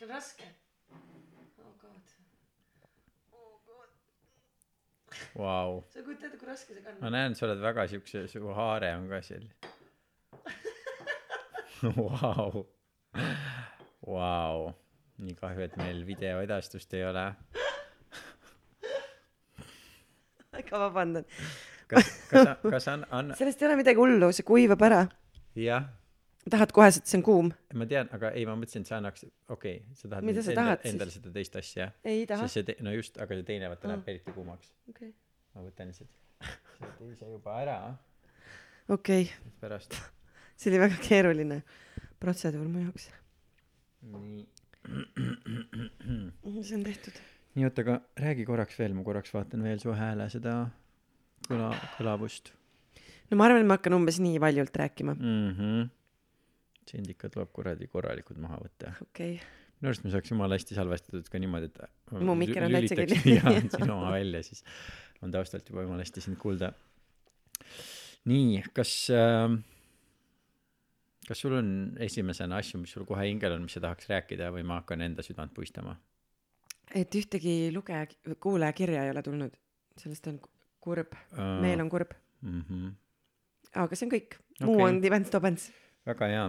[0.00, 0.44] see on raske?
[1.60, 2.06] Oh god.
[3.32, 3.90] Oh god.
[5.36, 5.84] Vau.
[5.92, 8.54] sa ei kujuta ette kui raske see ma kanda näen, sa oled väga siukse, su
[8.56, 9.46] haare on ka seal.
[11.96, 12.66] Vau,
[14.04, 14.64] vau,
[15.24, 17.22] nii kahju, et meil videoedastust ei ole.
[20.56, 21.24] väga vabandan.
[21.88, 25.00] Kas, kas, kas on, on, sellest ei ole midagi hullu see kuivab ära.
[25.56, 25.88] Jah,
[26.52, 27.48] tahad kohe et see on kuum?
[27.74, 30.50] Ma tean, aga ei, ma mõtlesin, et sa annaks, okei okay,, sa tahad Mida sa
[30.52, 32.46] enda- tahad endale seda teist asja, ei taha.
[32.48, 33.92] Siis see te-, no just, aga see teine vaata Mm.
[33.94, 34.72] läheb eriti kuumaks.
[34.90, 35.12] okei.
[35.54, 36.10] Ma võtan lihtsalt
[36.78, 37.78] selle teise juba ära,
[38.88, 39.30] okei.
[39.60, 39.94] Pärast.
[40.56, 41.62] see oli väga keeruline
[42.20, 43.10] protseduur mu jaoks.
[44.02, 44.46] Nii,
[46.64, 47.16] see on tehtud?
[47.58, 50.54] Nii oota, aga räägi korraks veel, ma korraks vaatan veel su hääle seda
[51.48, 52.52] kõla, kõlavust.
[53.30, 55.14] No ma arvan et ma hakkan umbes nii valjult rääkima.
[55.18, 55.50] Mm.
[55.58, 55.88] -hmm.
[56.88, 58.94] Sind ikka tuleb kuradi korralikult maha võtta.
[59.06, 59.38] okei
[59.80, 63.36] minu arust me saaks jumala hästi salvestatud ka niimoodi, et Mu mikker on täitsa kinni.
[63.38, 64.64] jaa, sinu oma välja, siis
[65.24, 66.72] on taustalt juba jumala hästi sind kuulda.
[68.28, 69.56] nii, kas äh,,
[71.28, 71.72] kas sul on
[72.08, 75.24] esimesena asju, mis sul kohe hingel on, mis sa tahaks rääkida või ma hakkan enda
[75.24, 75.96] südant puistama?
[76.94, 78.06] et ühtegi lugeja
[78.42, 79.54] kuulaja kirja ei ole tulnud
[80.00, 80.40] sellest on
[80.82, 81.14] kurb
[81.62, 82.62] meel on kurb mm.
[82.62, 82.90] -hmm.
[83.84, 84.86] aga see on kõik muu Okei.
[84.88, 85.70] on tibens-tobens
[86.08, 86.48] väga hea,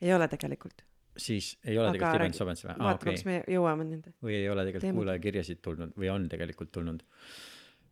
[0.00, 0.84] ei ole tegelikult
[1.20, 2.72] siis ei ole Aga tegelikult Event Sobens või?
[2.74, 6.72] aa vaatame kas me jõuame nende või ei ole tegelikult kuulajakirjasid tulnud või on tegelikult
[6.76, 7.04] tulnud.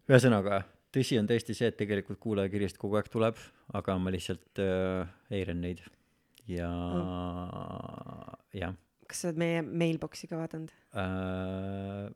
[0.09, 0.63] ühesõnaga,
[0.95, 3.41] tõsi on tõesti see, et tegelikult kuulajakirjast kogu aeg tuleb,
[3.77, 5.83] aga ma lihtsalt äh, eiran neid
[6.49, 8.37] ja Mm.
[8.57, 8.77] jah
[9.09, 12.09] kas sa oled meie mailbox'i ka vaadanud äh,.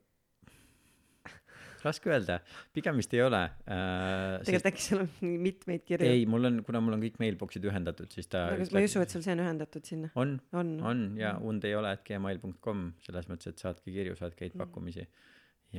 [1.86, 2.38] Raske öelda,
[2.76, 4.38] pigem vist ei ole äh,.
[4.46, 5.10] tegelikult äkki seal on
[5.48, 6.08] mitmeid kirju.
[6.08, 9.02] Ei, mul on, kuna mul on kõik mailbox'id ühendatud, siis ta aga ma ei usu
[9.02, 10.12] et sul see on ühendatud sinna.
[10.20, 10.72] On, on.
[10.92, 14.68] on ja und ei ole, et gmail.com selles mõttes, et saatke kirju, saatke häid Mm.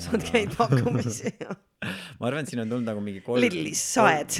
[0.01, 1.31] Saad käid pakkumisi
[2.19, 3.41] ma arvan, et siin on tulnud nagu mingi kolm.
[3.43, 4.37] Lidlis saed.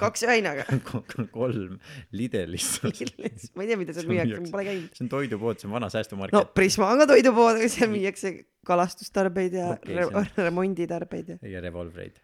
[0.00, 0.66] kaks väinaga
[1.38, 1.78] kolm
[2.12, 2.82] Lidlist.
[3.00, 3.48] Lidlis.
[3.56, 4.90] Ma ei tea mida seal müüakse ma pole käinud.
[4.98, 6.36] See on toidupood, see on vana säästumarket.
[6.36, 8.34] No Prisma on ka toidupood aga seal müüakse
[8.68, 12.20] kalastustarbeid ja Okei, re- on- remonditarbeid ja ja revolvreid.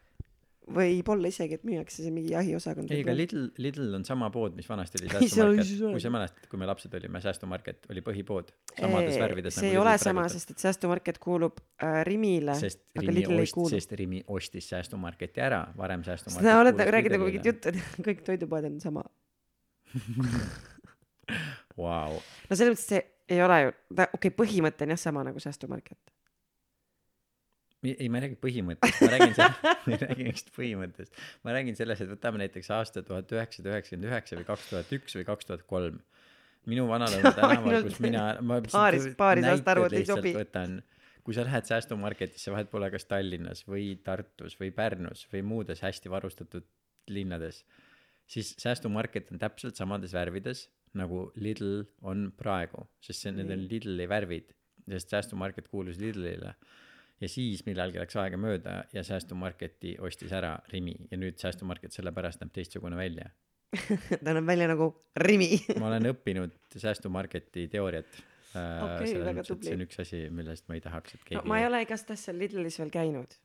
[0.74, 4.68] Võib-olla isegi et müüakse see mingi jahiosakond ei, aga Lidl, Lidl on sama pood, mis
[4.68, 5.92] vanasti oli Ei, säästumarket.
[5.94, 8.52] kui sa mäletad, kui me lapsed olime, säästumarket oli põhipood.
[8.74, 12.84] samades Ee, värvides see nagu ei ole sama sest et säästumarket kuulub äh, Rimile sest
[12.98, 13.72] Rimi Lidl ei ost-, kuulu.
[13.74, 17.32] sest Rimi ostis säästumarketi ära, varem säästumarket sa oled nagu rääkida Lidlile.
[17.32, 19.06] mingit juttu et kõik toidupoed on sama.
[21.78, 25.24] Vau, no selles mõttes see ei ole ju ta okei okay, põhimõte on jah sama
[25.26, 26.17] nagu säästumarket
[27.86, 31.24] ei, ma ei räägi põhimõttest, ma räägin sellest, ma ei räägi mingist põhimõttest.
[31.46, 35.18] ma räägin sellest, et võtame näiteks aasta tuhat üheksasada üheksakümmend üheksa või kaks tuhat üks
[35.18, 35.98] või kaks tuhat kolm.
[36.68, 40.34] minu vanalõuna tänaval, kus mina, ma paaris- paari saast arvu, et ei sobi.
[40.36, 40.80] võtan,
[41.26, 46.10] kui sa lähed säästumarketisse, vahet pole, kas Tallinnas või Tartus või Pärnus või muudes hästi
[46.10, 46.66] varustatud
[47.08, 47.62] linnades,
[48.28, 50.66] siis säästumarket on täpselt samades värvides
[50.96, 53.64] nagu Lidl on praegu, sest see, need on.
[53.70, 54.52] Lidli värvid,
[54.88, 56.54] sest säästumarket kuulus Lidlile
[57.20, 60.94] ja siis millalgi läks aega mööda ja säästumarketi ostis ära Rimi.
[61.10, 63.30] Ja nüüd säästumarket sellepärast näeb teistsugune välja.
[64.24, 65.50] ta näeb välja nagu Rimi.
[65.80, 68.22] Ma olen õppinud säästumarketi teooriat.
[68.58, 71.44] Okei, selles mõttes, et see on üks asi, millest ma ei tahaks, et keegi no,
[71.50, 73.36] ma ei ole igatahes seal Lidlis veel käinud.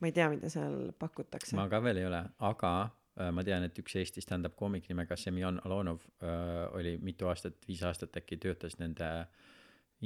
[0.00, 1.52] Ma ei tea mida seal pakutakse.
[1.58, 5.18] Ma ka veel ei ole, aga äh, ma tean, et üks Eesti stand-up koomik nimega
[5.20, 9.10] Semjon Alonov äh, oli mitu aastat, viis aastat äkki töötas nende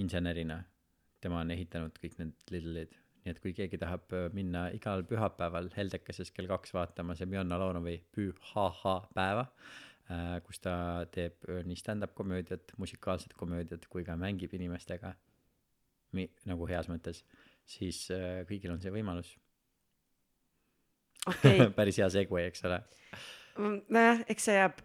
[0.02, 0.58] insenerina.
[1.24, 5.70] Tema on ehitanud kõik need Lidlid, nii et kui keegi tahab äh, minna igal pühapäeval
[5.76, 10.76] Heldekeses kell kaks vaatama Semjon Alonovi pühapäeva äh,, kus ta
[11.14, 15.14] teeb äh, nii stand-up komöödiat, musikaalset komöödiat kui ka mängib inimestega,
[16.46, 17.24] nagu heas mõttes,
[17.66, 18.04] siis
[18.46, 19.32] kõigil on see võimalus.
[21.26, 21.64] Okei.
[21.78, 22.78] Päris hea segue, eks ole.
[23.88, 24.78] nojah eks see jääb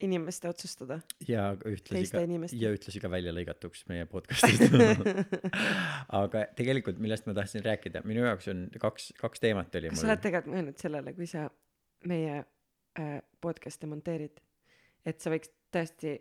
[0.00, 2.22] inimeste otsustada ja ühtlasi ka,
[2.56, 4.72] ja ühtlasi ka välja lõigatuks meie podcast'ist.
[6.22, 10.06] aga tegelikult, millest ma tahtsin rääkida, minu jaoks on kaks, kaks teemat oli kas sa
[10.06, 10.24] mul oled.
[10.28, 11.48] tegelikult mõelnud sellele kui sa
[12.08, 14.40] meie äh, podcast'e monteerid
[15.06, 16.16] et sa võiks tõesti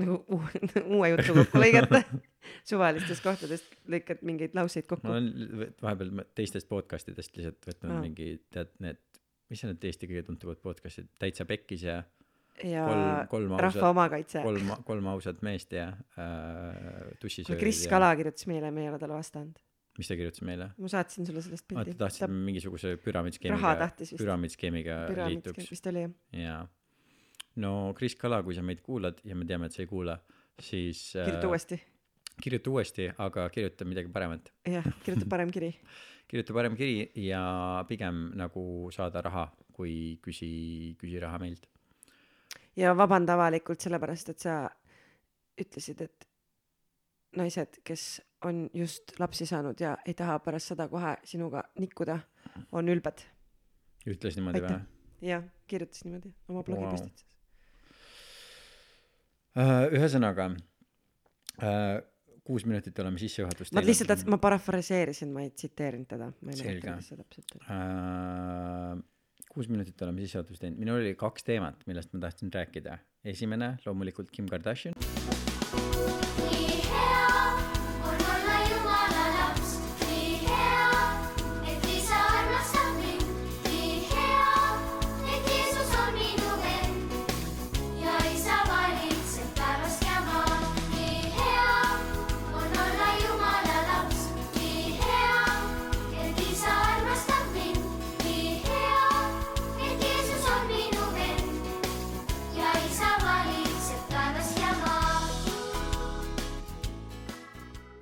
[0.00, 0.20] nagu
[0.94, 2.02] uue, jutu kokku lõigata
[2.70, 7.96] suvalistest kohtadest lõikad mingeid lauseid ma kokku olen l- vahepeal teistest podcast idest lihtsalt võtnud
[7.96, 8.04] Aa.
[8.04, 9.00] mingi, tead need,
[9.50, 12.00] mis on need Eesti kõige tuntumad podcast'id, Täitsa Pekkis ja
[12.64, 18.12] ja kolm, kolm rahva ausat, omakaitse kolm, kolm ausat meest ja äh, tussisöörid Kris Kala
[18.18, 19.60] kirjutas meile me ei ole talle vastanud
[19.98, 20.70] mis ta kirjutas meile?
[20.78, 23.76] ma saatsin sulle sellest aa, pildi ta tahtis Ta mingisuguse püramiidskeemiga,
[24.20, 25.70] püramiidskeemiga püramiid liituks.
[25.74, 26.60] vist oli jah jaa.
[27.64, 30.18] no Kris Kala, kui sa meid kuulad ja me teame, et sa ei kuula,
[30.60, 31.80] siis kirjuta äh, uuesti
[32.40, 35.72] kirjuta uuesti aga kirjuta midagi paremat jah, kirjuta parem kiri.
[36.30, 37.42] kirjuta parem kiri ja
[37.88, 38.62] pigem nagu
[38.94, 41.66] saada raha kui küsi küsi raha meilt
[42.76, 44.56] ja vabanda avalikult sellepärast, et sa
[45.60, 46.28] ütlesid, et
[47.36, 52.18] naised, kes on just lapsi saanud ja ei taha pärast seda kohe sinuga nikkuda,
[52.72, 53.26] on ülbed.
[54.06, 54.78] ütles niimoodi või?
[55.20, 57.28] Jah, kirjutas niimoodi oma blogipostituses
[59.58, 60.44] Äh, ühesõnaga
[61.58, 61.96] äh,
[62.46, 66.94] kuus minutit oleme sissejuhatust ma lihtsalt ma parafraseerisin, ma ei tsiteerinud teda, Selge.
[67.66, 68.94] äh,
[69.50, 70.78] kuus minutit oleme sissejuhatust teinud.
[70.78, 72.98] Minul oli kaks teemat millest ma tahtsin rääkida.
[73.24, 74.94] Esimene loomulikult Kim Kardashian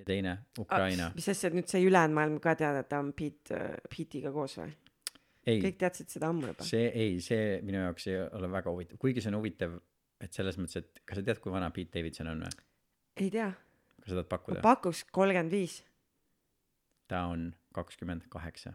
[0.09, 3.61] teine Ukraina mis asja, nüüd sai ülejäänud maailm ka teada, et ta on Pete,
[3.93, 4.73] Pete'iga koos või?
[5.49, 6.67] ei kõik teadsid seda ammu juba.
[6.69, 9.79] see ei see minu jaoks ei ole väga huvitav kuigi see on huvitav
[10.25, 12.67] et selles mõttes et kas sa tead kui vana Pete Davidson on või
[13.25, 13.53] ei tea,
[14.01, 15.81] kas sa tahad pakkuda pakuks kolmkümmend viis.
[17.11, 18.75] ta on kakskümmend kaheksa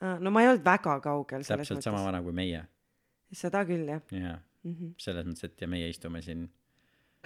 [0.00, 2.08] no ma ei olnud väga kaugel täpselt sama mõttes.
[2.10, 2.64] vana kui meie
[3.42, 4.72] seda küll jah jaa mm.
[4.74, 4.94] -hmm.
[4.98, 6.48] selles mõttes et ja meie istume siin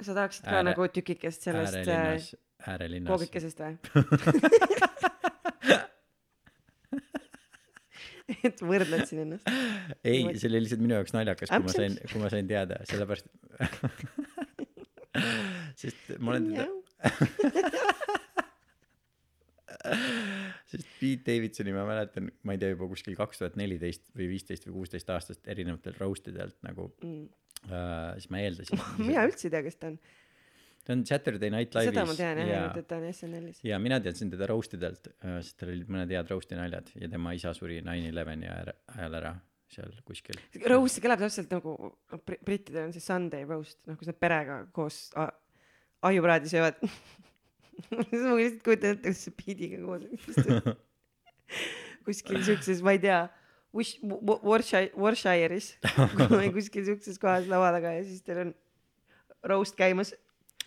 [0.00, 2.34] sa tahaksid ka Ääre- nagu tükikest sellest äh, äärelinnas
[2.70, 3.74] äärelinnas koogikesest või?
[8.48, 9.48] et võrdled siin ennast.
[10.06, 13.26] ei see oli lihtsalt minu jaoks naljakas kui ma sain kui ma sain teada sellepärast
[15.82, 16.66] sest ma olen teda
[20.70, 24.64] sest Pete Davidsoni ma mäletan ma ei tea juba kuskil kaks tuhat neliteist või viisteist
[24.68, 27.26] või kuusteist aastast erinevatel roast idelt nagu Mm.
[27.68, 29.96] äh, siis ma eeldasin mina üldse ei tea, kes ta on.
[30.84, 33.62] Ta on Saturday Night Live'is seda ma tean jah, ja ainult et ta on SNL-is.
[33.64, 37.08] ja mina teadsin teda roast idelt äh, sest tal olid mõned head roast'i naljad ja
[37.12, 39.34] tema isa suri nine eleven'i ajal ära
[39.74, 40.36] seal kuskil
[40.70, 41.74] Roast kõlab täpselt nagu
[42.28, 45.32] bri- brittidel on see Sunday roast, noh kus nad perega koos a-
[46.04, 46.76] aiupraadi söövad.
[47.90, 50.76] ma lihtsalt kujutan ette, kuidas see Pete'iga koos
[52.04, 53.22] kuskil siukses, ma ei tea,
[53.74, 53.98] Wish-,
[54.46, 55.72] Warshire, Warshire'is
[56.30, 58.52] või kuskil siukses kohas laua taga ja siis teil on
[59.50, 60.12] roast käimas.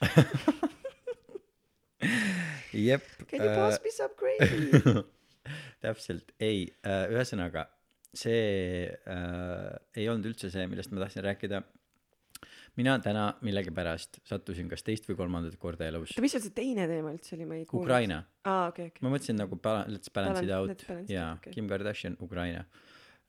[2.87, 5.03] jep Can you pass äh, me some gravy?
[5.83, 7.61] täpselt ei äh, ühesõnaga
[8.17, 11.57] see äh, ei olnud üldse see millest ma tahtsin rääkida
[12.77, 16.83] mina täna millegipärast sattusin kas teist või kolmandat korda elus oota, mis seal see teine
[16.89, 17.87] teema üldse oli, ma ei kuulnud.
[17.87, 19.01] Ukraina aa, okei, okei.
[19.05, 21.51] ma mõtlesin nagu bala- let's balance it out let's balance it ja out, okei.
[21.57, 22.67] Kim Kardashian Ukraina Äh,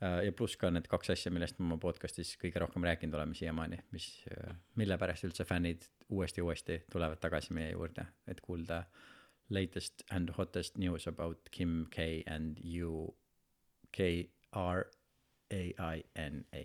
[0.01, 3.81] ja pluss ka need kaks asja millest ma oma podcast'is kõige rohkem rääkinud oleme siiamaani
[3.95, 8.85] mis äh, mille pärast üldse fännid uuesti ja uuesti tulevad tagasi meie juurde et kuulda
[9.51, 13.15] latest and hottest news about Kim K and you
[13.93, 14.85] K R
[15.51, 15.63] A
[15.95, 16.65] I N A.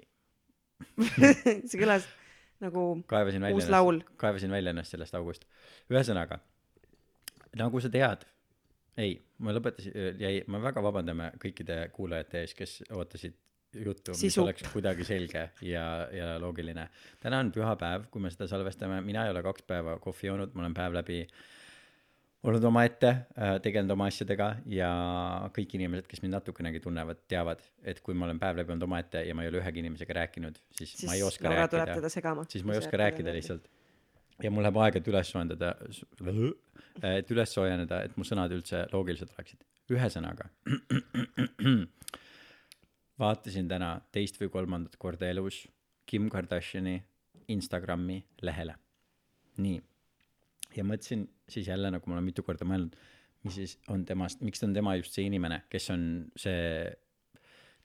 [1.69, 2.05] See kõlas
[2.63, 3.71] nagu kaevasin uus ennast.
[3.71, 4.01] laul.
[4.19, 5.47] kaevasin välja ennast sellest august.
[5.91, 6.41] Ühesõnaga
[7.59, 8.27] nagu sa tead
[8.97, 13.39] ei ma lõpetasin jäi ma väga vabandame kõikide kuulajate ees kes ootasid
[13.81, 16.87] juttu mis oleks kuidagi selge ja ja loogiline.
[17.23, 19.01] Täna on pühapäev kui me seda salvestame.
[19.01, 21.23] Mina ei ole kaks päeva kohvi joonud ma olen päev läbi
[22.43, 24.89] olnud omaette äh, tegelenud oma asjadega ja
[25.55, 29.23] kõik inimesed kes mind natukenegi tunnevad teavad et kui ma olen päev läbi olnud omaette
[29.23, 32.09] ja ma ei ole ühegi inimesega rääkinud siis, ma ei oska rääkida.
[32.51, 33.33] siis ma ei oska rääkida.
[33.33, 33.69] lihtsalt
[34.43, 35.73] ja mul läheb aega et üles soojendada
[37.09, 39.63] et üles soojeneda et mu sõnad üldse loogilised oleksid.
[39.93, 40.49] Ühesõnaga
[43.23, 45.63] vaatasin täna teist või kolmandat korda elus
[46.05, 46.97] Kim Kardashini
[47.53, 48.75] Instagrami lehele.
[49.63, 49.79] Nii.
[50.75, 52.95] Ja mõtlesin siis jälle nagu ma olen mitu korda mõelnud
[53.43, 56.05] mis siis on temast miks on tema just see inimene kes on
[56.39, 56.87] see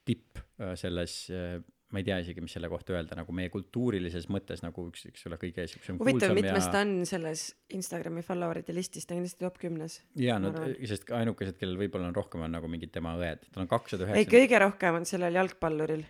[0.09, 1.59] tipp äh, selles äh,
[1.89, 5.25] ma ei tea isegi mis selle kohta öelda nagu meie kultuurilises mõttes nagu üks eks
[5.31, 7.45] ole kõige siuksem huvitav, mitmes ja ta on selles
[7.79, 9.99] Instagrami follower'ite listis, ta on kindlasti top kümnes.
[10.19, 10.53] ma no
[10.91, 14.27] sest ainukesed kellel võib-olla on rohkem on nagu mingid tema õed tal on kakssada ei,
[14.27, 16.05] üheksa kõige rohkem on sellel jalgpalluril.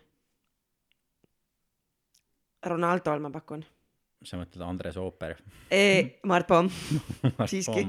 [2.68, 3.62] Ronaldol ma pakun.
[4.26, 5.38] sa mõtled Andres Ooper
[6.26, 6.74] Mart Pomm.
[7.52, 7.86] Siiski.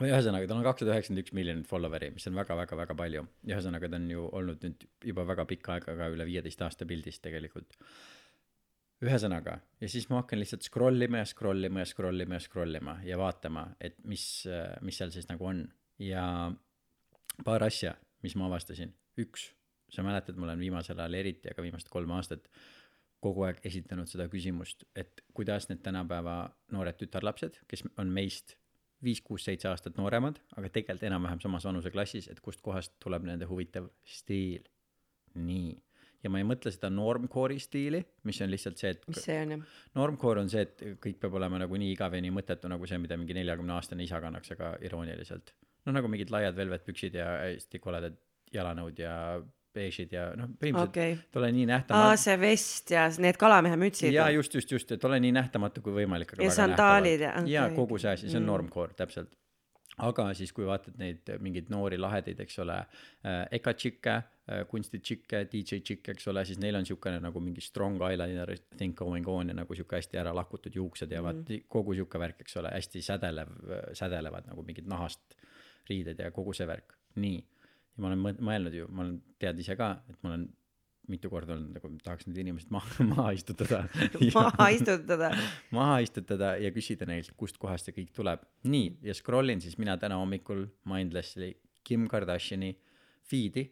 [0.00, 3.26] Ühesõnaga tal on kakssada üheksakümmend üks miljonit follower'i mis on väga-väga-väga palju.
[3.48, 7.20] Ühesõnaga ta on ju olnud nüüd juba väga pikka aega ka üle viieteist aasta pildis
[7.24, 7.76] tegelikult.
[9.02, 12.44] Ühesõnaga ja siis ma hakkan lihtsalt scroll ima ja scroll ima ja scroll ima ja
[12.44, 14.46] scroll ima ja vaatama et mis
[14.80, 15.66] mis seal siis nagu on.
[16.00, 16.24] Ja
[17.44, 18.94] paar asja mis ma avastasin.
[19.20, 19.50] Üks
[19.92, 22.48] sa mäletad ma olen viimasel ajal eriti aga viimased kolm aastat
[23.22, 26.36] kogu aeg esitanud seda küsimust et kuidas need tänapäeva
[26.74, 28.56] noored tütarlapsed kes on meist
[29.04, 33.48] viis kuus seitse aastat nooremad aga tegelikult enam-vähem samas vanuseklassis et kust kohast tuleb nende
[33.50, 34.68] huvitav stiil.
[35.32, 35.72] Nii.
[36.22, 39.54] Ja ma ei mõtle seda normcore'i stiili mis on lihtsalt see et mis see on
[39.56, 39.62] jah?
[39.96, 43.00] Normcore on see, et kõik peab olema nagu nii igav ja nii mõttetu nagu see,
[43.02, 45.54] mida mingi neljakümne aastane isa kannaks, aga irooniliselt.
[45.86, 48.20] noh, nagu mingid laiad velvetpüksid ja hästi koledad
[48.52, 49.16] jalanõud ja
[49.74, 51.12] beežid ja noh, põhimõtteliselt okay.
[51.30, 52.18] et ole nii nähtamatu.
[52.24, 55.92] see vest ja need kalamehe mütsid ja just, just, just, et ole nii nähtamatu kui
[56.02, 56.34] võimalik.
[56.42, 58.52] Ja sandaalid ja- ja okei, kogu see asi, see on Mm.
[58.54, 59.32] normcore täpselt.
[59.98, 64.14] aga siis, kui vaatad neid mingeid noori lahedaid, eks ole äh,, eka tšikke
[64.48, 68.96] äh,, kunstitšikke, DJ tšikke, eks ole, siis neil on siukene nagu mingi strong eyeliner, think
[68.96, 71.24] going on ja nagu sihuke hästi ära lakutud juuksed ja Mhm.
[71.28, 73.48] vaat kogu sihuke värk, eks ole, hästi sädelev,
[73.92, 75.36] sädelevad nagu mingid nahast
[75.90, 77.44] riided ja kogu see värk, nii.
[77.92, 80.48] Ja ma olen mõelnud ju, ma olen, tead ise ka, et ma olen
[81.10, 83.82] mitu korda olnud nagu tahaks need inimesed maha, maha istutada.
[84.34, 85.30] Maha istutada.
[85.78, 88.44] Maha istutada ja küsida neilt, kustkohast see kõik tuleb.
[88.70, 91.52] nii, ja scroll in siis mina täna hommikul mindlessly
[91.84, 92.76] Kim Kardashini
[93.26, 93.66] feed'i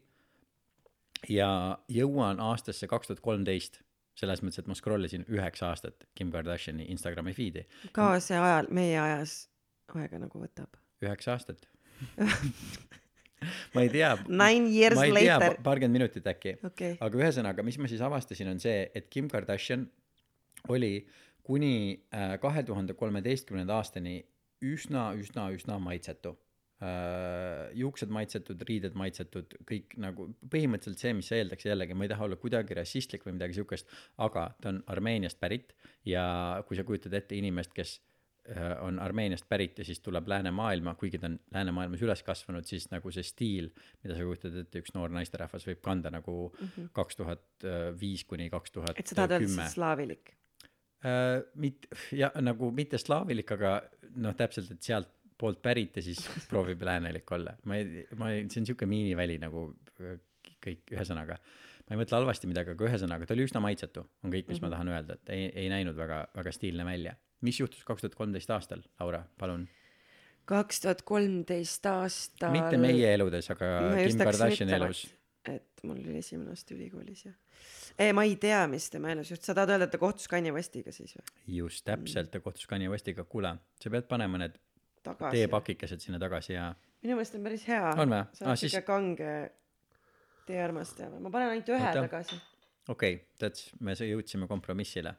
[1.31, 3.81] ja jõuan aastasse kaks tuhat kolmteist
[4.19, 7.65] selles mõttes, et ma scroll isin üheksa aastat Kim Kardashini Instagrami feed'i,
[7.97, 9.45] kaua see ajal meie ajas
[9.95, 10.77] aega nagu võtab.
[11.03, 11.69] Üheksa aastat
[13.75, 15.56] ma ei tea, nine years ma ei tea, later.
[15.64, 16.56] paarkümmend minutit äkki.
[16.66, 16.99] Okei.
[17.00, 19.87] Aga ühesõnaga, mis ma siis avastasin, on see, et Kim Kardashian
[20.68, 20.94] oli
[21.47, 21.75] kuni
[22.14, 24.20] äh, kahe tuhande kolmeteistkümnenda aastani
[24.64, 26.37] üsna, üsna, üsna maitsetu.
[26.80, 27.75] Äh,.
[27.76, 32.38] juuksed maitsetud, riided maitsetud, kõik nagu põhimõtteliselt see, mis eeldaks, jällegi ma ei taha olla
[32.40, 33.90] kuidagi rassistlik või midagi siukest,
[34.25, 35.75] aga ta on Armeeniast pärit
[36.09, 36.23] ja
[36.64, 37.99] kui sa kujutad ette inimest, kes
[38.80, 43.12] on Armeeniast pärit ja siis tuleb läänemaailma, kuigi ta on läänemaailmas üles kasvanud, siis nagu
[43.14, 43.70] see stiil,
[44.02, 46.50] mida sa kujutad ette, üks noor naisterahvas võib kanda nagu
[46.97, 47.68] kaks tuhat
[48.00, 49.00] viis kuni kaks tuhat Mhm.
[49.00, 49.75] et sa tahad öelda kümme siis.
[49.75, 50.35] slaavilik
[51.54, 53.80] mit-, ja nagu mitte slaavilik, aga
[54.16, 55.09] noh, täpselt, et sealt
[55.40, 56.20] poolt pärit ja siis
[56.50, 57.56] proovib läänelik olla.
[57.64, 59.70] ma ei, ma ei, see on siuke miiniväli nagu
[60.00, 60.20] äh,
[60.61, 61.38] kõik, ühesõnaga.
[61.87, 64.61] ma ei mõtle halvasti midagi, aga ühesõnaga ta oli üsna maitsetu, on kõik, mis mm
[64.61, 64.68] -hmm.
[64.68, 67.16] ma tahan öelda, et ei, ei näinud väga, väga stiilne välja.
[67.47, 69.68] Mis juhtus kaks tuhat kolmteist aastal, Laura, palun?
[70.50, 73.68] kaks tuhat kolmteist aastal mitte meie eludes, aga
[74.00, 75.04] Kim Kardashini elus.
[75.49, 77.32] et mul oli esimene aasta ülikoolis ja
[77.99, 80.52] ei ma ei tea mis tema elus just sa tahad öelda et ta kohtus Kanye
[80.52, 84.59] Westiga siis või just täpselt, ta kohtus Kanye Westiga, kuule, sa pead panema need
[85.04, 88.25] teepakikesed sinna tagasi ja minu meelest on päris hea On või?
[88.37, 89.32] sa Aa, oled siis- siuke kange
[90.50, 92.04] teearmastaja ma panen ainult ühe Oota.
[92.09, 92.37] tagasi
[92.88, 95.14] okei okay,, tead, me jõudsime kompromissile.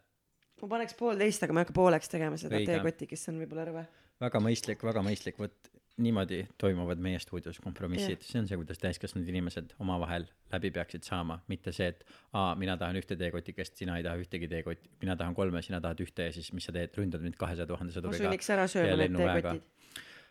[0.61, 3.85] Ma paneks poolteist aga ma ei hakka pooleks tegema seda teekotti kes on võib-olla rõve.
[4.21, 9.27] Väga mõistlik, väga mõistlik, vot niimoodi toimuvad meie stuudios kompromissid, see on see, kuidas täiskasvanud
[9.29, 14.05] inimesed omavahel läbi peaksid saama, mitte see, et aa, mina tahan ühte teekotikest, sina ei
[14.05, 17.23] taha ühtegi teekotti, mina tahan kolme, sina tahad ühte ja siis mis sa teed, ründad
[17.25, 18.23] mind kahesaja tuhande ma sõduriga.
[18.23, 19.69] sunniks ära sööma need teekotid.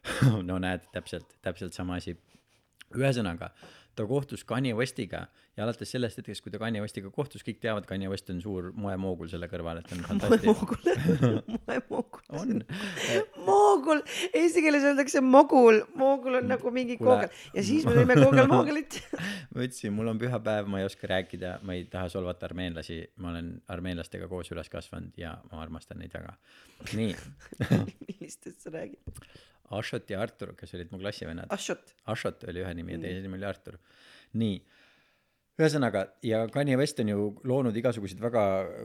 [0.49, 2.15] No näed, täpselt, täpselt sama asi.
[2.97, 3.51] ühesõnaga,
[3.95, 7.87] ta kohtus Kanye Westiga ja alates sellest hetkest, kui ta Kanye Westiga kohtus, kõik teavad,
[7.89, 10.55] Kanye West on suur moemoogul selle kõrval, et ta on fantastiline.
[10.55, 10.79] moogul
[11.69, 12.23] moemoogul.
[12.41, 12.63] On,
[13.49, 14.03] moogul.
[14.31, 15.83] Eesti keeles öeldakse mogul.
[15.99, 17.27] Moogul on nagu mingi Kuule.
[17.27, 17.45] koogel.
[17.59, 19.01] Ja siis me tõime koogel-moogelit
[19.55, 23.03] ma ütlesin, mul on püha päev, ma ei oska rääkida, ma ei taha solvata armeenlasi,
[23.21, 26.37] ma olen armeenlastega koos üles kasvanud ja ma armastan neid väga.
[26.95, 27.15] nii,
[28.09, 31.51] millistest sa räägid Ashot ja Artur, kes olid mu klassivennad.
[31.55, 33.79] Ashot Ashot oli ühe nimi ja teise nimi oli Artur.
[34.41, 34.61] nii,
[35.61, 38.43] ühesõnaga ja Kanye West on ju loonud igasuguseid väga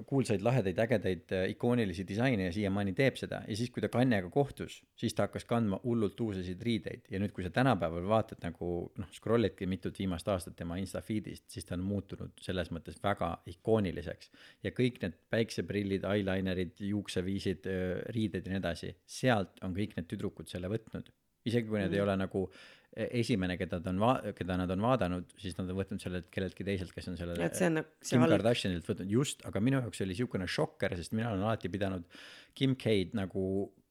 [0.10, 3.42] kuulsaid, lahedaid, ägedaid, ikoonilisi disaine ja siiamaani teeb seda.
[3.48, 7.08] Ja siis, kui ta Kanyega kohtus, siis ta hakkas kandma hullult uusasid riideid.
[7.12, 11.48] Ja nüüd, kui sa tänapäeval vaatad nagu noh, scroll'idki mitut viimast aastat tema insta feed'ist,
[11.52, 14.32] siis ta on muutunud selles mõttes väga ikooniliseks.
[14.68, 17.70] Ja kõik need päikseprillid, eyelinerid, juukseviisid,
[18.16, 21.14] riided ja nii edasi, sealt on kõik need tüdrukud selle võtnud.
[21.46, 22.00] Isegi kui need mm.
[22.00, 22.48] ei ole nagu
[22.96, 26.64] esimene, keda ta on va-, keda nad on vaadanud, siis nad on võtnud selle kelleltki
[26.68, 28.36] teiselt, kes on selle et see on nagu see Kim halb.
[28.38, 29.10] Kardashinilt võtnud.
[29.12, 32.08] Just, aga minu jaoks oli niisugune šokker, sest mina olen alati pidanud
[32.56, 33.44] Kim K-d nagu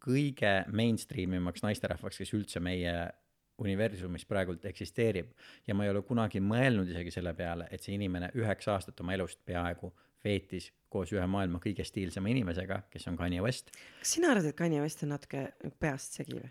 [0.05, 2.95] kõige mainstream imaks naisterahvaks, kes üldse meie
[3.63, 5.31] universumis praegult eksisteerib.
[5.69, 9.15] Ja ma ei ole kunagi mõelnud isegi selle peale, et see inimene üheksa aastat oma
[9.15, 9.93] elust peaaegu
[10.25, 13.71] veetis koos ühe maailma kõige stiilsema inimesega, kes on Kanye West.
[14.01, 15.51] kas sina arvad et Kanye West on natuke
[15.83, 16.49] peast segi või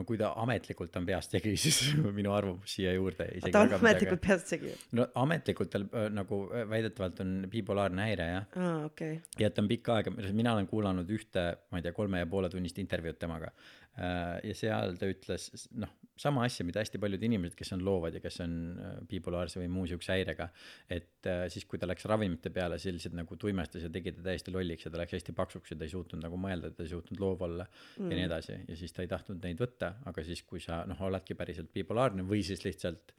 [0.00, 1.80] no kui ta ametlikult on peast segi, siis
[2.16, 4.74] minu arvamus siia juurde isegi ta on väga midagi- ametlikult peast segi.
[4.98, 9.42] no ametlikult tal äh, nagu äh, väidetavalt on bipolaarne häire jah aa, okei okay..
[9.42, 12.28] ja et ta on pikka aega, mina olen kuulanud ühte, ma ei tea, kolme ja
[12.30, 13.52] poole tunnist intervjuud temaga.
[13.98, 18.20] Ja seal ta ütles noh, sama asja, mida hästi paljud inimesed, kes on loovad ja
[18.22, 20.48] kes on äh, bipolaarse või muu siukse häirega.
[20.92, 24.24] et äh, siis, kui ta läks ravimite peale, see lihtsalt nagu tuimestas ja tegi ta
[24.28, 26.92] täiesti lolliks ja ta läks hästi paksuks ja ta ei suutnud nagu mõelda, ta ei
[26.92, 28.10] suutnud loov olla mm.
[28.10, 31.00] ja nii edasi ja siis ta ei tahtnud neid võtta, aga siis, kui sa noh,
[31.08, 33.14] oledki päriselt bipolaarne või siis lihtsalt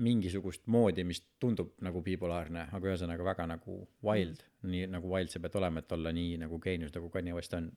[0.00, 5.42] mingisugust moodi, mis tundub nagu bipolaarne, aga ühesõnaga väga nagu wild, nii nagu wild sa
[5.42, 7.68] pead olema, et olla nii nagu geenius nagu Kanye West on.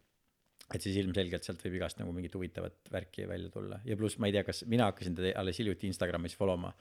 [0.74, 4.30] Et siis ilmselgelt sealt võib igast nagu mingit huvitavat värki välja tulla ja pluss ma
[4.30, 6.72] ei tea, kas mina hakkasin teda alles hiljuti Instagramis follow ma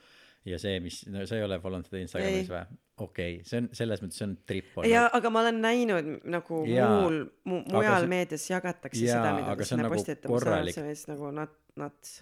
[0.47, 2.63] ja see, mis, no sa ei ole follownud teda Instagramis või?
[3.03, 6.63] okei okay,, see on selles mõttes, see on trip ja, aga ma olen näinud nagu
[6.69, 6.89] Jaa.
[6.91, 10.37] muul mu,, mujal see- meedias jagatakse Jaa, seda, mida ta sinna nagu postitab,
[10.75, 12.21] see on nagu nat-, nats.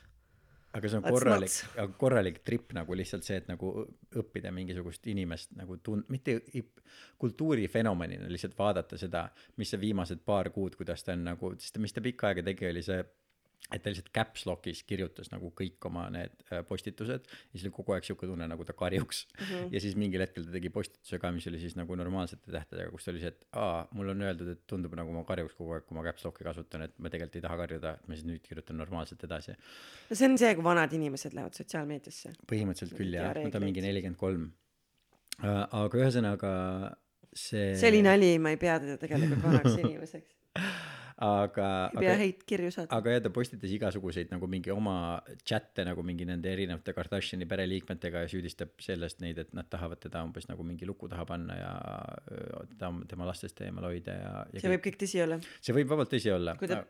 [0.73, 3.71] Aga see on That's korralik korralik trip nagu lihtsalt see, et nagu
[4.21, 6.37] õppida mingisugust inimest nagu tun-, mitte
[7.21, 9.25] kultuurifenomenina lihtsalt vaadata seda,
[9.59, 12.69] mis see viimased paar kuud, kuidas ta on nagu, sest mis ta pikka aega tegi,
[12.71, 13.03] oli see,
[13.71, 17.73] et ta lihtsalt caps lock'is kirjutas nagu kõik oma need äh, postitused ja siis oli
[17.75, 19.43] kogu aeg siuke tunne, nagu ta karjuks mm.
[19.45, 19.69] -hmm.
[19.75, 23.07] ja siis mingil hetkel ta tegi postituse ka, mis oli siis nagu normaalsete tähtedega, kus
[23.13, 25.97] oli see, et aa, mul on öeldud, et tundub nagu ma karjuks kogu aeg, kui
[25.97, 28.81] ma caps lock'i kasutan, et ma tegelikult ei taha karjuda, et ma siis nüüd kirjutan
[28.81, 32.35] normaalselt edasi no see on see, kui vanad inimesed lähevad sotsiaalmeediasse.
[32.51, 34.51] põhimõtteliselt küll jah, ma on mingi nelikümmend kolm.
[35.41, 36.53] aga ühesõnaga
[37.31, 37.75] see.
[37.79, 38.03] see oli.
[38.05, 40.35] nali, ma ei pea teda tegelikult vanaks inimeseks.
[41.21, 42.97] aga, ei pea häid kirju saatma.
[42.97, 44.95] aga jah, ta postitas igasuguseid nagu mingi oma
[45.47, 50.23] chat'e nagu mingi nende erinevate Kardashini pereliikmetega ja süüdistab sellest neid, et nad tahavad teda
[50.25, 51.71] umbes nagu mingi luku taha panna ja
[52.73, 56.13] teda tema lastest eemal hoida ja, ja see võib kõik tõsi olla, see võib vabalt
[56.13, 56.57] tõsi olla.
[56.59, 56.83] kui ta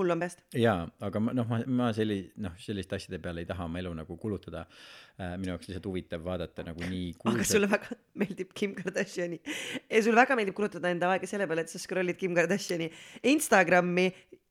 [0.00, 0.44] hull on peast.
[0.58, 3.94] jaa, aga ma noh, ma, ma selli-, noh, selliste asjade peale ei taha oma elu
[4.02, 4.66] nagu kulutada.
[5.38, 10.18] minu jaoks lihtsalt huvitav vaadata nagu nii aga sulle väga meeldib Kim Kardashini ja sulle
[10.18, 12.90] väga meeldib kulutada enda aega selle peale, et sa scroll'id Kim Kardashini
[13.34, 14.08] Instagrami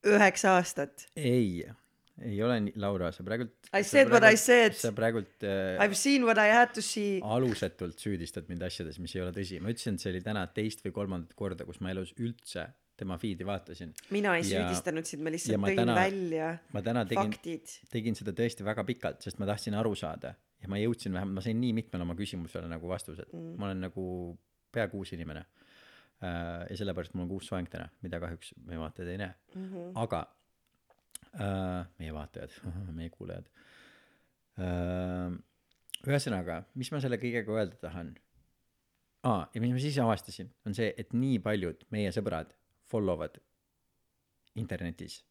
[0.07, 1.07] üheksa aastat.
[1.15, 1.63] ei,
[2.21, 3.53] ei ole nii, Laura, sa praegult.
[3.73, 4.75] I said what I said.
[4.77, 7.19] sa praegult äh, I have seen what I had to see.
[7.23, 9.59] alusetult süüdistad mind asjades, mis ei ole tõsi.
[9.63, 12.67] ma ütlesin, et see oli täna teist või kolmandat korda, kus ma elus üldse
[13.03, 13.93] tema feed'i vaatasin.
[14.15, 17.77] mina ei Ja- süüdistanud sind, ma lihtsalt ma tõin täna- välja ma täna tegin, faktid.
[17.91, 21.43] tegin seda tõesti väga pikalt, sest ma tahtsin aru saada ja ma jõudsin vähemalt, ma
[21.43, 23.55] sain nii mitmele oma küsimusele nagu vastused mm..
[23.59, 24.05] ma olen nagu
[24.73, 25.45] peaaegu uus inimene.
[26.23, 29.65] ja sellepärast mul on ka uus soeng täna, mida kahjuks meie vaatajad ei näe mm.
[29.65, 29.89] -hmm.
[30.05, 30.21] aga
[31.35, 32.59] äh, meie vaatajad,
[32.99, 33.49] meie kuulajad
[34.59, 35.33] äh,.
[36.07, 38.13] ühesõnaga, mis ma selle kõigega öelda tahan
[39.23, 42.55] aa, ja mis ma siis avastasin, on see, et nii paljud meie sõbrad
[42.93, 43.41] follow vad
[44.59, 45.23] internetis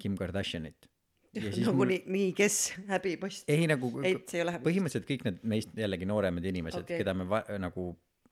[0.00, 0.88] Kim Kardashianit.
[1.66, 2.56] nagu nii, nii, kes
[2.90, 3.48] häbipost.
[3.50, 7.88] ei nagu põhimõtteliselt kõik need meist jällegi nooremad inimesed okay., keda me va- nagu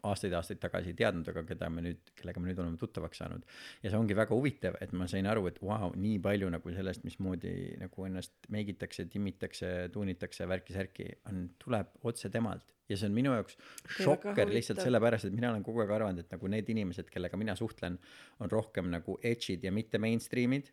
[0.08, 3.46] aastaid-aastaid tagasi ei teadnud, aga keda me nüüd, kellega me nüüd oleme tuttavaks saanud.
[3.82, 6.74] ja see ongi väga huvitav, et ma sain aru, et vau wow,, nii palju nagu
[6.74, 12.66] sellest, mismoodi nagu ennast meigitakse, timmitakse, tuunitakse, värki-särki on, tuleb otse temalt.
[12.90, 13.56] ja see on minu jaoks
[14.02, 17.54] šokker lihtsalt sellepärast, et mina olen kogu aeg arvanud, et nagu need inimesed, kellega mina
[17.56, 17.98] suhtlen,
[18.42, 20.72] on rohkem nagu edge'id ja mitte mainstream'id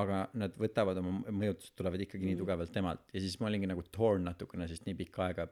[0.00, 3.82] aga nad võtavad oma mõjutused tulevad ikkagi nii tugevalt temalt ja siis ma olingi nagu
[3.90, 5.48] torn natukene, sest nii pikka aega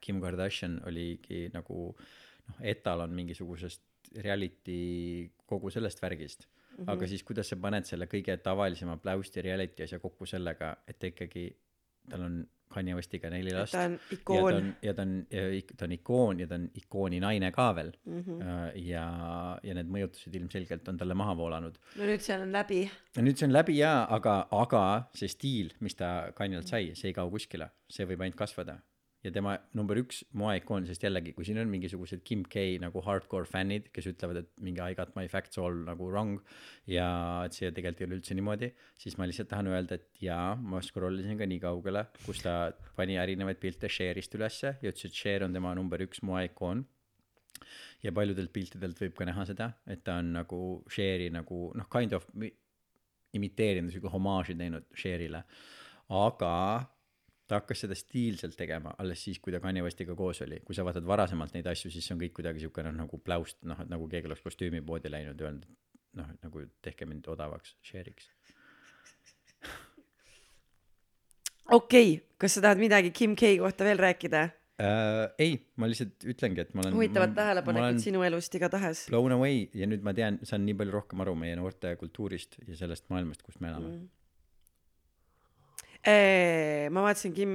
[0.00, 3.82] Kim Kardashian oligi nagu noh, etalon mingisugusest
[4.24, 6.84] reality kogu sellest värgist mm.
[6.84, 6.92] -hmm.
[6.92, 11.06] aga siis, kuidas sa paned selle kõige tavalisema pläusti reality asja kokku sellega, et ta
[11.06, 11.50] ikkagi,
[12.10, 13.74] tal on Kanye Westiga neli last.
[13.74, 15.14] ta on ja ta ikoon on, ja ta on,
[15.76, 18.20] ta on ikoon ja ta on ikooni naine ka veel mm.
[18.20, 18.78] -hmm.
[18.86, 19.06] ja,
[19.62, 22.84] ja need mõjutused ilmselgelt on talle maha voolanud no nüüd see on läbi.
[23.16, 27.10] ja nüüd see on läbi jaa, aga, aga see stiil, mis ta Kanjalt sai, see
[27.10, 28.78] ei kao kuskile, see võib ainult kasvada.
[29.24, 33.48] Ja tema number üks moeikoon, sest jällegi, kui siin on mingisugused Kim K nagu hardcore
[33.48, 36.38] fännid, kes ütlevad, et mingi I got my facts all nagu wrong
[36.88, 37.08] ja
[37.44, 40.80] et see tegelikult ei ole üldse niimoodi, siis ma lihtsalt tahan öelda, et jaa, ma
[40.84, 42.54] scroll isin ka nii kaugele, kus ta
[42.96, 46.86] pani erinevaid pilte Share'ist ülesse ja ütles, et Share on tema number üks moeikoon
[48.00, 52.16] ja paljudelt piltidelt võib ka näha seda, et ta on nagu Share'i nagu noh, kind
[52.16, 52.54] of mi-
[53.36, 55.44] imiteerinud, sihuke homaaži teinud Share'ile.
[56.08, 56.54] aga
[57.50, 60.84] ta hakkas seda stiilselt tegema alles siis, kui ta Kanye Westiga koos oli, kui sa
[60.86, 63.90] vaatad varasemalt neid asju, siis see on kõik kuidagi sihuke noh nagu pläust, noh et
[63.90, 65.66] nagu keegi oleks kostüümipoodi läinud ja öelnud,
[66.20, 68.30] noh, et nagu tehke mind odavaks Share'iks.
[71.70, 74.46] okei okay., kas sa tahad midagi Kim K kohta veel rääkida?
[74.80, 79.66] äh, ei ma lihtsalt ütlengi et ma olen huvitavad tähelepanekud sinu elust igatahes blown away
[79.74, 83.42] ja nüüd ma tean saan nii palju rohkem aru meie noorte kultuurist ja sellest maailmast
[83.42, 84.08] kus me elame mm..
[86.06, 87.50] Eee, ma vaatasin Kim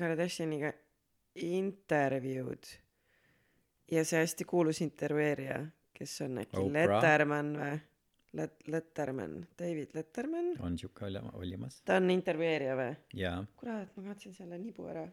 [0.00, 0.70] Kardashiniga
[1.44, 2.68] intervjuud
[3.92, 5.58] ja see hästi kuulus intervjueerija,
[5.92, 6.78] kes on äkki Oprah?
[6.78, 7.74] Letterman või?
[8.34, 12.96] Let-, Letterman, David Letterman, on siuke olema olemas ta on intervjueerija või?
[13.20, 15.04] ja kurat, ma kaotsin selle nibu ära.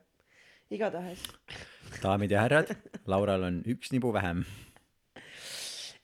[0.72, 1.28] igatahes
[2.02, 2.72] daamid ja härrad
[3.12, 4.46] Laural on üks nibu vähem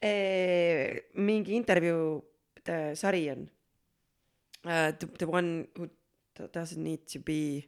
[0.04, 3.48] Eee, mingi intervjuude sari on
[4.68, 4.92] uh,.
[5.00, 5.88] The, the one who
[6.46, 7.66] doesn't need to be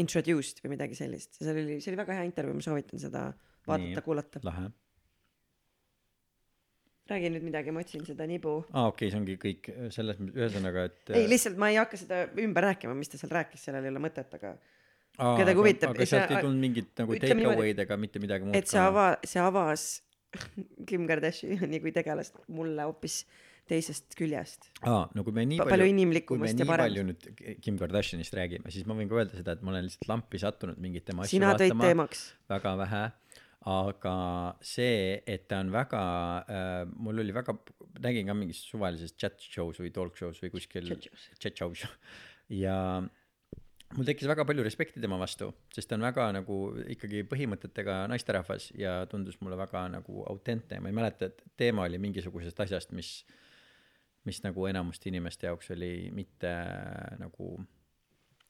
[0.00, 3.66] introduced või midagi sellist seal oli, see oli väga hea intervjuu, ma soovitan seda Nii.
[3.68, 4.42] vaadata-kuulata.
[4.46, 4.70] lahe
[7.10, 8.60] räägi nüüd midagi, ma otsin seda nibu.
[8.70, 12.00] aa okei okay, see ongi kõik selles mõttes ühesõnaga et ei, lihtsalt ma ei hakka
[12.00, 14.54] seda ümber rääkima, mis ta seal rääkis, sellel ei ole mõtet, aga
[15.18, 18.56] kedagi huvitab, aga sealt see- ei tulnud mingit nagu take away'd ega mitte midagi muud
[18.56, 19.86] et see ava-, see avas
[20.88, 23.22] Kim Kardashini kui tegelast mulle hoopis
[23.72, 24.68] teisest küljest.
[24.82, 26.90] aa no kui me nii Pa- palju palju kui me inimlikumast ja nii parem.
[26.90, 30.08] palju nüüd Kim Kardashinist räägime siis ma võin ka öelda seda et ma olen lihtsalt
[30.12, 32.08] lampi sattunud mingit tema asju sina vaatama
[32.52, 33.04] väga vähe
[33.72, 34.16] aga
[34.66, 36.02] see et ta on väga
[36.50, 37.54] äh, mul oli väga
[38.02, 40.88] nägin ka mingis suvalises chat show's või talk show's või kuskil
[41.38, 41.84] Chat show's.
[42.64, 42.76] ja
[43.96, 46.58] mul tekkis väga palju respekti tema vastu sest ta on väga nagu
[46.94, 52.00] ikkagi põhimõtetega naisterahvas ja tundus mulle väga nagu autentne ma ei mäleta et teema oli
[52.02, 53.20] mingisugusest asjast mis
[54.24, 56.52] mis nagu enamuste inimeste jaoks oli mitte
[57.18, 57.56] nagu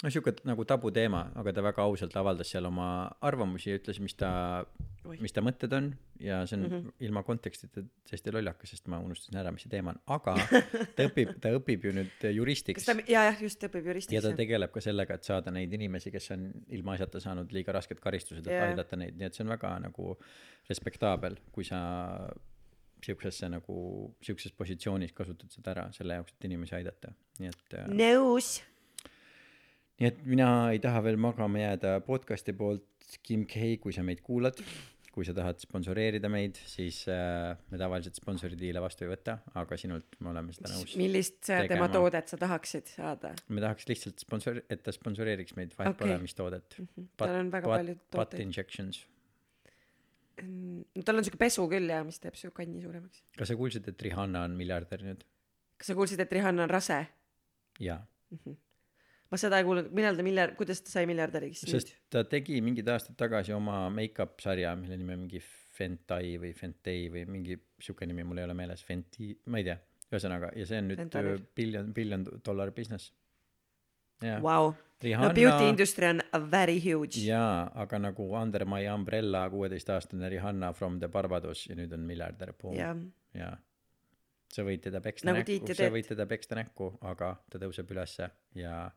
[0.03, 2.87] no sihuke nagu tabuteema aga ta väga ausalt avaldas seal oma
[3.23, 4.31] arvamusi ja ütles mis ta
[5.23, 5.91] mis ta mõtted on
[6.23, 6.93] ja see on mm -hmm.
[7.07, 10.35] ilma kontekstita täiesti lollakas sest ma unustasin ära mis see teema on aga
[10.97, 14.37] ta õpib ta õpib ju nüüd juristiks jaa, jah, just õpib ja juristiks ta.
[14.37, 18.55] tegeleb ka sellega et saada neid inimesi kes on ilmaasjata saanud liiga rasked karistused et
[18.55, 18.71] Jaa.
[18.71, 20.17] aidata neid nii et see on väga nagu
[20.69, 21.83] respektaabel kui sa
[23.07, 23.77] siuksesse nagu
[24.25, 28.55] siukses positsioonis kasutad seda ära selle jaoks et inimesi aidata nii et äh, nõus.
[30.01, 32.89] nii et mina ei taha veel magama jääda podcast'i poolt
[33.23, 34.61] Kim K kui sa meid kuulad
[35.13, 40.17] kui sa tahad sponsoreerida meid siis äh, me tavaliselt sponsoridiile vastu ei võta aga sinult
[40.25, 41.89] me oleme seda nõus millist äh, tema tegema.
[41.99, 43.35] toodet sa tahaksid saada?
[43.53, 46.07] me tahaks lihtsalt sponsor et ta sponsoreeriks meid vahet Okei.
[46.07, 46.79] pole mis toodet
[47.21, 48.47] tal on väga palju butt tooteid.
[48.47, 49.13] injections no
[51.07, 53.23] tal on siuke pesu küll jah, mis teeb su kanni suuremaks.
[53.39, 55.25] kas sa kuulsid et Rihanna on miljardär nüüd?
[55.79, 57.01] Kas sa kuulsid, et Rihanna on rase?
[57.83, 58.03] jaa.
[59.33, 62.05] Ma seda ei kuulnud, millal ta miljard, kuidas ta sai miljardäriks sest nüüd?
[62.13, 65.43] ta tegi mingid aastad tagasi oma make-up sarja mille nimi on mingi
[65.73, 68.83] Fentai või Fentei või mingi siuke nimi mul ei ole meeles.
[68.85, 69.79] Fenti ma ei tea.
[70.13, 73.09] Ühesõnaga ja see on nüüd billion billion dollar business.
[74.21, 74.37] Jaa
[75.03, 77.19] Vau, no Rihanna beauty industry on very huge.
[77.27, 82.53] jaa aga nagu Under my umbrella kuueteistaastane Rihanna from the Barbados ja nüüd on miljardär
[82.53, 82.77] boom.
[82.77, 82.97] Jah,
[83.35, 83.57] jaa.
[84.53, 87.91] Sa võid teda peksta Nagu näkku ja sa võid teda peksta näkku aga ta tõuseb
[87.95, 88.91] ülesse ja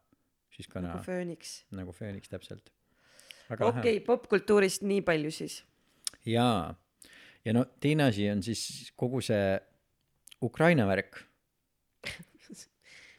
[0.52, 1.64] siis ka nagu fööniks.
[1.72, 2.72] nagu fööniks täpselt.
[3.50, 5.64] Okei okay,, popkultuurist nii palju siis.
[6.26, 6.76] jaa.
[7.46, 9.58] Ja no teine asi on siis kogu see
[10.44, 11.24] Ukraina värk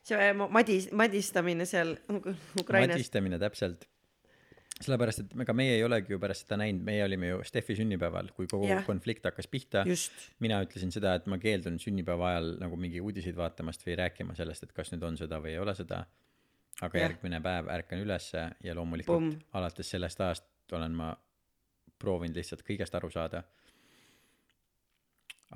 [0.07, 1.97] see ma- madis-, madistamine seal
[2.61, 2.95] Ukrainas.
[2.97, 3.87] madistamine täpselt
[4.77, 8.29] sellepärast et ega meie ei olegi ju pärast seda näinud meie olime ju Steffi sünnipäeval
[8.37, 8.83] kui kogu Jah.
[8.85, 9.85] konflikt hakkas pihta
[10.45, 14.67] mina ütlesin seda et ma keeldun sünnipäeva ajal nagu mingi uudiseid vaatamast või rääkima sellest
[14.69, 16.03] et kas nüüd on sõda või ei ole sõda
[16.83, 17.07] aga Jah.
[17.07, 19.41] järgmine päev ärkan ülesse ja loomulikult Pumm.
[19.57, 21.15] alates sellest ajast olen ma
[21.99, 23.43] proovinud lihtsalt kõigest aru saada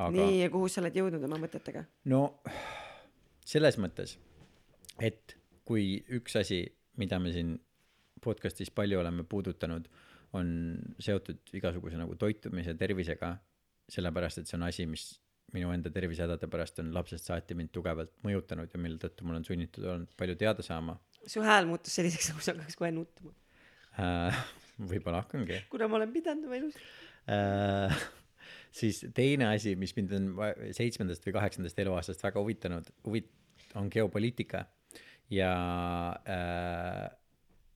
[0.01, 1.85] aga nii, ja kuhu sa oled jõudnud oma mõtetega?
[2.09, 2.25] no
[3.45, 4.17] selles mõttes
[5.01, 6.63] et kui üks asi
[7.01, 7.57] mida me siin
[8.25, 9.89] podcast'is palju oleme puudutanud
[10.37, 10.51] on
[11.03, 13.35] seotud igasuguse nagu toitumise tervisega
[13.91, 15.07] sellepärast et see on asi mis
[15.55, 19.47] minu enda tervisehädade pärast on lapsest saati mind tugevalt mõjutanud ja mille tõttu ma olen
[19.47, 23.35] sunnitud olnud palju teada saama su hääl muutus selliseks, nagu sa hakkaks kohe nutma.
[23.99, 24.41] äh,
[24.91, 26.79] võib-olla hakkangi kuna ma olen pidanud oma elus.
[27.27, 28.05] äh,
[28.81, 30.31] siis teine asi mis mind on
[30.77, 33.35] seitsmendast või kaheksandast eluaastast väga huvitanud huvit-
[33.79, 34.65] on geopoliitika
[35.31, 35.55] ja
[36.27, 37.07] äh,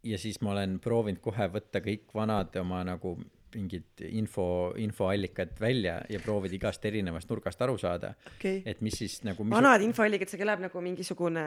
[0.04, 3.16] ja siis ma olen proovinud kohe võtta kõik vanad oma nagu
[3.54, 8.62] mingid info infoallikad välja ja proovida igast erinevast nurgast aru saada okay..
[8.66, 11.44] et mis siis nagu mis vanad infoallikad, see kõlab nagu mingisugune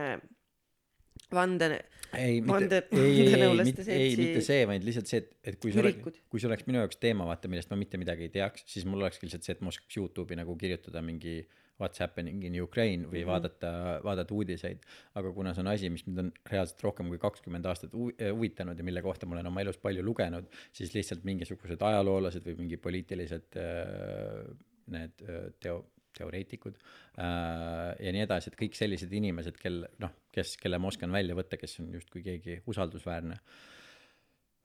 [1.34, 1.68] vande,
[2.48, 6.24] Vande- vandenõulaste mitte ei seltsi- mitte see vaid lihtsalt see et et kui see oleks
[6.32, 9.04] kui see oleks minu jaoks teema vaata millest ma mitte midagi ei teaks siis mul
[9.04, 11.42] olekski lihtsalt see et ma oskaks Youtube'i nagu kirjutada mingi
[11.82, 13.32] what's happening in Ukraine või mm -hmm.
[13.32, 13.72] vaadata,
[14.04, 14.80] vaadata uudiseid.
[15.16, 18.78] aga kuna see on asi, mis mind on reaalselt rohkem kui kakskümmend aastat äh, huvitanud
[18.78, 22.78] ja mille kohta ma olen oma elus palju lugenud, siis lihtsalt mingisugused ajaloolased või mingi
[22.78, 24.56] poliitilised äh,
[24.88, 25.86] need äh, teo-,
[26.18, 26.78] teoreetikud
[27.18, 31.58] ja nii edasi, et kõik sellised inimesed, kel noh, kes, kelle ma oskan välja võtta,
[31.62, 33.38] kes on justkui keegi usaldusväärne.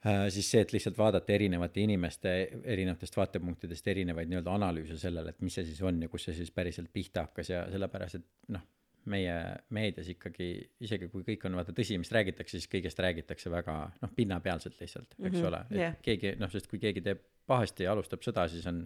[0.02, 2.30] Siis see, et lihtsalt vaadata erinevate inimeste
[2.64, 6.50] erinevatest vaatepunktidest erinevaid nii-öelda analüüse sellele, et mis see siis on ja kus see siis
[6.50, 8.64] päriselt pihta hakkas ja sellepärast, et noh,
[9.12, 9.36] meie
[9.74, 10.48] meedias ikkagi,
[10.86, 15.14] isegi kui kõik on vaata tõsi, mis räägitakse, siis kõigest räägitakse väga noh, pinnapealselt lihtsalt,
[15.18, 15.96] eks Mhm, ole, et jah.
[16.02, 18.84] keegi noh, sest kui keegi teeb pahasti ja alustab sõda, siis on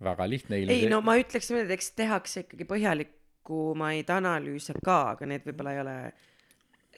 [0.00, 5.28] väga lihtne ei no ma ütleks niimoodi, et eks tehakse ikkagi põhjalikumaid analüüse ka, aga
[5.28, 5.98] need võib-olla ei ole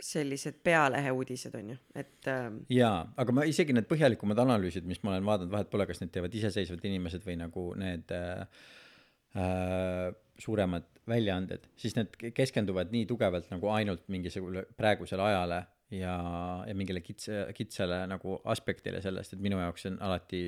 [0.04, 5.14] sellised pealeheuudised on ju, et ähm, jaa, aga ma isegi need põhjalikumad analüüsid, mis ma
[5.14, 8.44] olen vaadanud, vahet pole, kas need teevad iseseisvad inimesed või nagu need äh,
[9.38, 10.04] äh,
[10.38, 15.62] suuremad väljaanded, siis need ke- keskenduvad nii tugevalt nagu ainult mingisugusele praegusele ajale
[15.94, 16.14] ja,
[16.68, 20.42] ja mingile kitsa, kitsale nagu aspektile sellest, et minu jaoks see on alati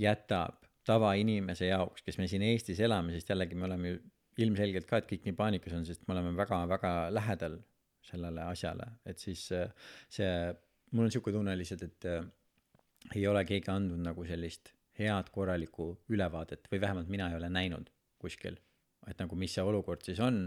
[0.00, 4.00] jätab tavainimese jaoks, kes me siin Eestis elame, sest jällegi me oleme ju
[4.44, 7.60] ilmselgelt ka, et kõik nii paanikas on, sest me oleme väga-väga lähedal
[8.04, 9.70] sellele asjale, et siis äh,
[10.12, 10.30] see,
[10.92, 12.24] mul on sihuke tunne lihtsalt, et äh,
[13.14, 17.90] ei ole keegi andnud nagu sellist head korralikku ülevaadet või vähemalt mina ei ole näinud
[18.20, 18.56] kuskil,
[19.08, 20.46] et nagu mis see olukord siis on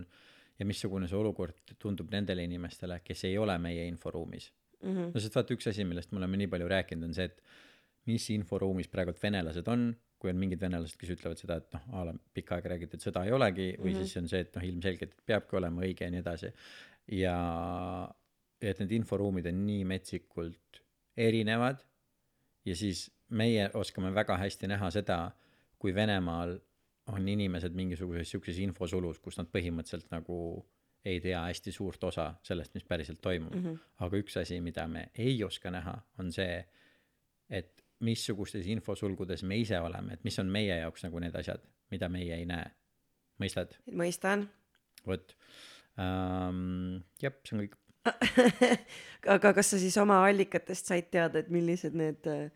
[0.58, 4.90] ja missugune see olukord tundub nendele inimestele, kes ei ole meie inforuumis mm.
[4.90, 5.14] -hmm.
[5.14, 7.42] no sest vaata, üks asi, millest me oleme nii palju rääkinud, on see, et
[8.08, 12.06] mis inforuumis praegult venelased on, kui on mingid venelased, kes ütlevad seda, et noh, a
[12.10, 14.06] la pikka aega räägiti, et sõda ei olegi, või mm -hmm.
[14.06, 16.54] siis on see, et noh, ilmselgelt peabki olema õige ja nii edasi.
[17.12, 17.38] Ja,
[18.62, 20.82] et need inforuumid on nii metsikult
[21.18, 21.84] erinevad
[22.66, 25.20] ja siis meie oskame väga hästi näha seda,
[25.80, 26.58] kui Venemaal
[27.14, 30.40] on inimesed mingisuguses sihukeses infosulus, kus nad põhimõtteliselt nagu
[31.08, 33.64] ei tea hästi suurt osa sellest, mis päriselt toimub mm.
[33.64, 33.78] -hmm.
[34.06, 36.66] aga üks asi, mida me ei oska näha, on see,
[37.50, 42.10] et missugustes infosulgudes me ise oleme, et mis on meie jaoks nagu need asjad, mida
[42.10, 42.72] meie ei näe.
[43.40, 43.78] mõistad?
[43.92, 44.48] mõistan
[45.08, 45.36] vot
[46.02, 47.76] ähm, jah, see on kõik.
[49.36, 52.48] aga kas sa siis oma allikatest said teada, et millised need äh,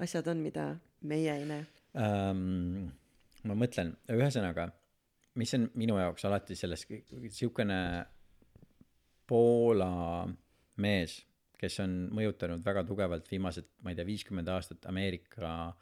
[0.00, 0.70] asjad on, mida
[1.04, 1.66] meie ei näe?
[2.00, 2.88] ähm,
[3.44, 4.70] ma mõtlen, ühesõnaga,
[5.40, 6.86] mis on minu jaoks alati selles,
[7.34, 7.78] siukene
[9.24, 10.26] Poola
[10.84, 11.18] mees,
[11.56, 15.72] kes on mõjutanud väga tugevalt viimased, ma ei tea, viiskümmend aastat Ameerika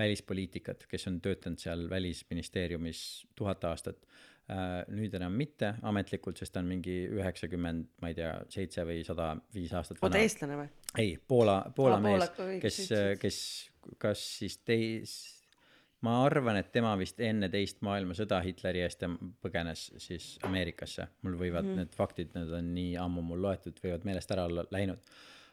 [0.00, 3.00] välispoliitikat, kes on töötanud seal välisministeeriumis
[3.36, 4.04] tuhat aastat
[4.90, 9.32] nüüd enam mitte ametlikult, sest ta on mingi üheksakümmend, ma ei tea, seitse või sada
[9.54, 10.70] viis aastat oota, eestlane või?
[10.98, 12.80] ei, Poola, Poola Aa, mees kes
[13.20, 13.38] kes,
[14.02, 15.40] kas siis teis-,
[16.06, 19.04] ma arvan, et tema vist enne teist maailmasõda Hitleri eest
[19.44, 21.06] põgenes siis Ameerikasse.
[21.22, 21.84] mul võivad mm -hmm.
[21.84, 24.98] need faktid, need on nii ammu mul loetud, võivad meelest ära olla läinud.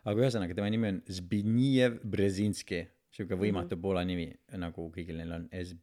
[0.05, 3.81] aga ühesõnaga, tema nimi on Zbigniew Brzezinski, sihuke võimatu mm -hmm.
[3.81, 5.75] Poola nimi, nagu kõigil neil on S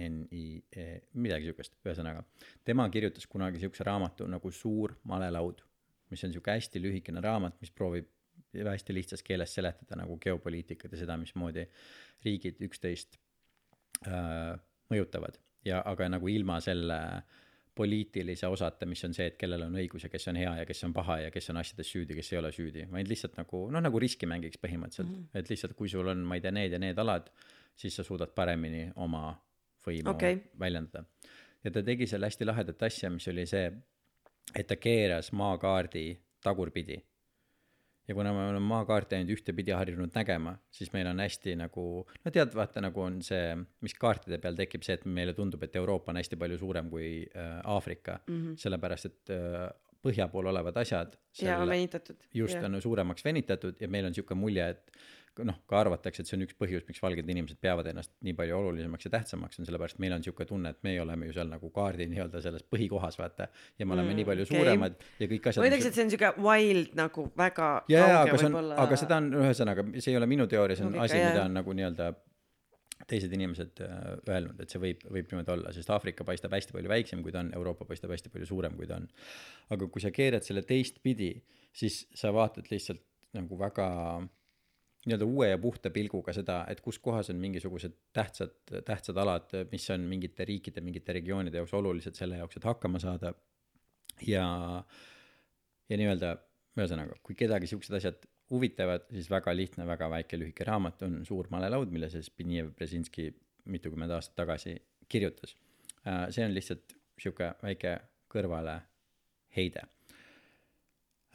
[0.00, 2.24] B G N I E, midagi siukest, ühesõnaga.
[2.64, 5.60] tema kirjutas kunagi siukse raamatu nagu Suur malelaud,
[6.10, 8.08] mis on sihuke hästi lühikene raamat, mis proovib
[8.54, 11.66] hästi lihtsas keeles seletada nagu geopoliitikat ja seda, mismoodi
[12.24, 13.18] riigid üksteist
[14.06, 14.56] äh,
[14.90, 17.22] mõjutavad ja aga nagu ilma selle
[17.74, 20.82] poliitilise osata, mis on see, et kellel on õigus ja kes on hea ja kes
[20.84, 23.80] on paha ja kes on asjades süüdi, kes ei ole süüdi, vaid lihtsalt nagu noh,
[23.80, 25.38] nagu riskimängiks põhimõtteliselt mm, -hmm.
[25.38, 27.30] et lihtsalt kui sul on, ma ei tea, need ja need alad,
[27.76, 29.30] siis sa suudad paremini oma
[29.86, 30.34] võimu Okei.
[30.34, 30.58] okay.
[30.58, 31.04] väljendada.
[31.64, 33.70] ja ta tegi seal hästi lahedat asja, mis oli see,
[34.54, 36.04] et ta keeras maakaardi
[36.42, 36.98] tagurpidi
[38.10, 41.84] ja kuna me oleme maakaarte ainult ühtepidi harjunud nägema, siis meil on hästi nagu,
[42.24, 43.52] no tead, vaata nagu on see,
[43.86, 47.10] mis kaartide peal tekib see, et meile tundub, et Euroopa on hästi palju suurem kui
[47.22, 48.58] äh, Aafrika mm, -hmm.
[48.64, 49.68] sellepärast et äh,
[50.02, 52.26] põhja pool olevad asjad ja venitatud.
[52.34, 54.92] just on suuremaks venitatud ja meil on sihuke mulje, et
[55.46, 58.56] noh, ka arvatakse, et see on üks põhjus, miks valged inimesed peavad ennast nii palju
[58.58, 61.70] olulisemaks ja tähtsamaks, on sellepärast, meil on sihuke tunne, et meie oleme ju seal nagu
[61.74, 63.48] kaardi nii-öelda selles põhikohas, vaata.
[63.78, 64.58] ja me oleme Mm, nii palju okei.
[64.58, 65.62] suuremad ja kõik asjad.
[65.62, 68.56] ma ütleks, et see on siuke wild nagu väga ja, ja, kauge aga see on,
[68.56, 68.80] võib-olla.
[68.84, 71.56] aga seda on ühesõnaga, see ei ole minu teooria, see on Loogika, asi, mida on
[71.60, 72.10] nagu nii-öelda
[73.10, 73.94] teised inimesed äh,
[74.28, 77.40] öelnud, et see võib, võib niimoodi olla, sest Aafrika paistab hästi palju väiksem, kui ta
[77.44, 79.08] on, Euroopa paistab hästi palju suurem, kui ta on.
[79.74, 81.32] aga kui sa keerad selle teistpidi,
[81.72, 83.02] siis sa vaatad lihtsalt
[83.38, 83.88] nagu väga
[85.06, 88.52] nii-öelda uue ja puhta pilguga seda, et kus kohas on mingisugused tähtsad,
[88.84, 93.32] tähtsad alad, mis on mingite riikide, mingite regioonide jaoks olulised selle jaoks, et hakkama saada.
[94.26, 94.44] ja,
[95.88, 96.34] ja nii-öelda,
[96.76, 101.48] ühesõnaga, kui kedagi siuksed asjad huvitavad, siis väga lihtne, väga väike lühike raamat on Suur
[101.50, 103.30] malelaud, mille see Zbigniew Brzezinski
[103.70, 104.76] mitukümmend aastat tagasi
[105.08, 105.56] kirjutas.
[106.30, 107.98] see on lihtsalt sihuke väike
[108.32, 109.82] kõrvaleheide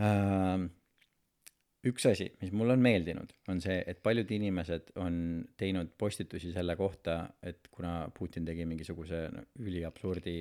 [0.01, 0.65] uh,
[1.85, 5.17] üks asi, mis mulle on meeldinud, on see, et paljud inimesed on
[5.59, 10.37] teinud postitusi selle kohta, et kuna Putin tegi mingisuguse no, üliabsurdi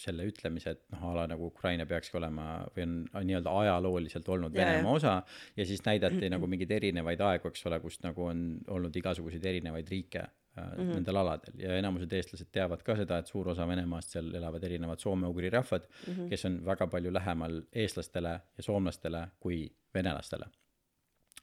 [0.00, 4.28] selle ütlemise, et noh, a la nagu Ukraina peakski olema või on, on nii-öelda ajalooliselt
[4.32, 5.16] olnud Venemaa osa
[5.56, 9.90] ja siis näidati nagu mingeid erinevaid aegu, eks ole, kus nagu on olnud igasuguseid erinevaid
[9.90, 10.94] riike mm -hmm.
[10.94, 14.98] nendel aladel ja enamused eestlased teavad ka seda, et suur osa Venemaast seal elavad erinevad
[14.98, 16.28] soome-ugri rahvad mm, -hmm.
[16.30, 20.46] kes on väga palju lähemal eestlastele ja soomlastele kui venelastele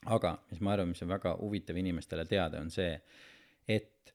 [0.06, 2.94] aga mis ma arvan, mis on väga huvitav inimestele teada, on see,
[3.68, 4.14] et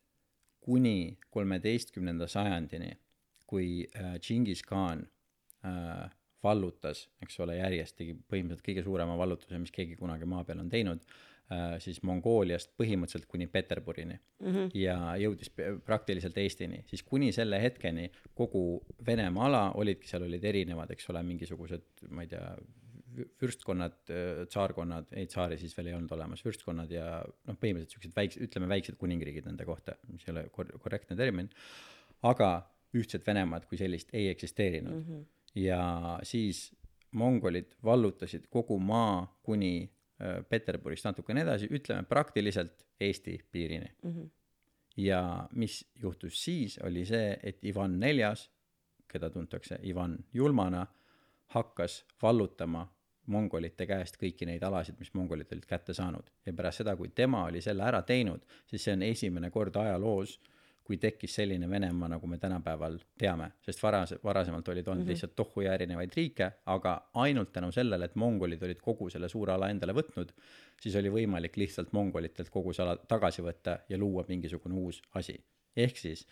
[0.63, 2.93] kuni kolmeteistkümnenda sajandini,
[3.47, 5.03] kui äh, Džingis khan
[5.65, 6.09] äh,
[6.43, 10.71] vallutas, eks ole, järjest tegi põhimõtteliselt kõige suurema vallutuse, mis keegi kunagi maa peal on
[10.71, 14.71] teinud äh,, siis Mongooliast põhimõtteliselt kuni Peterburini mm -hmm.
[14.75, 15.51] ja jõudis
[15.85, 21.23] praktiliselt Eestini, siis kuni selle hetkeni kogu Venemaa ala olidki, seal olid erinevad, eks ole,
[21.23, 22.55] mingisugused, ma ei tea,
[23.41, 23.97] vürstkonnad,
[24.49, 28.69] tsaarkonnad, ei tsaari siis veel ei olnud olemas, vürstkonnad ja noh, põhimõtteliselt siuksed väiksed, ütleme
[28.71, 31.49] väiksed kuningriigid nende kohta, mis ei ole kor- korrektne termin,
[32.29, 32.51] aga
[32.97, 35.03] ühtset Venemaad kui sellist ei eksisteerinud mm.
[35.09, 35.25] -hmm.
[35.61, 36.69] ja siis
[37.11, 39.89] mongolid vallutasid kogu maa kuni
[40.49, 44.11] Peterburist natukene edasi, ütleme praktiliselt Eesti piirini mm.
[44.11, 44.29] -hmm.
[44.97, 48.51] ja mis juhtus siis, oli see, et Ivan Neljas,
[49.07, 50.87] keda tuntakse Ivan Julmana,
[51.47, 52.92] hakkas vallutama
[53.31, 57.45] mongolite käest kõiki neid alasid, mis mongolid olid kätte saanud ja pärast seda, kui tema
[57.47, 60.39] oli selle ära teinud, siis see on esimene kord ajaloos,
[60.83, 65.09] kui tekkis selline Venemaa, nagu me tänapäeval teame, sest varas-, varasemalt olid olnud mm -hmm.
[65.09, 69.53] lihtsalt tohu ja erinevaid riike, aga ainult tänu sellele, et mongolid olid kogu selle suure
[69.53, 70.33] ala endale võtnud,
[70.81, 75.43] siis oli võimalik lihtsalt mongolitelt kogu see ala tagasi võtta ja luua mingisugune uus asi.
[75.75, 76.27] ehk siis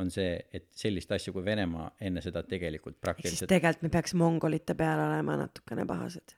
[0.00, 4.74] on see, et sellist asja kui Venemaa enne seda tegelikult praktiliselt tegelikult me peaks mongolite
[4.78, 6.34] peale olema natukene pahased.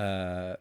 [0.00, 0.52] äh,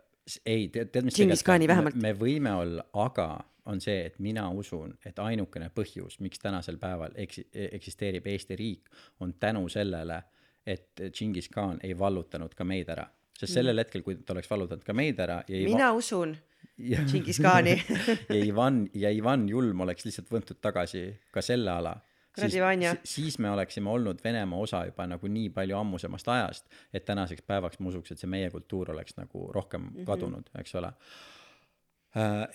[0.45, 1.97] ei, tead, tead mis Džingis Khani vähemalt.
[2.01, 3.29] me võime olla, aga
[3.71, 8.89] on see, et mina usun, et ainukene põhjus, miks tänasel päeval eksi-, eksisteerib Eesti riik,
[9.25, 10.21] on tänu sellele,
[10.65, 13.07] et Džingis Khan ei vallutanud ka meid ära.
[13.35, 16.37] sest sellel hetkel, kui ta oleks vallutanud ka meid ära mina usun
[16.77, 17.75] ja, Džingis Khani.
[18.29, 21.95] ja Ivan ja Ivan Julm oleks lihtsalt võetud tagasi ka selle ala,
[22.35, 22.95] Kuradi siis, Vanja.
[23.03, 27.45] si- siis me oleksime olnud Venemaa osa juba nagu nii palju ammusemast ajast, et tänaseks
[27.47, 30.05] päevaks ma usuks, et see meie kultuur oleks nagu rohkem mm -hmm.
[30.05, 30.93] kadunud, eks ole.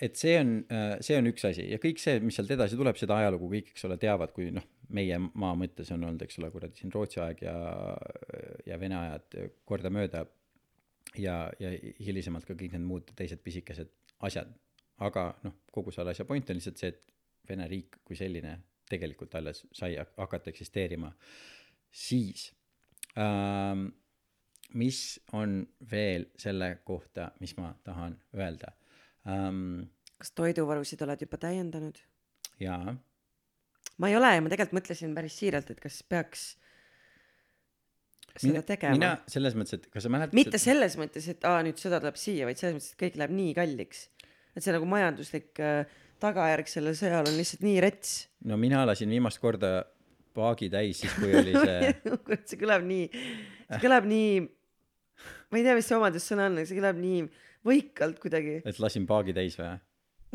[0.01, 0.65] et see on,
[1.01, 3.85] see on üks asi ja kõik see, mis sealt edasi tuleb, seda ajalugu kõik, eks
[3.85, 7.43] ole, teavad, kui noh, meie maa mõttes on olnud, eks ole, kuradi siin Rootsi aeg
[7.45, 7.53] ja,
[8.65, 10.25] ja Vene ajad kordamööda
[11.17, 13.89] ja, ja hilisemalt ka kõik need muud teised pisikesed
[14.19, 14.49] asjad.
[15.01, 18.57] aga noh, kogu selle asja point on lihtsalt see, et Vene riik kui selline
[18.91, 21.11] tegelikult alles sai hak- hakata eksisteerima
[21.91, 22.51] siis
[23.17, 23.89] ähm,.
[24.73, 28.71] mis on veel selle kohta, mis ma tahan öelda
[29.27, 29.89] ähm,?
[30.17, 31.99] kas toiduvarusid oled juba täiendanud?
[32.59, 32.95] jaa,
[33.97, 36.51] ma ei ole ja ma tegelikult mõtlesin päris siiralt, et kas peaks
[38.37, 39.11] seda mina, tegema mina.
[39.31, 42.47] selles mõttes, et kas sa mäletad mitte selles mõttes, et aa nüüd sõda tuleb siia,
[42.47, 44.05] vaid selles mõttes, et kõik läheb nii kalliks.
[44.55, 48.15] et see nagu majanduslik äh, tagajärg sellel sõjal on lihtsalt nii rets.
[48.47, 49.81] no mina lasin viimast korda
[50.37, 53.05] paagi täis siis, kui oli see kurat, see kõlab nii,
[53.67, 54.41] see kõlab nii,
[55.51, 57.23] ma ei tea, mis see omadussõna on, aga see kõlab nii
[57.67, 58.59] võikalt kuidagi.
[58.65, 59.73] et lasin paagi täis või?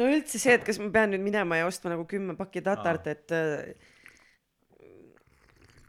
[0.00, 3.06] no üldse see, et kas ma pean nüüd minema ja ostma nagu kümme pakki tatart,
[3.12, 3.70] et äh,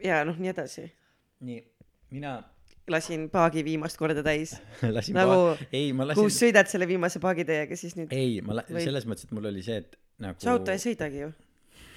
[0.04, 0.88] ja noh, nii edasi.
[1.48, 1.64] nii,
[2.16, 2.40] mina
[2.92, 4.56] lasin paagi viimast korda täis.
[4.98, 8.68] lasin nagu paagi, ei ma lasin, sõidad selle viimase paagitäiega, siis nüüd ei ma la-,
[8.70, 11.32] Või- selles mõttes, et mul oli see, et nagu see auto ei sõidagi ju.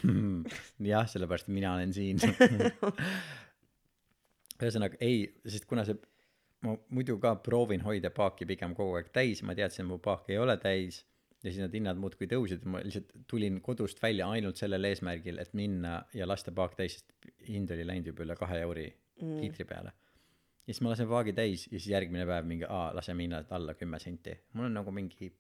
[0.93, 2.23] jah, sellepärast et mina olen siin.
[4.61, 5.97] ühesõnaga ei, sest kuna see,
[6.67, 10.41] ma muidu ka proovin hoida paaki pigem kogu aeg täis, ma teadsin, mu paak ei
[10.41, 11.05] ole täis
[11.41, 15.55] ja siis need hinnad muudkui tõusid, ma lihtsalt tulin kodust välja ainult sellel eesmärgil, et
[15.57, 19.39] minna ja lasta paak täis, sest hind oli läinud juba üle kahe euri mm.
[19.41, 19.95] liitri peale.
[20.71, 23.75] Ja siis ma lasen paagi täis ja siis järgmine päev mingi, aa, laseme hinnad alla
[23.75, 24.37] kümme senti.
[24.55, 25.33] mul on nagu mingi,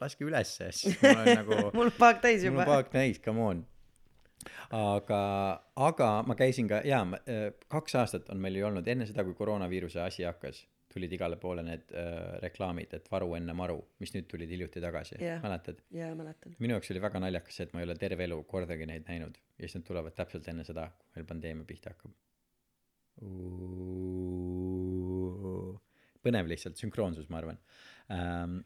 [0.00, 2.72] laske ülesse, siis mul on nagu mul on paak täis mul juba on.
[2.74, 3.62] paak täis, come on.
[4.76, 5.22] aga,
[5.88, 7.06] aga ma käisin ka, jaa,
[7.72, 11.62] kaks aastat on meil ju olnud enne seda, kui koroonaviiruse asi hakkas, tulid igale poole
[11.64, 15.40] need äh, reklaamid, et varu enne maru, mis nüüd tulid hiljuti tagasi Jah.
[15.44, 15.80] mäletad?
[15.94, 16.56] jaa, mäletan.
[16.58, 19.38] minu jaoks oli väga naljakas see, et ma ei ole terve elu kordagi neid näinud
[19.38, 22.16] ja siis nad tulevad täpselt enne seda, kui meil pandeemia pihta hakkab.
[26.24, 27.58] Põnev lihtsalt, sünkroonsus, ma arvan.
[28.10, 28.60] Ähm,.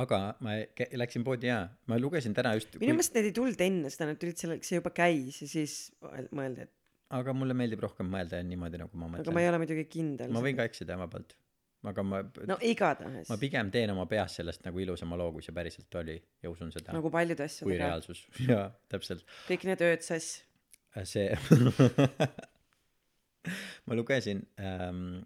[0.00, 0.52] aga ma
[1.00, 2.76] läksin poodi ja ma lugesin täna just.
[2.78, 5.72] minu meelest need ei tulnud enne seda, need tulid selleks, see juba käis ja siis
[6.04, 6.74] mõel- mõeldi, et
[7.18, 10.30] aga mulle meeldib rohkem mõelda niimoodi nagu ma aga ma mõtlen ei ole muidugi kindel
[10.30, 11.34] ma võin ka eksida vabalt
[11.90, 12.20] aga ma
[12.52, 13.26] no igatahes.
[13.32, 16.70] ma pigem teen oma peas sellest nagu ilusama loo kui see päriselt oli ja usun
[16.74, 16.92] seda.
[16.94, 19.26] Nagu paljude kui asjadega reaalsus jaa täpselt.
[19.48, 20.42] Kõik need ööd sass.
[21.06, 21.26] See
[23.86, 25.20] ma lugesin ähm,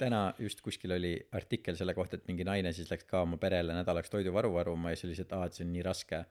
[0.00, 3.76] täna just kuskil oli artikkel selle kohta et mingi naine siis läks ka oma perele
[3.76, 6.24] nädalaks toiduvaru varuma ja siis oli see et aa et see on nii raske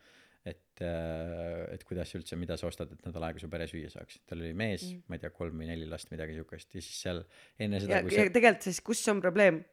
[0.47, 4.21] et äh, et kuidas üldse mida sa ostad et nädal aega su pere süüa saaks.
[4.29, 5.07] Tal oli mees mm.
[5.07, 7.25] ma ei tea kolm või neli last midagi siukest ja siis seal
[7.59, 9.63] enne seda ja, kui ja see tegelikult siis kus on probleem?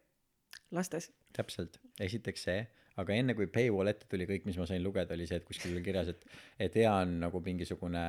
[0.74, 1.12] Lastes.
[1.36, 1.78] Täpselt.
[2.02, 2.64] Esiteks see
[3.00, 5.74] aga enne kui paywall ette tuli kõik mis ma sain lugeda oli see et kuskil
[5.74, 6.26] oli kirjas et
[6.66, 8.06] et hea on nagu mingisugune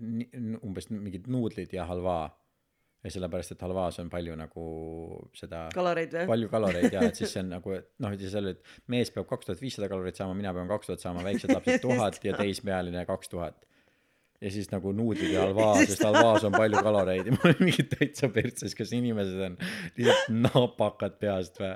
[0.00, 2.28] umbes mingid nuudlid ja halvaa
[3.00, 4.66] ja sellepärast et halvaas on palju nagu
[5.36, 8.52] seda kaloreid või palju kaloreid ja et siis see on nagu noh et ja seal
[8.52, 8.60] et
[8.92, 12.20] mees peab kaks tuhat viissada kalorit saama mina pean kaks tuhat saama väiksed lapsed tuhat
[12.24, 13.66] ja teismeealine kaks tuhat.
[14.40, 17.26] Ja siis nagu nuudlid ja halvaa sest halvaas on palju kaloreid.
[17.28, 19.58] Ja ma olin mingi täitsa perses kas inimesed on
[19.98, 21.74] lihtsalt napakad peast või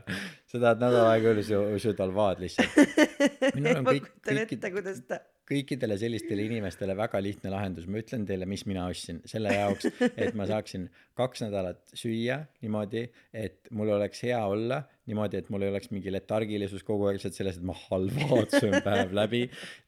[0.48, 2.80] sa tahad nädal aega üle söö- sööd halvaad lihtsalt.
[3.58, 8.24] Minul on ma kõik kõikid kuidas ta kõikidele sellistele inimestele väga lihtne lahendus, ma ütlen
[8.28, 10.86] teile, mis mina ostsin selle jaoks, et ma saaksin
[11.18, 13.04] kaks nädalat süüa niimoodi,
[13.36, 14.80] et mul oleks hea olla,
[15.10, 18.78] niimoodi, et mul ei oleks mingi letargilisus kogu aeg lihtsalt selles, et ma halvaad söön
[18.86, 19.44] päev läbi.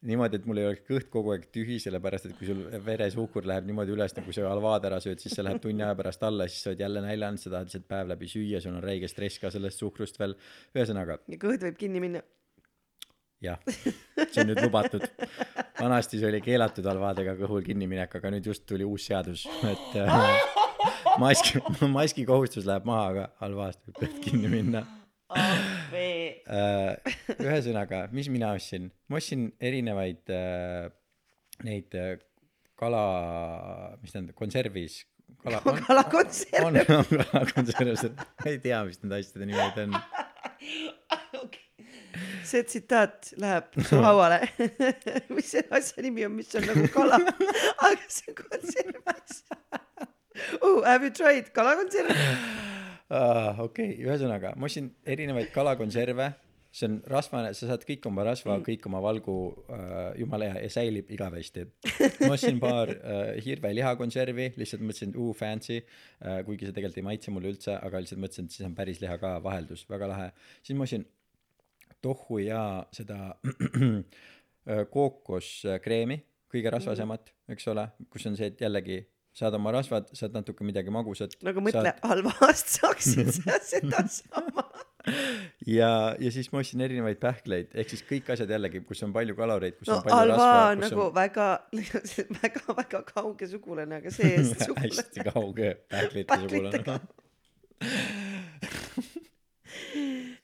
[0.07, 3.67] niimoodi, et mul ei oleks kõht kogu aeg tühi, sellepärast et kui sul veresuhkur läheb
[3.71, 6.63] niimoodi üles, nagu sa halvaad ära sööd, siis see läheb tunni aja pärast alla, siis
[6.67, 9.51] sa oled jälle näljanud, sa tahad lihtsalt päev läbi süüa, sul on räige stress ka
[9.55, 10.37] sellest suhkrust veel.
[10.77, 12.27] ühesõnaga ja kõht võib kinni minna
[13.45, 15.05] jah, see on nüüd lubatud.
[15.81, 20.13] vanasti see oli keelatud halvaadega kõhul kinniminek, aga nüüd just tuli uus seadus, et äh,
[21.23, 21.61] maski,
[21.99, 24.85] maski kohustus läheb maha, aga halvaast võib kinni minna
[25.37, 26.95] äh,.
[27.37, 30.87] ühesõnaga, mis mina ostsin, ma ostsin erinevaid äh,
[31.67, 32.17] neid äh,
[32.79, 33.05] kala,
[34.03, 35.03] mis tähendab, konservis.
[35.43, 39.99] kala, on, kalakonserv on, on kalakonserv, ma ei tea, mis nende asjade nimed on.
[42.45, 44.41] See tsitaat läheb su hauale
[45.37, 49.03] mis selle asja nimi on mis on nagu kala aga see on konserv
[50.61, 52.13] oh have you tried kalakonserv
[53.07, 56.33] Ah, okei okay., ühesõnaga ma ostsin erinevaid kalakonserve,
[56.75, 59.37] see on rasvane, sa saad kõik oma rasva, kõik oma valgu
[59.71, 61.69] äh, jumala hea ja säilib igavesti.
[62.27, 67.35] ma ostsin paar äh, hirvelihakonservi, lihtsalt mõtlesin, uu fancy äh,, kuigi see tegelikult ei maitse
[67.35, 70.33] mulle üldse, aga lihtsalt mõtlesin, et siis on päris liha ka vaheldus, väga lahe.
[70.67, 71.07] siis ma ostsin
[72.05, 72.63] tohhu ja
[72.95, 73.37] seda
[74.95, 76.21] kookoskreemi,
[76.53, 79.03] kõige rasvasemat, eks ole, kus on see, et jällegi
[79.37, 81.37] saad oma rasvad, saad natuke midagi magusat.
[81.45, 84.65] nagu mõtle halvast saaksid sa sedasama
[85.79, 89.37] ja, ja siis ma ostsin erinevaid pähkleid, ehk siis kõik asjad jällegi, kus on palju
[89.39, 91.49] kaloreid, kus no on palju rasva, nagu on väga
[92.41, 96.99] väga väga kauge sugulane aga see-eest sugulane hästi kauge pähklite sugulane.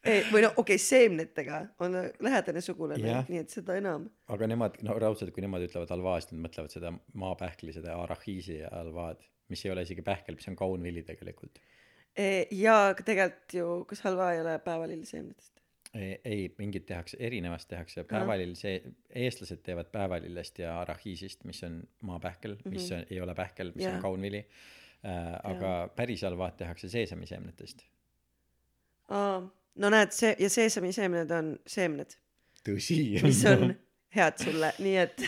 [0.07, 4.81] Ei või no okei okay, seemnetega on lähedane sugulane nii et seda enam aga nemad,
[4.87, 9.23] no raudselt, kui nemad ütlevad halvaast, nad mõtlevad seda maapähkli, seda arahiisi halvaad,
[9.53, 11.63] mis ei ole isegi pähkel, mis on kaunvili tegelikult.
[12.17, 15.63] e, ja tegelikult ju kas halva ei ole päevalilleseemnetest
[15.95, 18.79] ei, ei, mingid tehakse, erinevast tehakse, päevalill, see,
[19.23, 23.97] eestlased teevad päevalillest ja arahiisist, mis on maapähkel, mis on, ei ole pähkel, mis Jaa.
[23.97, 24.41] on kaunvili
[25.05, 25.35] äh,.
[25.45, 27.85] aga päris halvaad tehakse seesamiseemnetest.
[29.09, 29.43] aa
[29.81, 32.16] no näed see ja seesamiseemned on seemned
[32.66, 32.99] tõsi.
[33.23, 33.73] mis on
[34.14, 35.25] head sulle nii et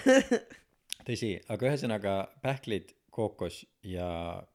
[1.09, 4.07] tõsi, aga ühesõnaga pähklid, kookos ja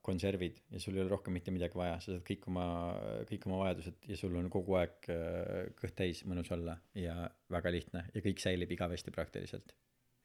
[0.04, 2.66] konservid ja sul ei ole rohkem mitte midagi vaja, sa saad kõik oma,
[3.30, 7.72] kõik oma vajadused ja sul on kogu aeg äh, kõht täis, mõnus olla ja väga
[7.72, 9.72] lihtne ja kõik säilib igavesti praktiliselt.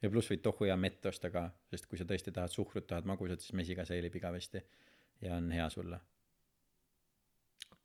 [0.03, 3.07] ja pluss võid tohu ja mett osta ka, sest kui sa tõesti tahad suhkrut, tahad
[3.07, 4.59] magusat, siis mesiga säilib igavesti
[5.23, 6.01] ja on hea sulle.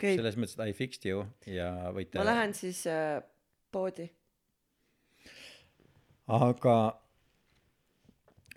[0.01, 3.21] Okay, selles mõttes, et I fixed you ja võite ma lähen siis äh,
[3.73, 4.09] poodi.
[6.31, 6.77] Aga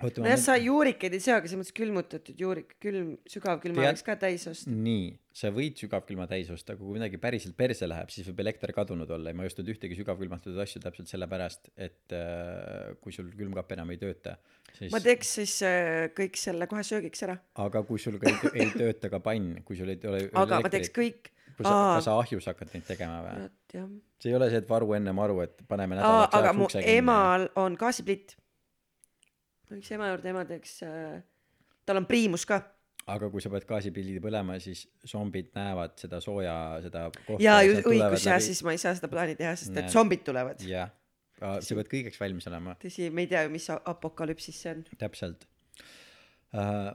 [0.02, 4.46] oota, nojah sa juurikeid ei aga selles mõttes külmutatud juurik külm sügavkülma võiks ka täis
[4.50, 4.72] osta.
[4.74, 8.74] Nii, sa võid sügavkülma täis osta, aga kui midagi päriselt perse läheb, siis võib elekter
[8.76, 13.30] kadunud olla ja ma ei ostnud ühtegi sügavkülmatatud asju täpselt sellepärast, et äh, kui sul
[13.38, 14.38] külmkapp enam ei tööta,
[14.72, 17.38] siis ma teeks siis äh, kõik selle kohe söögiks ära.
[17.64, 20.74] Aga kui sul ka ei, ei tööta ka pann, kui sul ei ole aga ma
[20.74, 23.50] teeks kõik kui sa, kas sa ahjus hakkad neid tegema või?
[24.22, 27.02] see ei ole see, et varu enne maru, et paneme nädalaks aga ajaks ukse kinni.
[27.02, 28.36] emal on gaasipliit
[29.72, 31.22] läks ema juurde ema teeks äh,
[31.86, 32.62] tal on priimus ka.
[33.14, 36.54] Aga kui sa paned gaasipildi põlema, siis zombid näevad seda sooja,
[36.86, 39.82] seda kohta jaa õigus ja läbi- siis ma ei saa seda plaani teha sest et
[39.82, 39.92] Näed.
[39.92, 40.62] zombid tulevad.
[40.64, 40.94] Jah,
[41.40, 44.86] sa pead kõigeks valmis olema, tõsi me ei tea ju mis apokalüpsis see on.
[44.98, 45.44] Täpselt.
[46.54, 46.94] Uh,.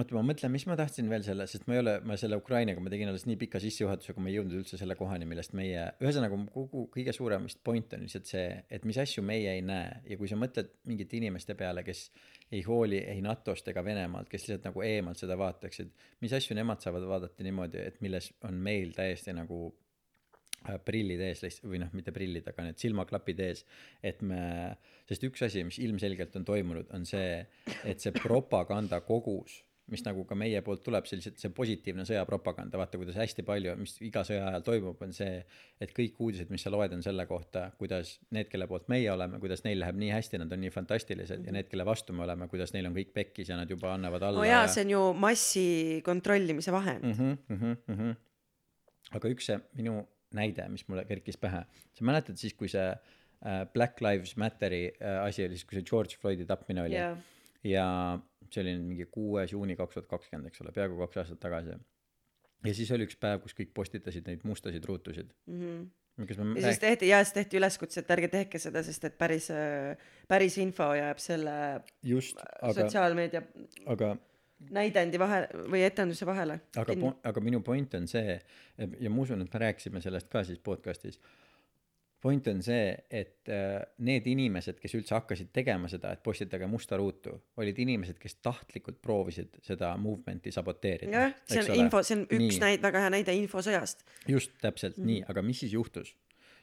[0.00, 2.82] oota, ma mõtlen, mis ma tahtsin veel selle, sest ma ei ole, ma selle Ukrainaga,
[2.82, 5.84] ma tegin alles nii pika sissejuhatuse, kui ma ei jõudnud üldse selle kohani, millest meie,
[6.02, 10.00] ühesõnaga kogu kõige suurem vist point on lihtsalt see, et mis asju meie ei näe.
[10.10, 12.06] Ja kui sa mõtled mingite inimeste peale, kes
[12.54, 15.92] ei hooli ei NATO-st ega Venemaalt, kes lihtsalt nagu eemalt seda vaataksid,
[16.24, 19.60] mis asju nemad saavad vaadata niimoodi, et milles on meil täiesti nagu
[20.68, 23.62] äh, prillid ees lihtsalt või noh, mitte prillid, aga need silmaklapid ees,
[24.02, 24.40] et me,
[25.10, 27.38] sest üks asi, mis ilmselgelt on toimunud, on see,
[27.84, 29.60] et see propaganda kogus,
[29.92, 33.98] mis nagu ka meie poolt tuleb, lihtsalt see positiivne sõjapropaganda, vaata kuidas hästi palju, mis
[34.06, 35.42] iga sõja ajal toimub, on see,
[35.82, 39.40] et kõik uudised, mis sa loed, on selle kohta, kuidas need, kelle poolt meie oleme,
[39.42, 42.48] kuidas neil läheb nii hästi, nad on nii fantastilised ja need, kelle vastu me oleme,
[42.52, 45.02] kuidas neil on kõik pekkis ja nad juba annavad alla no jaa, see on ju
[45.26, 45.66] massi
[46.06, 47.12] kontrollimise vahend mm.
[47.12, 47.20] mm.
[47.20, 49.18] -hmm, mm -hmm, mm -hmm.
[49.20, 50.00] aga üks see minu
[50.34, 55.24] näide, mis mulle kerkis pähe, sa mäletad siis, kui see äh, Black Lives Matteri äh,
[55.24, 57.16] asi oli siis, kui see George Floydi tapmine oli Jaa.
[57.64, 58.18] ja
[58.54, 61.78] see oli nüüd mingi kuues juuni kaks tuhat kakskümmend, eks ole, peaaegu kaks aastat tagasi.
[62.64, 65.60] ja siis oli üks päev, kus kõik postitasid neid mustasid ruutusid mm.
[65.60, 66.28] -hmm.
[66.28, 69.18] kas ma ja siis tehti, jaa, siis tehti üleskutse, et ärge tehke seda, sest et
[69.18, 69.50] päris,
[70.28, 71.56] päris info jääb selle
[72.02, 73.42] just, aga, sotsiaalmeedia
[73.86, 74.16] aga
[74.72, 75.40] näidendi vahe
[75.70, 76.60] või etenduse vahele.
[76.76, 76.96] aga,
[77.30, 78.38] aga minu point on see
[78.78, 81.20] ja ma usun, et me rääkisime sellest ka siis podcast'is.
[82.24, 86.96] Point on see, et äh, need inimesed, kes üldse hakkasid tegema seda, et postitage musta
[87.00, 91.12] ruutu, olid inimesed, kes tahtlikult proovisid seda movement'i saboteerida.
[91.12, 94.06] jah, see on info, see on üks näide, väga hea näide infosõjast.
[94.30, 96.14] just täpselt mm nii, aga mis siis juhtus?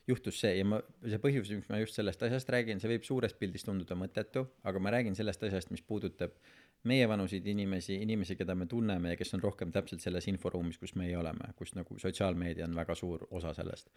[0.10, 3.36] juhtus see ja ma, see põhjus, miks ma just sellest asjast räägin, see võib suures
[3.38, 6.34] pildis tunduda mõttetu, aga ma räägin sellest asjast, mis puudutab
[6.84, 11.18] meievanuseid inimesi, inimesi, keda me tunneme ja kes on rohkem täpselt selles inforuumis, kus meie
[11.18, 13.90] oleme, kus nagu sotsiaalmeedia on väga suur osa sellest.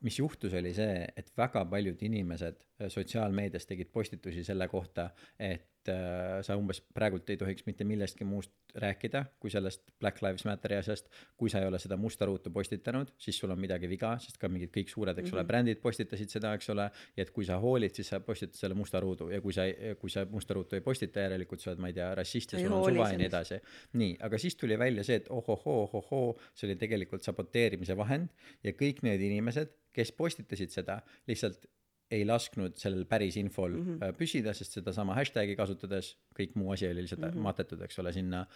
[0.00, 5.75] mis juhtus, oli see, et väga paljud inimesed äh, sotsiaalmeedias tegid postitusi selle kohta, et
[5.92, 10.76] äh, sa umbes praegult ei tohiks mitte millestki muust rääkida, kui sellest Black Lives Matteri
[10.76, 11.08] asjast.
[11.36, 14.48] kui sa ei ole seda musta ruutu postitanud, siis sul on midagi viga, sest ka
[14.52, 16.88] mingid kõik suured, eks ole, brändid postitasid seda, eks ole.
[17.16, 19.66] ja et kui sa hoolid, siis sa postitad selle musta ruudu ja kui sa,
[20.00, 22.76] kui sa musta ruutu ei postita, järelikult sa oled, ma ei tea, rassist ja sul
[22.76, 23.60] on suva ja nii edasi.
[24.02, 28.32] nii, aga siis tuli välja see, et ohohoo, ohohoo, see oli tegelikult saboteerimise vahend
[28.64, 31.64] ja kõik need inimesed, kes postitasid seda, lihtsalt
[32.10, 34.16] ei lasknud sellel päris infol mm -hmm.
[34.18, 37.48] püsida, sest sedasama hashtag'i kasutades kõik muu asi oli lihtsalt mm -hmm.
[37.48, 38.46] matetud, eks ole, sinna,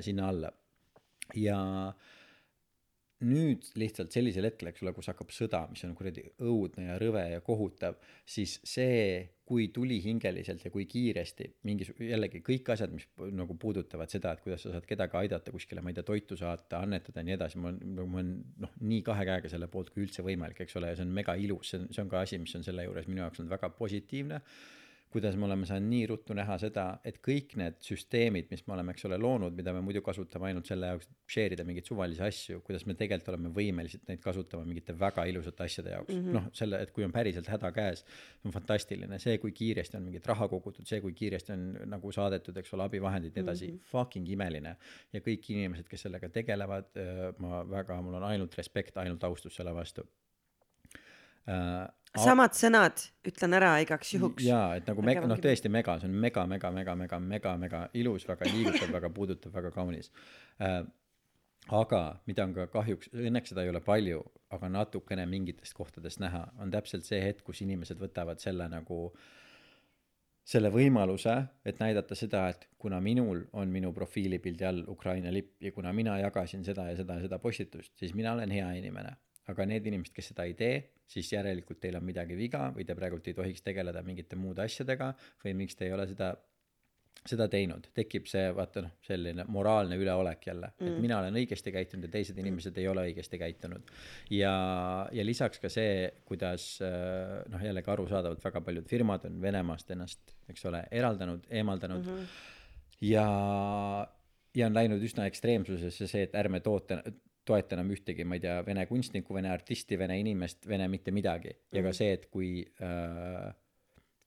[0.00, 0.52] sinna alla.
[1.34, 1.58] ja
[3.26, 7.22] nüüd lihtsalt sellisel hetkel, eks ole, kus hakkab sõda, mis on kuradi õudne ja rõve
[7.32, 7.96] ja kohutav,
[8.28, 13.06] siis see, kui tulihingeliselt ja kui kiiresti mingis, jällegi kõik asjad, mis
[13.36, 16.82] nagu puudutavad seda, et kuidas sa saad kedagi aidata kuskile, ma ei tea, toitu saata,
[16.82, 20.06] annetada ja nii edasi, ma olen, ma olen noh, nii kahe käega selle poolt, kui
[20.06, 22.40] üldse võimalik, eks ole, ja see on mega ilus, see on, see on ka asi,
[22.42, 24.40] mis on selle juures minu jaoks olnud väga positiivne
[25.12, 28.94] kuidas me oleme saanud nii ruttu näha seda, et kõik need süsteemid, mis me oleme,
[28.94, 32.24] eks ole, loonud, mida me muidu kasutame ainult selle jaoks, et share ida mingeid suvalisi
[32.26, 36.38] asju, kuidas me tegelikult oleme võimelised neid kasutama mingite väga ilusate asjade jaoks mm -hmm..
[36.38, 38.04] noh, selle, et kui on päriselt häda käes,
[38.44, 42.56] on fantastiline, see, kui kiiresti on mingit raha kogutud, see, kui kiiresti on nagu saadetud,
[42.56, 43.92] eks ole, abivahendid ja nii edasi mm, -hmm.
[43.92, 44.76] fucking imeline.
[45.12, 46.90] ja kõik inimesed, kes sellega tegelevad,
[47.38, 50.06] ma väga, mul on ainult respekt, ainult austus selle vastu
[51.48, 51.84] uh,.
[52.22, 54.44] samad sõnad ütlen ära igaks juhuks.
[54.46, 57.84] jaa, et nagu mega, noh tõesti mega, see on mega, mega, mega, mega, mega, mega
[57.98, 60.12] ilus, väga liigutav, väga puudutav, väga kaunis
[60.60, 60.82] äh,.
[61.82, 66.48] aga mida on ka kahjuks, õnneks seda ei ole palju, aga natukene mingitest kohtadest näha,
[66.60, 69.06] on täpselt see hetk, kus inimesed võtavad selle nagu
[70.42, 71.34] selle võimaluse,
[71.64, 76.16] et näidata seda, et kuna minul on minu profiilipildi all Ukraina lipp ja kuna mina
[76.18, 79.14] jagasin seda ja seda ja seda postitust, siis mina olen hea inimene.
[79.50, 80.76] Aga need inimesed, kes seda ei tee,
[81.10, 85.12] siis järelikult teil on midagi viga või te praegult ei tohiks tegeleda mingite muude asjadega
[85.44, 86.34] või miks te ei ole seda
[87.28, 91.70] seda teinud, tekib see vaata noh, selline moraalne üleolek jälle mm., et mina olen õigesti
[91.74, 93.92] käitunud ja teised inimesed ei ole õigesti käitunud.
[94.34, 94.54] ja,
[95.14, 100.34] ja lisaks ka see, kuidas äh, noh, jällegi arusaadavalt väga paljud firmad on Venemaast ennast,
[100.50, 102.16] eks ole, eraldanud, eemaldanud mm.
[102.16, 103.06] -hmm.
[103.12, 103.26] ja,
[104.58, 107.04] ja on läinud üsna ekstreemsusesse see, et ärme toote,
[107.44, 111.54] toeta enam ühtegi, ma ei tea, vene kunstnikku, vene artisti, vene inimest, vene mitte midagi.
[111.74, 113.48] Ja ka see, et kui äh,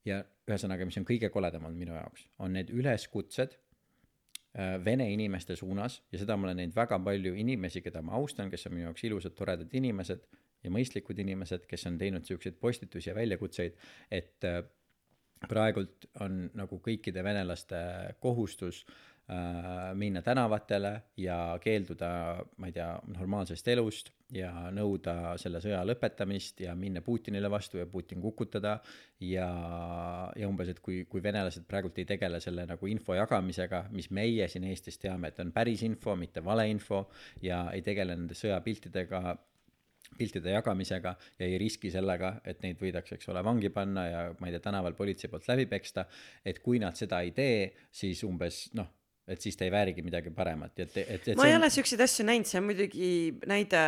[0.07, 5.57] ja ühesõnaga, mis on kõige koledam olnud minu jaoks, on need üleskutsed äh, vene inimeste
[5.59, 8.89] suunas ja seda ma olen näinud väga palju inimesi, keda ma austan, kes on minu
[8.89, 10.27] jaoks ilusad, toredad inimesed
[10.65, 13.79] ja mõistlikud inimesed, kes on teinud siukseid postitusi ja väljakutseid,
[14.13, 14.61] et äh,
[15.49, 17.79] praegult on nagu kõikide venelaste
[18.23, 19.14] kohustus äh,
[19.97, 22.09] minna tänavatele ja keelduda,
[22.61, 27.87] ma ei tea, normaalsest elust ja nõuda selle sõja lõpetamist ja minna Putinile vastu ja
[27.89, 28.75] Putin kukutada
[29.19, 29.47] ja,
[30.37, 34.47] ja umbes, et kui, kui venelased praegult ei tegele selle nagu info jagamisega, mis meie
[34.51, 37.07] siin Eestis teame, et on päris info, mitte valeinfo
[37.41, 39.25] ja ei tegele nende sõjapiltidega
[40.17, 44.47] piltide jagamisega ja ei riski sellega, et neid võidakse, eks ole, vangi panna ja ma
[44.47, 46.05] ei tea, tänaval politsei poolt läbi peksta.
[46.45, 48.91] et kui nad seda ei tee, siis umbes noh,
[49.27, 51.69] et siis ta ei väärigi midagi paremat ja et, et, et ma ei on- ole
[51.73, 53.09] siukseid asju näinud see on muidugi
[53.49, 53.81] näide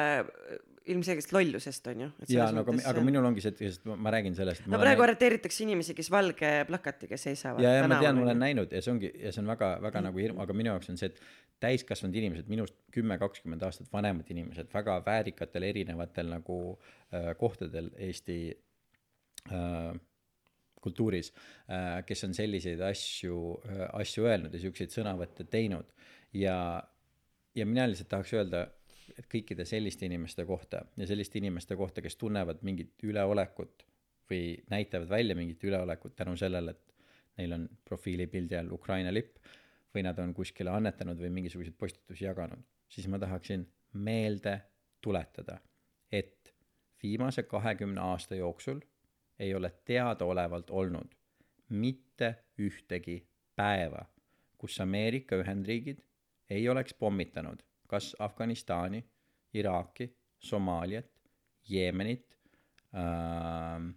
[0.88, 4.36] ilmselgest lollusest on ju et jaa, no aga, aga minul ongi see, et ma- räägin
[4.38, 4.66] sellest.
[4.72, 8.40] no praegu arreteeritakse inimesi kes valge plakatiga seisavad ja, ja ma tean, ma on olen
[8.46, 10.98] näinud ja see ongi ja see on väga, väga nagu hirm, aga minu jaoks on
[11.02, 11.20] see, et
[11.60, 16.58] täiskasvanud inimesed, minust kümme, kakskümmend aastat vanemad inimesed, väga väärikatel erinevatel nagu
[17.12, 18.40] äh, kohtadel Eesti
[19.52, 19.94] äh,
[20.82, 25.90] kultuuris äh,, kes on selliseid asju äh,, asju öelnud ja siukseid sõnavõtte teinud.
[26.38, 26.58] Ja,
[27.56, 28.66] ja mina lihtsalt tahaks öelda,
[29.18, 33.88] et kõikide selliste inimeste kohta ja selliste inimeste kohta, kes tunnevad mingit üleolekut
[34.30, 36.94] või näitavad välja mingit üleolekut tänu sellele, et
[37.40, 39.40] neil on profiilipildi all Ukraina lipp
[39.96, 42.62] või nad on kuskile annetanud või mingisuguseid postitusi jaganud,
[42.92, 43.64] siis ma tahaksin
[43.94, 44.60] meelde
[45.02, 45.60] tuletada,
[46.12, 46.54] et
[47.04, 48.82] viimase kahekümne aasta jooksul
[49.40, 51.16] ei ole teadaolevalt olnud
[51.70, 53.20] mitte ühtegi
[53.56, 54.06] päeva,
[54.58, 56.00] kus Ameerika Ühendriigid
[56.50, 59.04] ei oleks pommitanud kas Afganistani,
[59.54, 60.10] Iraaki,
[60.40, 61.08] Somaaliat,
[61.70, 62.38] Jeemenit
[62.96, 63.90] ähm,,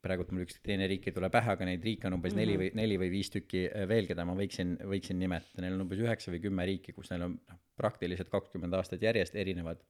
[0.00, 2.70] praegult mul üks teine riik ei tule pähe, aga neid riike on umbes neli või
[2.78, 6.32] neli või viis tükki äh, veel, keda ma võiksin, võiksin nimetada, neil on umbes üheksa
[6.34, 9.82] või kümme riiki, kus neil on noh, praktiliselt kakskümmend aastat järjest erinevad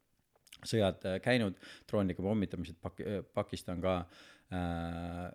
[0.67, 1.59] sõjad äh, käinud,
[1.91, 3.03] droonidega pommitamised Pak-,
[3.35, 3.97] Pakistan ka
[4.53, 5.27] äh,,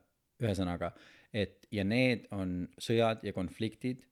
[0.44, 0.92] ühesõnaga,
[1.34, 4.04] et ja need on sõjad ja konfliktid,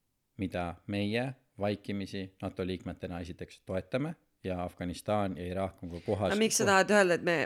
[0.42, 6.32] mida meie vaikimisi NATO liikmetena esiteks toetame ja Afganistan ja Iraak on ka kohas.
[6.32, 7.38] aga miks sa tahad öelda et me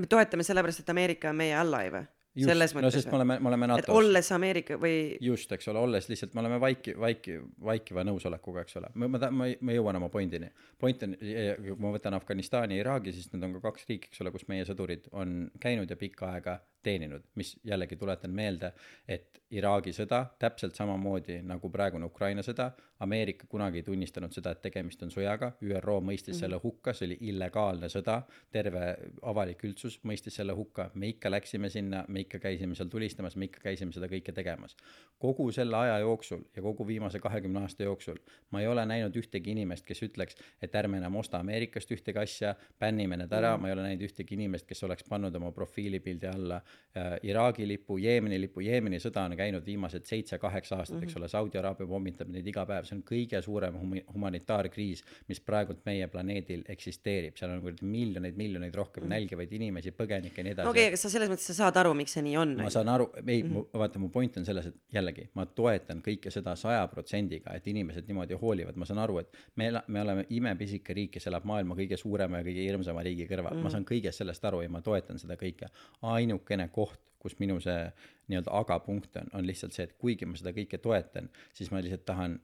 [0.00, 2.04] me toetame sellepärast et Ameerika on meie allai või
[2.34, 3.94] Just, selles no mõttes sest me oleme, me oleme NATO-s.
[3.94, 7.36] olles Ameerika või just, eks ole, olles lihtsalt, me oleme vaiki, vaiki,
[7.68, 10.48] vaikiva nõusolekuga, eks ole, ma, ma, ma, ma jõuan oma pointini.
[10.80, 14.24] point on, kui ma võtan Afganistani ja Iraagi, siis need on ka kaks riiki, eks
[14.24, 18.72] ole, kus meie sõdurid on käinud ja pikka aega teeninud, mis jällegi tuletan meelde,
[19.08, 22.72] et Iraagi sõda täpselt samamoodi nagu praegune Ukraina sõda,
[23.04, 26.40] Ameerika kunagi ei tunnistanud seda, et tegemist on sõjaga, ÜRO mõistis mm -hmm.
[26.40, 28.84] selle hukka, see oli illegaalne sõda, terve
[29.22, 33.44] avalik üldsus mõistis selle hukka, me ikka läksime sinna, me ikka käisime seal tulistamas, me
[33.44, 34.76] ikka käisime seda kõike tegemas.
[35.18, 38.18] kogu selle aja jooksul ja kogu viimase kahekümne aasta jooksul
[38.50, 42.54] ma ei ole näinud ühtegi inimest, kes ütleks, et ärme enam osta Ameerikast ühtegi asja,
[42.80, 43.60] bännime need ära mm, -hmm.
[43.62, 47.98] ma ei ole näinud ühtegi inimest, kes oleks pannud oma profiilipildi alla äh, Iraagi lipu,
[47.98, 51.04] Jeemeni lipu, Jeemeni sõda on käinud viimased seitse-kaheksa aastat mm, -hmm.
[51.04, 55.40] eks ole, Saudi Araabia pommitab neid iga päev, see on kõige suurem humi-, humanitaarkriis, mis
[55.40, 59.14] praegult meie planeedil eksisteerib, seal on kuradi miljoneid, miljoneid rohkem mm -hmm.
[59.14, 61.94] nälgivaid inimesi, põgenikke ja nii edasi okei okay,, aga sa selles mõttes sa saad aru
[61.94, 63.78] miks see nii on ma saan aru, ei mm, -hmm.
[63.78, 68.08] vaata, mu point on selles, et jällegi ma toetan kõike seda saja protsendiga, et inimesed
[68.08, 71.96] niimoodi hoolivad, ma saan aru, et me, me oleme imepisike riik, kes elab maailma kõige
[71.96, 73.62] suurema ja kõige hirmsama riigi kõrval mm, -hmm.
[73.62, 75.68] ma saan kõigest sellest aru ja ma toetan seda kõike.
[76.02, 77.80] ainukene koht, kus minu see
[78.28, 82.04] nii-öelda agapunkt on, on lihtsalt see, et kuigi ma seda kõike toetan, siis ma lihtsalt
[82.08, 82.36] tahan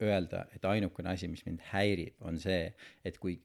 [0.00, 2.70] öelda, et ainukene asi, mis mind häirib, on see,
[3.04, 3.36] et kui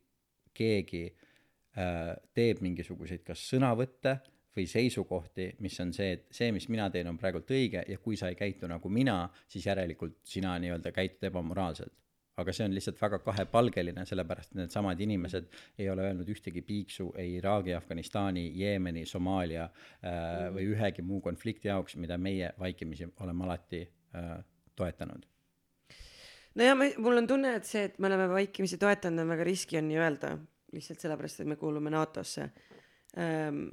[0.55, 4.17] keegi äh, teeb mingisuguseid kas sõnavõtte
[4.55, 8.15] või seisukohti, mis on see, et see, mis mina teen, on praegult õige ja kui
[8.19, 11.93] sa ei käitu nagu mina, siis järelikult sina nii-öelda käitud ebamoraalselt.
[12.41, 15.47] Aga see on lihtsalt väga kahepalgeline, sellepärast et needsamad inimesed
[15.79, 21.71] ei ole öelnud ühtegi piiksu ei Iraagi, Afganistani, Jeemeni, Somaalia äh, või ühegi muu konflikti
[21.71, 24.35] jaoks, mida meie vaikimisi oleme alati äh,
[24.75, 25.25] toetanud.
[26.55, 29.47] No ja ma, mul on tunne, et see, et me oleme vaikimisi toetanud, on väga
[29.47, 30.35] riski on nii öelda,
[30.75, 32.51] lihtsalt sellepärast, et me kuulume NATO-sse.
[33.19, 33.67] Ähm,.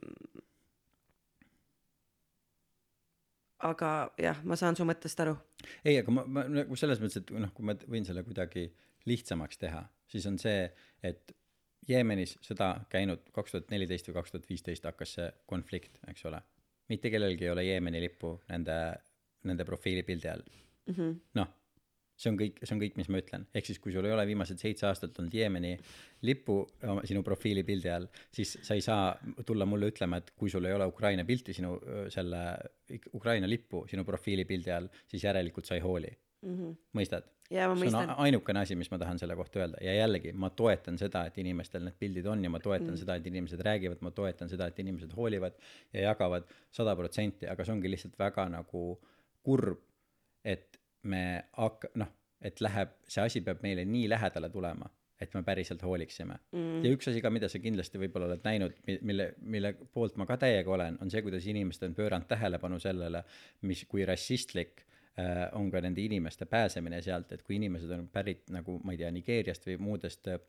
[3.68, 3.90] Aga
[4.20, 5.36] jah, ma saan su mõttest aru.
[5.84, 8.66] ei, aga ma, ma nagu selles mõttes, et noh, kui ma võin selle kuidagi
[9.08, 10.66] lihtsamaks teha, siis on see,
[11.02, 11.32] et
[11.88, 16.38] Jeemenis sõda käinud kaks tuhat neliteist või kaks tuhat viisteist hakkas see konflikt, eks ole.
[16.88, 18.76] mitte kellelgi ei ole Jeemeni lippu nende,
[19.48, 20.94] nende profiilipildi all mm.
[20.94, 21.16] -hmm.
[21.34, 21.48] noh,
[22.22, 24.24] see on kõik, see on kõik, mis ma ütlen, ehk siis kui sul ei ole
[24.28, 25.72] viimased seitse aastat olnud Jeemeni
[26.28, 29.12] lippu oma- sinu profiilipildi all, siis sa ei saa
[29.46, 31.74] tulla mulle ütlema, et kui sul ei ole Ukraina pilti sinu
[32.14, 32.42] selle
[33.18, 36.12] Ukraina lippu sinu profiilipildi all, siis järelikult sa ei hooli,
[36.42, 36.76] Mm -hmm.
[36.98, 37.22] mõistad?
[37.52, 41.24] see on ainukene asi, mis ma tahan selle kohta öelda ja jällegi ma toetan seda,
[41.28, 42.96] et inimestel need pildid on ja ma toetan mm.
[42.96, 45.58] seda, et inimesed räägivad, ma toetan seda, et inimesed hoolivad
[45.92, 48.84] ja jagavad sada protsenti, aga see ongi lihtsalt väga nagu
[49.42, 49.84] kurb,
[50.44, 52.10] et me hakka- noh
[52.42, 54.88] et läheb see asi peab meile nii lähedale tulema
[55.22, 56.78] et me päriselt hooliksime mm.
[56.84, 60.26] ja üks asi ka mida sa kindlasti võib-olla oled näinud mi- mille mille poolt ma
[60.26, 63.22] ka täiega olen on see kuidas inimesed on pööranud tähelepanu sellele
[63.70, 68.50] mis kui rassistlik äh, on ka nende inimeste pääsemine sealt et kui inimesed on pärit
[68.50, 70.40] nagu ma ei tea Nigeeriast või muudest äh,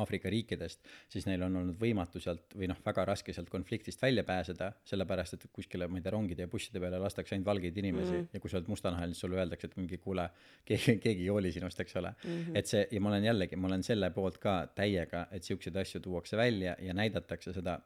[0.00, 0.80] Aafrika riikidest,
[1.12, 5.36] siis neil on olnud võimatu sealt või noh, väga raske sealt konfliktist välja pääseda, sellepärast
[5.36, 8.28] et kuskile, ma ei tea, rongide ja busside peale lastakse ainult valgeid inimesi mm -hmm.
[8.32, 10.28] ja kui sa oled mustanahaline, siis sulle öeldakse, et mingi kuule,
[10.64, 12.30] keegi, keegi ei hooli sinust, eks ole mm.
[12.30, 12.58] -hmm.
[12.58, 16.00] et see ja ma olen jällegi, ma olen selle poolt ka täiega, et siukseid asju
[16.00, 17.80] tuuakse välja ja näidatakse seda.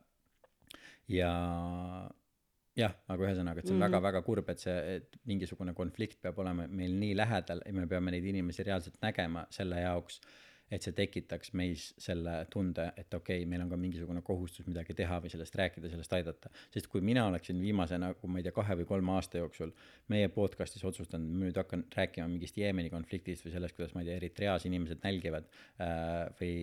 [1.08, 1.30] ja
[2.76, 4.26] jah, aga ühesõnaga, et see on väga-väga mm -hmm.
[4.26, 8.24] kurb, et see, et mingisugune konflikt peab olema meil nii lähedal ja me peame neid
[8.24, 10.20] inimesi reaalselt nägema selle jaoks
[10.70, 14.96] et see tekitaks meis selle tunde, et okei okay,, meil on ka mingisugune kohustus midagi
[14.98, 16.52] teha või sellest rääkida, sellest aidata.
[16.74, 19.72] sest kui mina oleksin viimase nagu ma ei tea, kahe või kolme aasta jooksul
[20.12, 24.18] meie podcast'is otsustanud, nüüd hakkan rääkima mingist Jeemeni konfliktist või sellest, kuidas ma ei tea,
[24.22, 25.48] Eritreas inimesed nälgivad
[25.80, 26.56] äh, või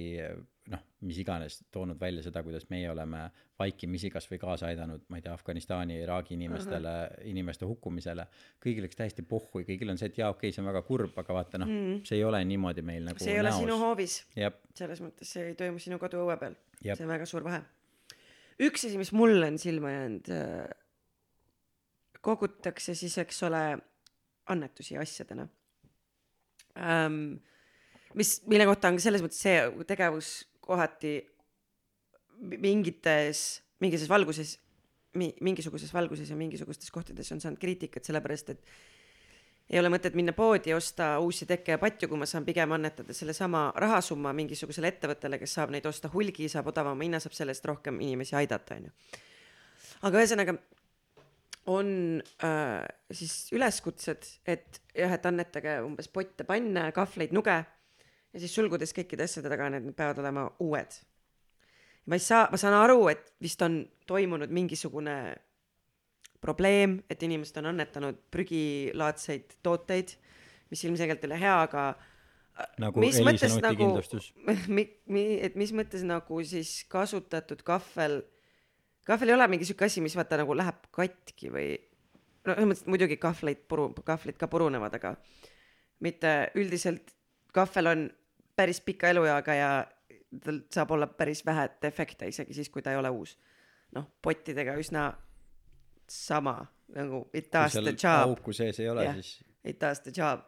[0.72, 3.28] noh, mis iganes, toonud välja seda, kuidas meie oleme
[3.60, 7.28] vaikimisi kasvõi kaasa aidanud, ma ei tea, Afganistani, Iraagi inimestele uh, -huh.
[7.32, 8.26] inimeste hukkumisele.
[8.66, 10.82] kõigil oleks täiesti pohhu ja kõigil on see, et jaa, okei okay,, see on väga
[10.88, 13.56] kurb, aga vaata noh mm., see ei ole niimoodi meil nagu see ei näos.
[13.56, 14.18] ole sinu hoovis.
[14.74, 16.58] Selles mõttes see ei toimu sinu koduõue peal.
[16.82, 17.62] see on väga suur vahe.
[18.60, 20.70] üks asi, mis mulle on silma jäänud, äh,
[22.22, 23.78] kogutakse siis, eks ole,
[24.50, 25.48] annetusi asjadena
[26.78, 27.38] ähm,
[28.16, 29.58] mis, mille kohta on selles mõttes see
[29.88, 30.30] tegevus
[30.66, 31.16] kohati
[32.42, 34.58] mingites, mingisuguses valguses,
[35.16, 38.66] mingisuguses valguses ja mingisugustes kohtades on saanud kriitikat, sellepärast et
[39.70, 42.76] ei ole mõtet minna poodi ja osta uusi tekke ja patju, kui ma saan pigem
[42.76, 47.56] annetada sellesama rahasumma mingisugusele ettevõttele, kes saab neid osta hulgi, saab odavama hinna, saab selle
[47.56, 48.94] eest rohkem inimesi aidata, onju.
[50.06, 50.58] aga ühesõnaga
[51.74, 51.88] on
[52.46, 57.58] äh, siis üleskutsed, et jah, et annetage umbes potte, panne, kahvleid, nuge
[58.36, 60.98] ja siis sulgudes kõikide asjade taga, need peavad olema uued.
[62.06, 65.16] ma ei saa, ma saan aru, et vist on toimunud mingisugune
[66.44, 70.14] probleem, et inimesed on annetanud prügilaadseid tooteid,
[70.70, 71.86] mis ilmselgelt ei ole hea, aga
[72.84, 73.90] nagu mis mõttes nagu,
[74.76, 78.20] mi, mi, et mis mõttes nagu siis kasutatud kahvel,
[79.08, 81.72] kahvel ei ole mingi sihuke asi, mis vaata nagu läheb katki või
[82.46, 85.16] no selles mõttes, muidugi kahvleid puru, kahvlid ka purunevad, aga
[86.06, 87.16] mitte üldiselt
[87.56, 88.06] kahvel on
[88.56, 89.70] päris pika elueaga ja
[90.44, 93.38] tal saab olla päris vähe defekte isegi siis, kui ta ei ole uus.
[93.96, 95.14] noh, pottidega üsna
[96.12, 98.30] sama nagu it does the job.
[98.30, 99.44] auku sees ei ole yeah,, siis.
[99.64, 100.46] It does the job.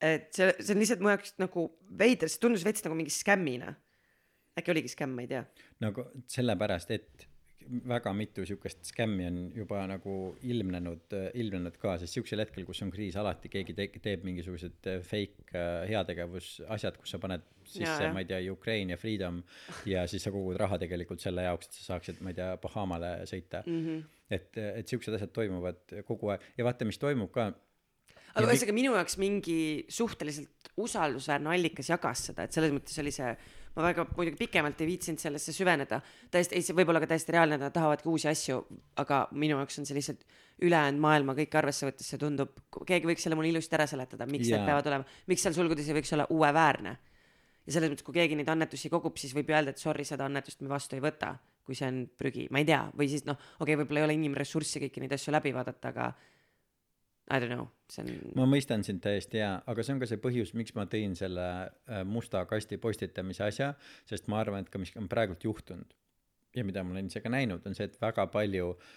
[0.00, 1.66] et see, see on lihtsalt mu jaoks nagu
[1.98, 3.74] veider, see tundus veits nagu mingi skämmina.
[4.58, 5.44] äkki oligi skämm, ma ei tea.
[5.80, 7.28] nagu sellepärast, et
[7.88, 12.90] väga mitu sihukest skämmi on juba nagu ilmnenud, ilmnenud ka, sest sihukesel hetkel, kus on
[12.94, 18.24] kriis, alati keegi te teeb mingisugused äh, fake äh, heategevusasjad, kus sa paned sisse, ma
[18.24, 19.42] ei tea, Ukraine ja Freedom
[19.88, 23.14] ja siis sa kogud raha tegelikult selle jaoks, et sa saaksid, ma ei tea, Bahamale
[23.30, 23.80] sõita mm.
[23.86, 24.20] -hmm.
[24.38, 27.52] et, et sihukesed asjad toimuvad kogu aeg ja vaata, mis toimub ka
[28.34, 33.32] aga ühesõnaga minu jaoks mingi suhteliselt usaldusväärne allikas jagas seda, et selles mõttes oli see
[33.76, 36.00] ma väga muidugi pikemalt ei viitsinud sellesse süveneda.
[36.30, 38.60] täiesti, ei, see võib olla ka täiesti reaalne, nad tahavadki uusi asju,
[39.02, 40.24] aga minu jaoks on see lihtsalt
[40.66, 42.56] ülejäänud maailma kõike arvesse võttes, see tundub,
[42.86, 44.60] keegi võiks selle mulle ilusti ära seletada, miks yeah.
[44.60, 46.96] need peavad olema, miks seal sulgudes ei võiks olla uueväärne.
[47.66, 50.26] ja selles mõttes, kui keegi neid annetusi kogub, siis võib ju öelda, et sorry, seda
[50.26, 53.38] annetust me vastu ei võta, kui see on prügi, ma ei tea, või siis noh,
[53.60, 56.10] okei okay,, võib-olla ei ole inimressurssi kõiki neid asju läbi vaadata, aga
[57.30, 58.32] I don't know, see on.
[58.34, 61.46] ma mõistan sind täiesti ja, aga see on ka see põhjus, miks ma tõin selle
[61.46, 63.74] äh, musta kasti postitamise asja,
[64.10, 65.94] sest ma arvan, et ka mis on praegult juhtunud
[66.56, 68.90] ja mida ma olen ise ka näinud, on see, et väga palju äh,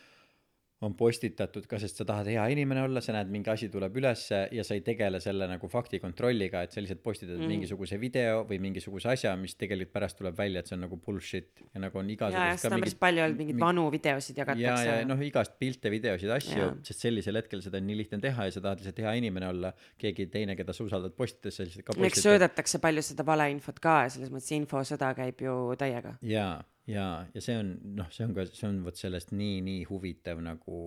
[0.83, 4.43] on postitatud ka, sest sa tahad hea inimene olla, sa näed, mingi asi tuleb ülesse
[4.53, 7.51] ja sa ei tegele selle nagu faktikontrolliga, et sa lihtsalt postitad mm.
[7.53, 11.63] mingisuguse video või mingisuguse asja, mis tegelikult pärast tuleb välja, et see on nagu bullshit
[11.69, 12.39] ja nagu on igasugust.
[12.39, 14.89] ja, seda on päris palju olnud, mingeid vanu videosid jagatakse.
[14.89, 18.49] ja, ja noh, igast pilte, videosid, asju, sest sellisel hetkel seda on nii lihtne teha
[18.49, 19.73] ja sa tahad lihtsalt hea inimene olla.
[20.01, 22.11] keegi teine, keda sa usaldad postitas, sa lihtsalt ka postitad.
[22.11, 26.17] eks söödetakse palju seda valeinfot ka ja selles mõttes infosõda käib ju täiega.
[26.27, 29.83] jaa ja, ja see on noh, see on ka, see on vot sellest nii, nii
[29.89, 30.77] huvitav nagu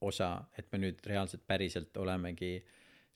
[0.00, 2.58] osa, et me nüüd reaalselt päriselt olemegi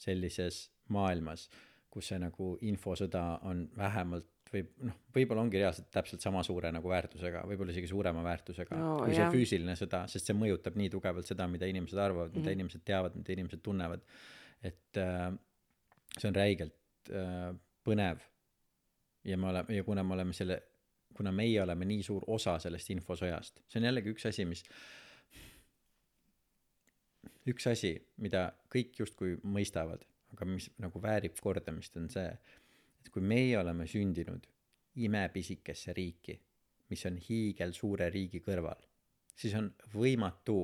[0.00, 1.48] sellises maailmas,
[1.92, 6.90] kus see nagu infosõda on vähemalt või noh, võib-olla ongi reaalselt täpselt sama suure nagu
[6.90, 9.24] väärtusega, võib-olla isegi suurema väärtusega no, kui jah.
[9.24, 12.42] see füüsiline sõda, sest see mõjutab nii tugevalt seda, mida inimesed arvavad mm, -hmm.
[12.42, 12.60] mida mhm.
[12.60, 14.04] inimesed teavad, mida inimesed tunnevad.
[14.62, 15.32] et äh,
[16.18, 17.50] see on räigelt äh,
[17.84, 18.22] põnev.
[19.24, 20.62] ja me oleme, ja kuna me oleme selle
[21.16, 24.64] kuna meie oleme nii suur osa sellest infosõjast, see on jällegi üks asi, mis,
[27.50, 27.94] üks asi,
[28.24, 30.04] mida kõik justkui mõistavad,
[30.34, 32.26] aga mis nagu väärib kordamist, on see,
[33.00, 34.46] et kui meie oleme sündinud
[35.04, 36.38] imepisikesse riiki,
[36.90, 38.80] mis on hiigelsuure riigi kõrval,
[39.34, 40.58] siis on võimatu,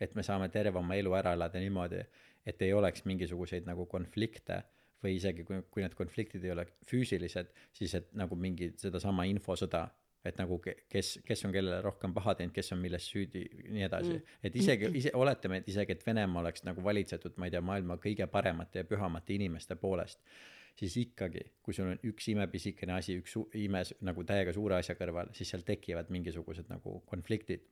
[0.00, 2.02] et me saame terve oma elu ära elada niimoodi,
[2.46, 4.62] et ei oleks mingisuguseid nagu konflikte
[5.04, 9.84] või isegi kui, kui need konfliktid ei ole füüsilised, siis et nagu mingi sedasama infosõda,
[10.26, 13.86] et nagu ke- kes, kes on kellele rohkem paha teinud, kes on milles süüdi, nii
[13.86, 14.36] edasi mm..
[14.48, 17.98] et isegi, ise oletame, et isegi, et Venemaa oleks nagu valitsetud, ma ei tea, maailma
[18.02, 20.20] kõige paremate ja pühamate inimeste poolest,
[20.78, 25.30] siis ikkagi, kui sul on üks imepisikene asi, üks ime nagu täiega suure asja kõrval,
[25.36, 27.66] siis seal tekivad mingisugused nagu konfliktid.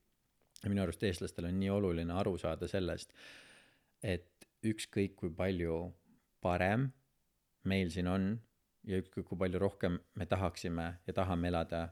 [0.63, 3.13] ja minu arust eestlastel on nii oluline aru saada sellest,
[4.03, 5.77] et ükskõik kui palju
[6.41, 6.89] parem
[7.67, 8.29] meil siin on
[8.87, 11.89] ja ükskõik kui palju rohkem me tahaksime ja tahame elada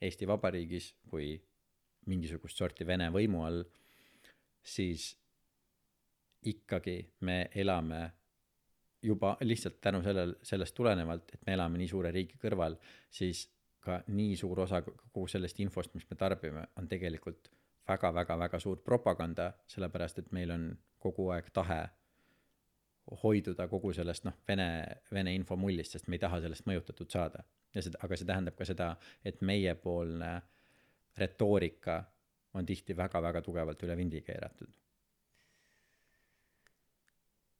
[0.00, 1.34] Eesti Vabariigis kui
[2.06, 3.64] mingisugust sorti Vene võimu all,
[4.62, 5.10] siis
[6.48, 6.96] ikkagi
[7.28, 8.00] me elame
[9.02, 12.76] juba lihtsalt tänu sellel, sellest tulenevalt, et me elame nii suure riigi kõrval,
[13.10, 13.46] siis
[13.80, 17.50] ka nii suur osa kogu sellest infost, mis me tarbime, on tegelikult
[17.88, 20.66] väga-väga-väga suur propaganda, sellepärast et meil on
[21.00, 21.80] kogu aeg tahe
[23.22, 24.68] hoiduda kogu sellest noh, Vene,
[25.12, 27.44] Vene infomullist, sest me ei taha sellest mõjutatud saada.
[27.74, 30.30] ja seda, aga see tähendab ka seda, et meiepoolne
[31.18, 32.02] retoorika
[32.54, 34.70] on tihti väga-väga tugevalt üle vindi keeratud.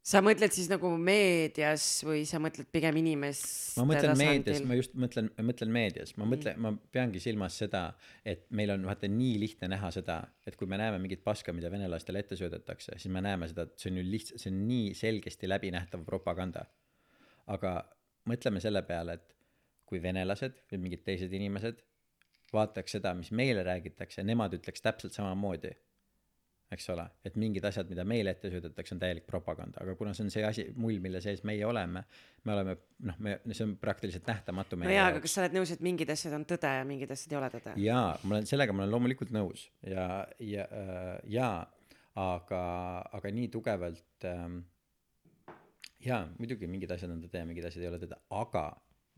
[0.01, 4.69] Sa mõtled siis nagu meedias või sa mõtled pigem inimeste ma mõtlen meedias, tasandil?
[4.71, 7.83] ma just mõtlen, mõtlen meedias, ma mõtlen, ma peangi silmas seda,
[8.25, 11.73] et meil on vaata nii lihtne näha seda, et kui me näeme mingit paska, mida
[11.73, 14.95] venelastele ette söödetakse, siis me näeme seda, et see on ju lihtsalt, see on nii
[14.97, 16.65] selgesti läbinähtav propaganda.
[17.51, 17.77] aga
[18.31, 19.37] mõtleme selle peale, et
[19.89, 21.81] kui venelased või mingid teised inimesed
[22.55, 25.75] vaataks seda, mis meile räägitakse, nemad ütleks täpselt samamoodi
[26.71, 30.27] eks ole, et mingid asjad, mida meile ette söödetakse, on täielik propaganda, aga kuna see
[30.27, 32.05] on see asi, mull, mille sees meie oleme,
[32.47, 32.77] me oleme
[33.09, 36.13] noh, me, see on praktiliselt nähtamatu no jaa, aga kas sa oled nõus, et mingid
[36.15, 37.75] asjad on tõde ja mingid asjad ei ole tõde?
[37.83, 40.05] jaa, ma olen sellega, ma olen loomulikult nõus ja,
[40.47, 41.65] ja äh,, jaa,
[42.23, 42.63] aga,
[43.19, 44.61] aga nii tugevalt ähm,.
[46.07, 48.69] jaa, muidugi mingid asjad on tõde ja mingid asjad ei ole tõde, aga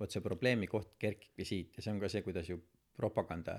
[0.01, 2.57] vot see probleemi koht kerkibki siit ja see on ka see, kuidas ju
[2.97, 3.59] propaganda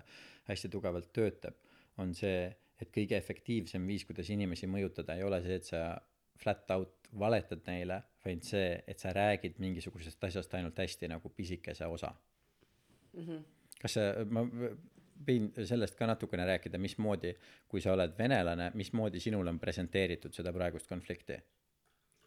[0.49, 1.55] hästi tugevalt töötab,
[2.01, 2.47] on see,
[2.81, 5.83] et kõige efektiivsem viis, kuidas inimesi mõjutada, ei ole see, et sa
[6.41, 11.85] flat out valetad neile, vaid see, et sa räägid mingisugusest asjast ainult hästi nagu pisikese
[11.85, 12.13] osa
[13.13, 13.37] Mhm.
[13.81, 14.41] kas sa, ma
[15.27, 17.35] võin sellest ka natukene rääkida, mismoodi,
[17.69, 21.37] kui sa oled venelane, mismoodi sinule on presenteeritud seda praegust konflikti?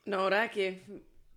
[0.06, 0.68] no räägi,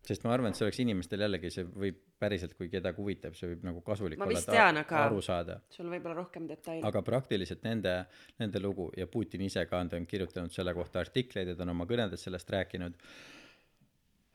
[0.05, 3.49] sest ma arvan, et see oleks inimestel jällegi, see võib päriselt, kui kedagi huvitab, see
[3.51, 5.59] võib nagu kasulik Ma olla tean, aga- aru saada.
[5.73, 6.85] sul võib olla rohkem detaile.
[6.87, 7.93] aga praktiliselt nende,
[8.39, 11.63] nende lugu ja Putin ise ka on ta on kirjutanud selle kohta artikleid ja ta
[11.67, 12.97] on oma kõnedes sellest rääkinud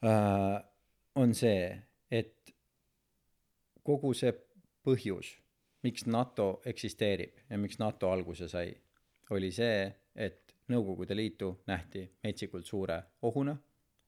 [0.05, 0.63] äh,,
[1.17, 2.55] on see, et
[3.85, 4.33] kogu see
[4.85, 5.35] põhjus,
[5.85, 8.75] miks NATO eksisteerib ja miks NATO alguse sai,
[9.31, 12.95] oli see, et Nõukogude Liitu nähti metsikult suure
[13.29, 13.53] ohuna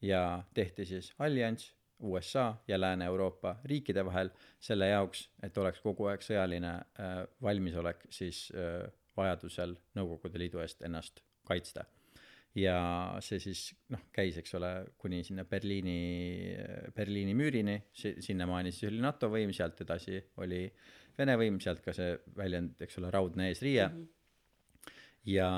[0.06, 4.30] ja tehti siis allianss USA ja Lääne-Euroopa riikide vahel
[4.60, 8.84] selle jaoks, et oleks kogu aeg sõjaline äh, valmisolek siis äh,
[9.16, 11.84] vajadusel Nõukogude Liidu eest ennast kaitsta.
[12.56, 12.76] ja
[13.20, 16.56] see siis noh, käis, eks ole, kuni sinna Berliini,
[16.96, 20.62] Berliini müürini, sinnamaani siis oli NATO võim, sealt edasi oli
[21.16, 23.94] Vene võim, sealt ka see väljend, eks ole, raudne eesriie mm.
[23.94, 24.92] -hmm.
[25.32, 25.50] ja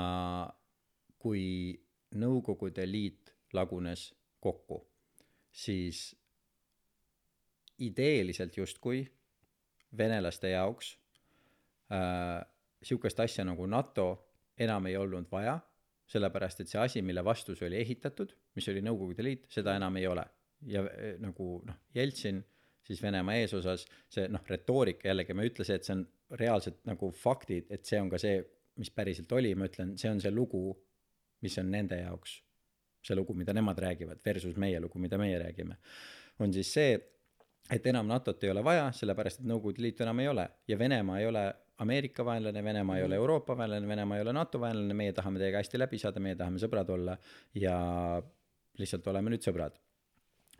[1.19, 1.75] kui
[2.15, 4.09] Nõukogude Liit lagunes
[4.39, 4.81] kokku,
[5.51, 6.15] siis
[7.79, 9.03] ideeliselt justkui
[9.97, 10.93] venelaste jaoks
[11.91, 12.45] äh,
[12.83, 14.07] sihukest asja nagu NATO
[14.59, 15.57] enam ei olnud vaja,
[16.09, 19.97] sellepärast et see asi, mille vastu see oli ehitatud, mis oli Nõukogude Liit, seda enam
[19.97, 20.25] ei ole.
[20.67, 22.43] ja äh, nagu noh, Jeltsin
[22.83, 26.05] siis Venemaa eesosas, see noh, retoorika jällegi, ma ei ütle see, et see on
[26.39, 28.41] reaalselt nagu faktid, et see on ka see,
[28.79, 30.63] mis päriselt oli, ma ütlen, see on see lugu,
[31.45, 32.39] mis on nende jaoks
[33.01, 35.77] see lugu, mida nemad räägivad versus meie lugu, mida meie räägime,
[36.39, 36.97] on siis see,
[37.71, 40.45] et enam NATO-t ei ole vaja, sellepärast et Nõukogude Liitu enam ei ole.
[40.67, 41.43] Ja Venemaa ei ole
[41.83, 45.61] Ameerika vaenlane, Venemaa ei ole Euroopa vaenlane, Venemaa ei ole NATO vaenlane, meie tahame teiega
[45.61, 47.15] hästi läbi saada, meie tahame sõbrad olla
[47.55, 47.75] ja
[48.79, 49.77] lihtsalt oleme nüüd sõbrad.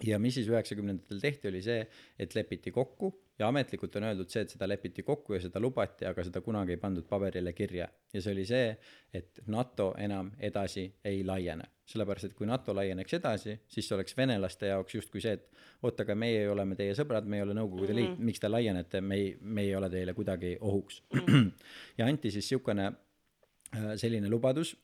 [0.03, 1.81] ja mis siis üheksakümnendatel tehti, oli see,
[2.19, 3.09] et lepiti kokku
[3.39, 6.77] ja ametlikult on öeldud see, et seda lepiti kokku ja seda lubati, aga seda kunagi
[6.77, 7.89] ei pandud paberile kirja.
[8.13, 8.77] Ja see oli see,
[9.13, 14.15] et NATO enam edasi ei laiene sellepärast, et kui NATO laieneks edasi, siis see oleks
[14.17, 17.95] venelaste jaoks justkui see, et oot, aga meie oleme teie sõbrad, me ei ole Nõukogude
[17.95, 18.29] Liit mm, -hmm.
[18.29, 21.23] miks te laienete, me ei, me ei ole teile kuidagi ohuks mm.
[21.25, 21.51] -hmm.
[21.97, 24.75] ja anti siis niisugune äh, selline lubadus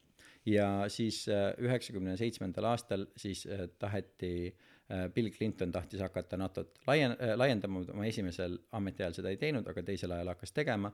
[0.46, 1.26] ja siis
[1.58, 4.56] üheksakümne seitsmendal aastal siis äh, taheti
[5.14, 10.12] Bill Clinton tahtis hakata NATO-t laien-, laiendama, oma esimesel ametiajal seda ei teinud, aga teisel
[10.14, 10.92] ajal hakkas tegema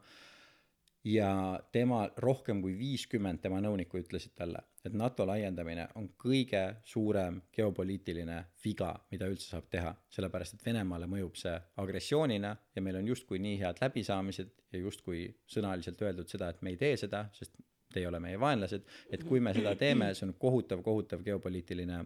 [1.04, 7.42] ja tema rohkem kui viiskümmend tema nõunikku ütlesid talle, et NATO laiendamine on kõige suurem
[7.54, 13.10] geopoliitiline viga, mida üldse saab teha, sellepärast et Venemaale mõjub see agressioonina ja meil on
[13.10, 17.58] justkui nii head läbisaamised ja justkui sõnaliselt öeldud seda, et me ei tee seda, sest
[17.92, 22.06] te ei ole meie vaenlased, et kui me seda teeme, see on kohutav, kohutav geopoliitiline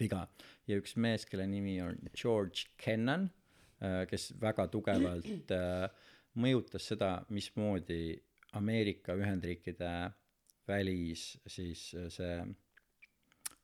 [0.00, 0.24] viga.
[0.66, 3.28] Ja üks mees, kelle nimi on George Kennan,
[4.10, 5.90] kes väga tugevalt äh,
[6.36, 8.14] mõjutas seda, mismoodi
[8.56, 9.90] Ameerika Ühendriikide
[10.68, 12.38] välis siis äh, see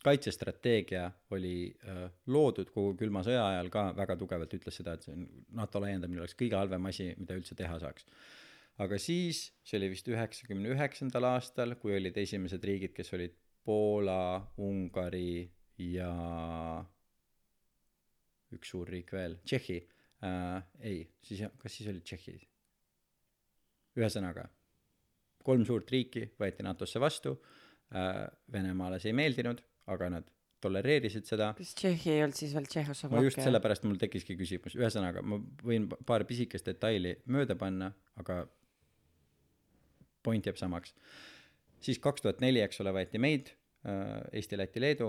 [0.02, 5.14] kaitsestrateegia oli äh, loodud kogu külma sõja ajal ka väga tugevalt ütles seda, et see
[5.14, 5.26] on
[5.58, 8.06] NATO laiendamine oleks kõige halvem asi, mida üldse teha saaks.
[8.82, 14.42] aga siis, see oli vist üheksakümne üheksandal aastal, kui olid esimesed riigid, kes olid Poola,
[14.58, 15.46] Ungari
[15.78, 16.12] ja
[18.52, 19.78] üks suur riik veel, Tšehhi
[20.26, 22.51] äh,, ei, siis, kas siis olid tšehhid?
[23.98, 24.46] ühesõnaga,
[25.44, 27.36] kolm suurt riiki võeti NATO-sse vastu.
[27.92, 29.60] Äh,, Venemaale see ei meeldinud,
[29.92, 30.30] aga nad
[30.62, 31.50] tolereerisid seda.
[31.58, 33.44] Kas Tšehhi ei olnud siis veel ma just Tšehhoslovakkia?
[33.48, 37.90] sellepärast mul tekkiski küsimus, ühesõnaga ma võin pa- paar pisikest detaili mööda panna,
[38.22, 38.44] aga
[40.22, 40.94] point jääb samaks.
[41.82, 43.50] siis kaks tuhat neli, eks ole, võeti meid,
[44.32, 45.08] Eesti, Läti, Leedu,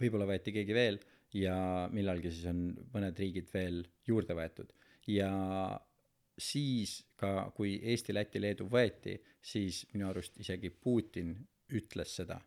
[0.00, 0.96] võib-olla võeti keegi veel
[1.36, 1.56] ja
[1.92, 2.62] millalgi siis on
[2.94, 4.70] mõned riigid veel juurde võetud.
[5.12, 5.28] Ja
[6.38, 11.34] siis ka, kui Eesti, Läti, Leedu võeti, siis minu arust isegi Putin
[11.74, 12.40] ütles seda.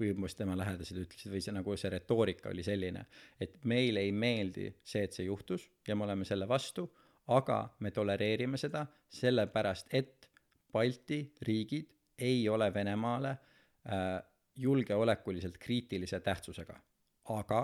[0.00, 3.04] Või umbes tema lähedased ütlesid või see nagu see retoorika oli selline,
[3.40, 6.88] et meile ei meeldi see, et see juhtus ja me oleme selle vastu,
[7.30, 10.28] aga me tolereerime seda sellepärast, et
[10.72, 14.16] Balti riigid ei ole Venemaale äh,
[14.56, 16.74] julgeolekuliselt kriitilise tähtsusega,
[17.36, 17.62] aga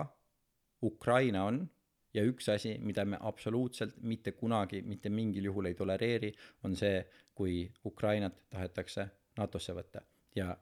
[0.83, 1.63] Ukraina on
[2.13, 6.31] ja üks asi, mida me absoluutselt mitte kunagi mitte mingil juhul ei tolereeri,
[6.63, 7.03] on see,
[7.35, 9.07] kui Ukrainat tahetakse
[9.37, 10.01] NATO-sse võtta
[10.35, 10.53] ja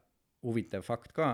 [0.44, 1.32] huvitav fakt ka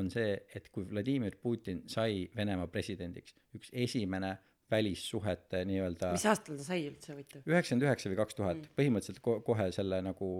[0.00, 4.36] on see, et kui Vladimir Putin sai Venemaa presidendiks, üks esimene
[4.72, 7.42] välissuhete nii-öelda mis aastal ta sai üldse huvitav?
[7.44, 10.30] üheksakümmend üheksa või kaks tuhat, põhimõtteliselt ko- kohe selle nagu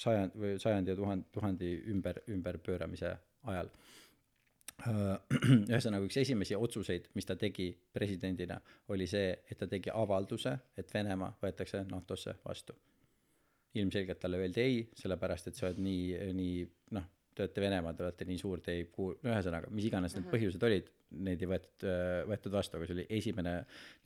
[0.00, 3.14] sajand või sajandi ja tuhand-, tuhandi ümber, ümberpööramise
[3.52, 3.70] ajal.
[5.70, 8.58] ühesõnaga, üks esimesi otsuseid, mis ta tegi presidendina,
[8.92, 12.76] oli see, et ta tegi avalduse, et Venemaa võetakse NATO-sse vastu.
[13.74, 16.64] ilmselgelt talle öeldi ei, sellepärast et sa oled nii, nii
[16.96, 17.04] noh,
[17.34, 20.64] te olete Venemaa, te olete nii suur, te ei kuulu, ühesõnaga, mis iganes need põhjused
[20.66, 20.90] olid,
[21.26, 21.86] neid ei võetud,
[22.32, 23.54] võetud vastu, aga see oli esimene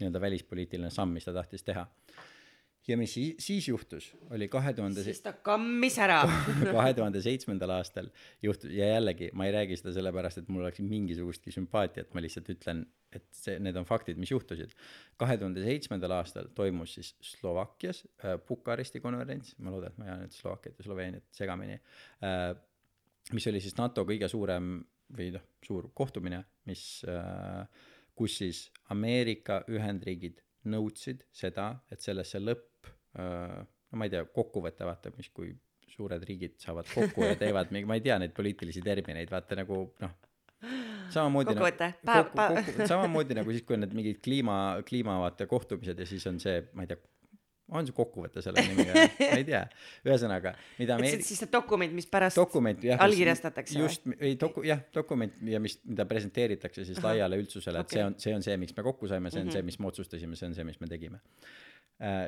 [0.01, 1.87] nii-öelda välispoliitiline samm, mis ta tahtis teha.
[2.89, 6.21] Ja mis siis, siis juhtus, oli kahe tuhande siis ta kammis ära.
[6.77, 8.11] kahe tuhande seitsmendal aastal
[8.45, 12.51] juhtus ja jällegi ma ei räägi seda sellepärast, et mul oleks mingisugustki sümpaatiat, ma lihtsalt
[12.53, 14.75] ütlen, et see, need on faktid, mis juhtusid.
[15.21, 20.15] kahe tuhande seitsmendal aastal toimus siis Slovakkias äh, Bukaresti konverents, ma loodan, et ma ei
[20.15, 22.51] aja nüüd Slovakkiat ja Sloveeniat segamini äh,,
[23.33, 24.77] mis oli siis NATO kõige suurem
[25.15, 27.65] või noh, suur kohtumine, mis äh,,
[28.15, 32.74] kus siis Ameerika Ühendriigid nõudsid seda, et sellesse lõpp
[33.19, 35.53] no ma ei tea, kokkuvõte vaata, mis, kui
[35.95, 39.81] suured riigid saavad kokku ja teevad mingi, ma ei tea neid poliitilisi termineid, vaata nagu
[40.03, 40.15] noh,
[41.15, 41.91] samamoodi Kokkuvõte.
[41.95, 45.47] nagu, Päev- kokku, päev- kokku, samamoodi nagu siis, kui on need mingid kliima, kliima vaata
[45.51, 46.99] kohtumised ja siis on see, ma ei tea,
[47.79, 49.63] on see kokkuvõte selle nimi või ma ei tea,
[50.09, 54.83] ühesõnaga, mida me siis see dokument, mis pärast dokument jah allkirjastatakse just ei doku- jah
[54.95, 57.13] dokument ja mis mida presenteeritakse siis Ahah.
[57.13, 58.01] laiale üldsusele et okay.
[58.01, 59.55] see on see on see miks me kokku saime see on mm.
[59.55, 59.61] -hmm.
[59.61, 61.74] see mis me otsustasime see on see mis me tegime äh,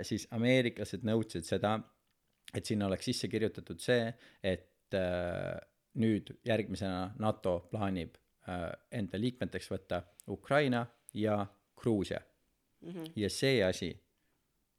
[0.06, 1.72] siis ameeriklased nõudsid seda
[2.54, 4.06] et sinna oleks sisse kirjutatud see
[4.42, 5.56] et äh,
[5.98, 8.16] nüüd järgmisena NATO plaanib
[8.48, 11.44] äh, enda liikmeteks võtta Ukraina ja
[11.76, 12.20] Gruusia
[12.86, 13.04] Mhm.
[13.16, 13.88] ja see asi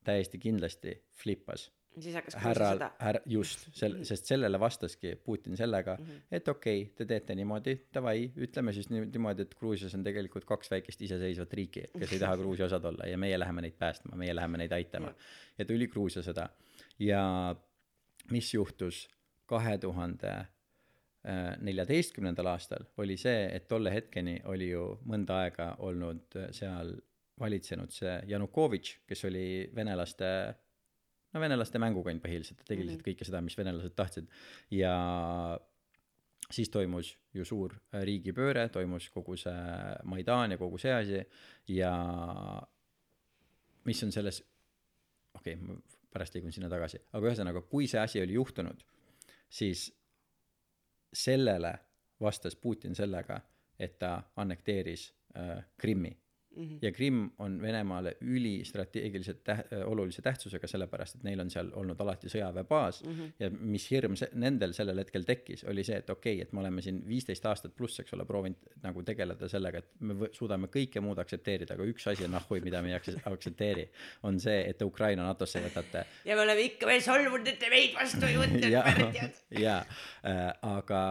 [0.06, 1.72] täiesti kindlasti flippas
[2.02, 2.90] siis hakkas härra Gruusia, sõda.
[3.06, 6.12] härra, just, sel-, sest sellele vastaski Putin sellega mm, Mhm.
[6.18, 6.38] -hmm.
[6.40, 10.46] et okei okay,, te teete niimoodi, davai, ütleme siis nii- niimoodi, et Gruusias on tegelikult
[10.46, 14.16] kaks väikest iseseisvat riiki, kes ei taha Gruusia osad olla ja meie läheme neid päästma,
[14.16, 15.14] meie läheme neid aitama.
[15.58, 16.50] ja tuli Gruusia sõda
[17.00, 17.56] ja
[18.32, 19.08] mis juhtus
[19.46, 20.46] kahe tuhande
[21.62, 26.94] neljateistkümnendal aastal, oli see, et tolle hetkeni oli ju mõnda aega olnud äh, seal
[27.40, 30.30] valitsenud see Janukovitš, kes oli venelaste
[31.34, 34.30] no venelaste mängukond põhiliselt, tegi lihtsalt kõike seda, mis venelased tahtsid.
[34.74, 34.94] Ja
[36.52, 39.56] siis toimus ju suur äh, riigipööre, toimus kogu see
[40.08, 41.24] Maidan ja kogu see asi.
[41.74, 41.92] Ja
[43.88, 44.42] mis on selles,
[45.36, 45.78] okei okay,, ma
[46.14, 48.80] pärast liigun sinna tagasi, aga ühesõnaga, kui see asi oli juhtunud,
[49.50, 49.90] siis
[51.14, 51.74] sellele
[52.24, 53.38] vastas Putin sellega,
[53.80, 56.16] et ta annekteeris äh, Krimmi
[56.56, 56.78] Mhm.
[56.82, 62.32] ja Krimm on Venemaale ülistrateegiliselt täht-, olulise tähtsusega, sellepärast et neil on seal olnud alati
[62.34, 63.14] sõjaväebaas mm.
[63.14, 63.34] -hmm.
[63.40, 66.64] ja mis hirm se- nendel sellel hetkel tekkis, oli see, et okei okay,, et me
[66.64, 70.68] oleme siin viisteist aastat pluss, eks ole, proovinud nagu tegeleda sellega, et me võ- suudame
[70.74, 73.90] kõike muud aktsepteerida, aga üks asi on nahhui, mida me ei akse- aktsepteeri,
[74.24, 77.70] on see, et te Ukraina NATO-sse võtate ja me oleme ikka veel solvunud, et te
[77.70, 79.78] meid vastu ei võtnud, ja pärjad., ja
[80.26, 81.04] äh, aga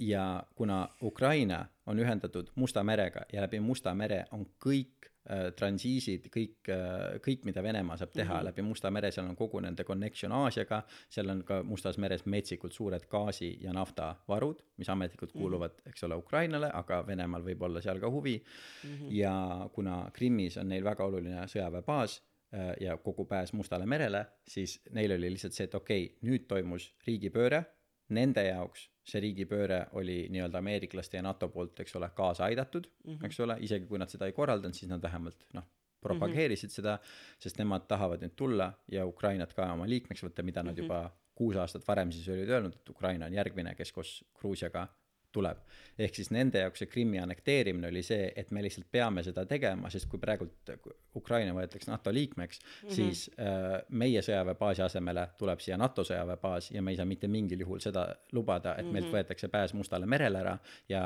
[0.00, 6.30] ja kuna Ukraina on ühendatud Musta merega ja läbi Musta mere on kõik äh, transiisid,
[6.32, 8.44] kõik äh,, kõik, mida Venemaa saab teha mm -hmm.
[8.44, 12.72] läbi Musta mere, seal on kogu nende connection Aasiaga, seal on ka Mustas meres metsikult
[12.72, 18.00] suured gaasi ja naftavarud, mis ametlikult kuuluvad, eks ole, Ukrainale, aga Venemaal võib olla seal
[18.00, 18.42] ka huvi
[18.84, 18.90] mm.
[18.90, 19.12] -hmm.
[19.12, 22.22] ja kuna Krimmis on neil väga oluline sõjaväebaas
[22.54, 26.46] äh, ja kogu pääs Mustale merele, siis neil oli lihtsalt see, et okei okay,, nüüd
[26.48, 27.64] toimus riigipööre,
[28.08, 33.14] nende jaoks see riigipööre oli nii-öelda ameeriklaste ja NATO poolt, eks ole, kaasa aidatud mm,
[33.14, 33.26] -hmm.
[33.26, 35.66] eks ole, isegi kui nad seda ei korraldanud, siis nad vähemalt noh,
[36.00, 36.76] propageerisid mm -hmm.
[36.76, 36.98] seda,
[37.38, 40.82] sest nemad tahavad nüüd tulla ja Ukrainat ka oma liikmeks võtta, mida nad mm -hmm.
[40.82, 44.88] juba kuus aastat varem siis olid öelnud, et Ukraina on järgmine, kes koos Gruusiaga
[45.32, 45.58] tuleb.
[46.00, 49.90] ehk siis nende jaoks see Krimmi annekteerimine oli see, et me lihtsalt peame seda tegema,
[49.92, 50.70] sest kui praegult
[51.16, 52.94] Ukraina võetakse NATO liikmeks mm, -hmm.
[52.94, 57.60] siis äh, meie sõjaväebaasi asemele tuleb siia NATO sõjaväebaas ja me ei saa mitte mingil
[57.60, 60.56] juhul seda lubada, et meilt võetakse pääs Mustale merele ära
[60.88, 61.02] ja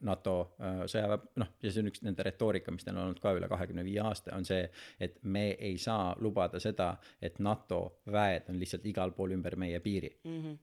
[0.00, 3.32] NATO äh, sõjaväe, noh, ja see on üks nende retoorika, mis neil on olnud ka
[3.38, 4.68] üle kahekümne viie aasta, on see,
[5.00, 9.80] et me ei saa lubada seda, et NATO väed on lihtsalt igal pool ümber meie
[9.80, 10.54] piiri Mhm.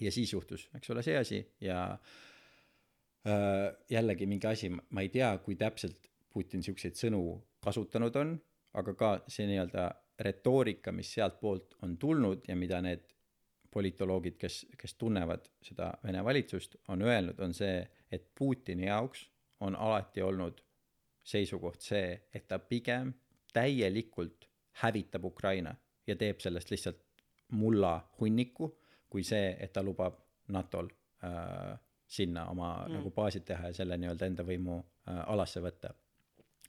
[0.00, 1.98] ja siis juhtus, eks ole, see asi ja äh,
[3.90, 7.20] jällegi mingi asi, ma ei tea, kui täpselt Putin siukseid sõnu
[7.64, 8.34] kasutanud on,
[8.76, 9.86] aga ka see nii-öelda
[10.20, 13.04] retoorika, mis sealtpoolt on tulnud ja mida need
[13.72, 17.80] politoloogid, kes, kes tunnevad seda Vene valitsust, on öelnud, on see,
[18.12, 19.26] et Putini jaoks
[19.66, 20.60] on alati olnud
[21.26, 23.12] seisukoht see, et ta pigem
[23.52, 24.46] täielikult
[24.82, 25.74] hävitab Ukraina
[26.06, 27.02] ja teeb sellest lihtsalt
[27.56, 28.70] mulla hunniku,
[29.10, 30.18] kui see, et ta lubab
[30.52, 30.88] NATO-l
[31.24, 32.98] äh, sinna oma mm.
[32.98, 35.94] nagu baasid teha ja selle nii-öelda enda võimu äh, alasse võtta.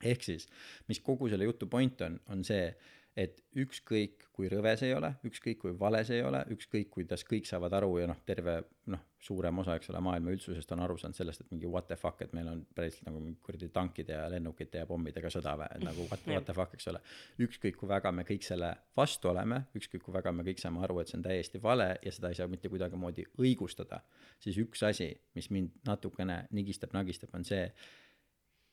[0.04, 0.48] ehk siis,
[0.88, 2.70] mis kogu selle jutu point on, on see,
[3.18, 7.24] et ükskõik kui rõve see ei ole, ükskõik kui vale see ei ole, ükskõik kuidas
[7.26, 8.60] kõik saavad aru ja noh, terve
[8.94, 11.98] noh, suurem osa, eks ole, maailma üldsusest on aru saanud sellest, et mingi what the
[11.98, 15.86] fuck, et meil on päriselt nagu kuradi tankide ja lennukite ja pommidega sõda või, et
[15.88, 17.02] nagu what, what the fuck, eks ole.
[17.48, 18.70] ükskõik kui väga me kõik selle
[19.02, 22.14] vastu oleme, ükskõik kui väga me kõik saame aru, et see on täiesti vale ja
[22.14, 24.04] seda ei saa mitte kuidagimoodi õigustada,
[24.46, 27.66] siis üks asi, mis mind natukene nigistab-nagistab, on see,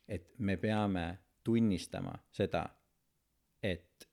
[0.04, 1.14] et me peame
[1.44, 2.66] tunnistama seda,
[3.64, 4.12] et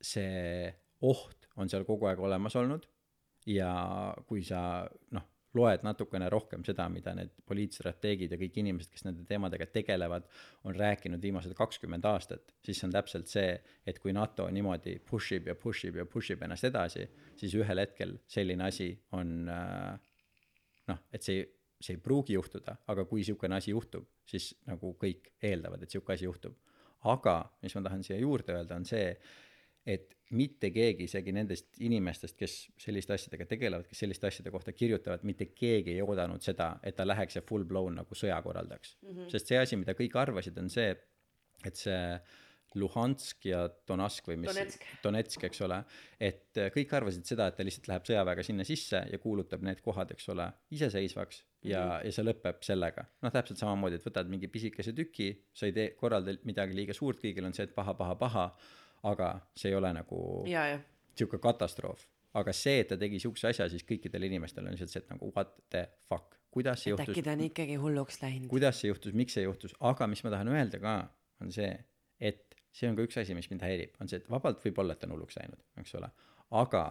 [0.00, 0.68] see
[1.06, 2.86] oht on seal kogu aeg olemas olnud
[3.48, 3.72] ja
[4.28, 4.60] kui sa
[5.14, 5.26] noh,
[5.56, 10.26] loed natukene rohkem seda, mida need poliitstrateegid ja kõik inimesed, kes nende teemadega tegelevad,
[10.68, 13.54] on rääkinud viimased kakskümmend aastat, siis see on täpselt see,
[13.88, 17.06] et kui NATO niimoodi push ib ja push ib ja push ib ennast edasi,
[17.40, 19.96] siis ühel hetkel selline asi on äh,
[20.92, 21.42] noh, et see,
[21.80, 26.18] see ei pruugi juhtuda, aga kui niisugune asi juhtub, siis nagu kõik eeldavad, et niisugune
[26.18, 26.56] asi juhtub.
[27.08, 29.12] aga mis ma tahan siia juurde öelda, on see,
[29.88, 35.24] et mitte keegi isegi nendest inimestest, kes selliste asjadega tegelevad, kes selliste asjade kohta kirjutavad,
[35.28, 39.14] mitte keegi ei oodanud seda, et ta läheks ja full blown nagu sõja korraldaks mm.
[39.14, 39.30] -hmm.
[39.32, 40.92] sest see asi, mida kõik arvasid, on see,
[41.64, 42.02] et see
[42.76, 45.44] Luhansk ja Donetsk või mis Donetsk.
[45.48, 45.78] Eks ole,
[46.20, 49.80] et äh, kõik arvasid seda, et ta lihtsalt läheb sõjaväega sinna sisse ja kuulutab need
[49.84, 52.04] kohad, eks ole, iseseisvaks ja mm, -hmm.
[52.04, 53.06] ja see lõpeb sellega.
[53.22, 57.22] noh, täpselt samamoodi, et võtad mingi pisikese tüki, sa ei tee, korralda midagi liiga suurt,
[57.24, 58.44] kõigil on see, et paha, paha, paha,
[59.06, 60.20] aga see ei ole nagu
[61.18, 62.06] sihuke katastroof.
[62.38, 65.30] aga see, et ta tegi siukse asja, siis kõikidel inimestel on lihtsalt see, et nagu
[65.34, 67.14] what the fuck, kuidas see et juhtus?
[67.14, 68.50] äkki, ta on ikkagi hulluks läinud.
[68.52, 70.96] kuidas see juhtus, miks see juhtus, aga mis ma tahan öelda ka,
[71.42, 71.70] on see,
[72.20, 74.94] et see on ka üks asi, mis mind häirib, on see, et vabalt võib olla,
[74.94, 76.10] et ta on hulluks läinud, eks ole,
[76.60, 76.84] aga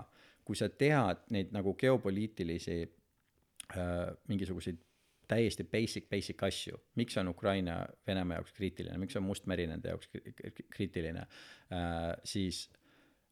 [0.47, 3.93] kui sa tead neid nagu geopoliitilisi äh,
[4.32, 4.79] mingisuguseid
[5.28, 10.09] täiesti basic, basic asju, miks on Ukraina Venemaa jaoks kriitiline, miks on Mustmeri nende jaoks
[10.13, 11.25] kri- kri- kriitiline?
[11.71, 12.70] Äh,, siis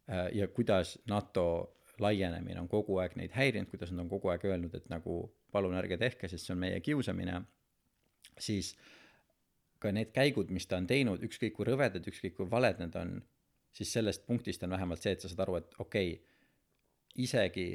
[0.09, 1.45] äh, ja kuidas NATO
[1.99, 5.21] laienemine on kogu aeg neid häirinud, kuidas nad on kogu aeg öelnud, et nagu
[5.55, 7.39] palun ärge tehke, sest see on meie kiusamine,
[8.39, 8.73] siis
[9.79, 13.17] ka need käigud, mis ta on teinud, ükskõik kui rõvedad, ükskõik kui valed need on,
[13.75, 16.23] siis sellest punktist on vähemalt see, et sa saad aru, et okei okay,,
[17.23, 17.69] isegi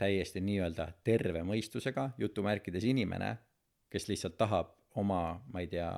[0.00, 3.34] täiesti nii-öelda terve mõistusega jutumärkides inimene,
[3.90, 5.90] kes lihtsalt tahab oma, ma ei tea,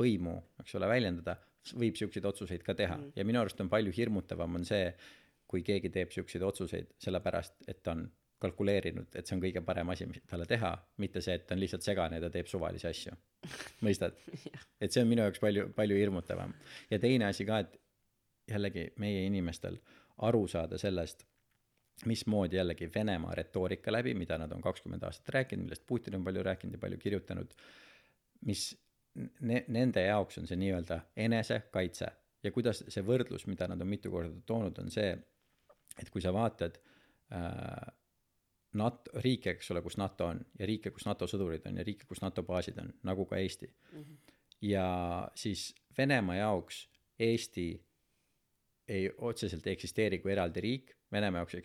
[0.00, 1.36] võimu, eks ole, väljendada,
[1.76, 3.12] võib siukseid otsuseid ka teha mm.
[3.18, 4.86] ja minu arust on palju hirmutavam on see,
[5.50, 8.06] kui keegi teeb siukseid otsuseid sellepärast, et ta on
[8.40, 10.70] kalkuleerinud, et see on kõige parem asi, mis talle teha,
[11.02, 13.16] mitte see, et ta on lihtsalt segane ja ta teeb suvalisi asju.
[13.84, 14.16] mõistad?
[14.82, 16.54] et see on minu jaoks palju, palju hirmutavam.
[16.90, 17.76] ja teine asi ka, et
[18.50, 19.76] jällegi meie inimestel
[20.26, 21.26] aru saada sellest,
[22.06, 26.42] mismoodi jällegi Venemaa retoorika läbi, mida nad on kakskümmend aastat rääkinud, millest Putin on palju
[26.42, 27.54] rääkinud ja palju kirjutanud,
[28.48, 28.70] mis
[29.40, 32.08] ne-, nende jaoks on see nii-öelda enesekaitse
[32.42, 35.10] ja kuidas see võrdlus, mida nad on mitu korda toonud, on see,
[36.00, 36.78] et kui sa vaatad
[37.34, 37.90] äh,
[38.80, 42.06] NATO, riike, eks ole, kus NATO on ja riike, kus NATO sõdurid on ja riike,
[42.08, 44.02] kus NATO baasid on, nagu ka Eesti mm.
[44.02, 44.34] -hmm.
[44.70, 44.86] ja
[45.34, 47.66] siis Venemaa jaoks Eesti
[48.88, 51.56] ei otseselt ei eksisteeri kui eraldi riik, Venemaa jaoks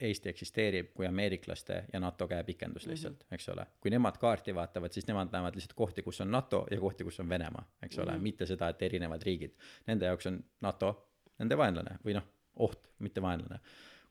[0.00, 3.34] Eesti eksisteerib kui ameeriklaste ja NATO käepikendus lihtsalt mm, -hmm.
[3.34, 3.66] eks ole.
[3.80, 7.20] kui nemad kaarti vaatavad, siis nemad näevad lihtsalt kohti, kus on NATO ja kohti, kus
[7.20, 8.22] on Venemaa, eks ole mm, -hmm.
[8.22, 9.54] mitte seda, et erinevad riigid.
[9.86, 11.08] Nende jaoks on NATO
[11.38, 13.60] nende vaenlane või noh, oht, mitte vaenlane,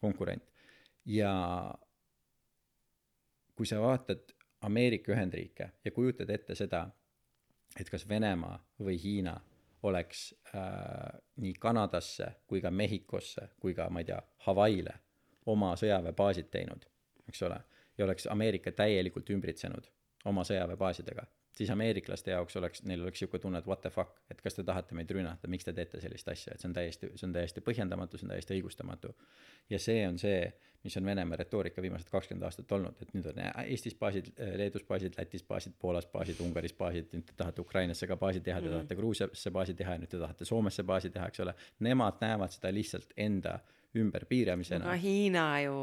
[0.02, 0.44] konkurent.
[1.06, 1.34] ja
[3.56, 6.90] kui sa vaatad Ameerika Ühendriike ja kujutad ette seda,
[7.80, 9.40] et kas Venemaa või Hiina
[9.84, 14.94] oleks äh, nii Kanadasse kui ka Mehhikosse kui ka ma ei tea, Hawaii'le
[15.46, 16.86] oma sõjaväebaasid teinud,
[17.28, 17.58] eks ole,
[17.98, 19.90] ja oleks Ameerika täielikult ümbritsenud
[20.26, 21.26] oma sõjaväebaasidega,
[21.58, 24.64] siis ameeriklaste jaoks oleks, neil oleks niisugune tunne, et what the fuck, et kas te
[24.64, 27.62] tahate meid rünnata, miks te teete sellist asja, et see on täiesti, see on täiesti
[27.62, 29.14] põhjendamatu, see on täiesti õigustamatu.
[29.70, 30.54] ja see on see,
[30.84, 35.14] mis on Venemaa retoorika viimased kakskümmend aastat olnud, et nüüd on Eestis baasid, Leedus baasid,
[35.18, 38.74] Lätis baasid, Poolas baasid, Ungaris baasid, nüüd te tahate Ukrainasse ka baasi teha, te Mhm.
[38.80, 41.54] tahate Gruusiasse baasi teha ja nüüd te tahate Soomesse baasi teha, eks ole.
[41.80, 43.60] Nemad näevad seda lihtsalt enda
[43.96, 45.78] ümberpiiramisena aga Hiina ju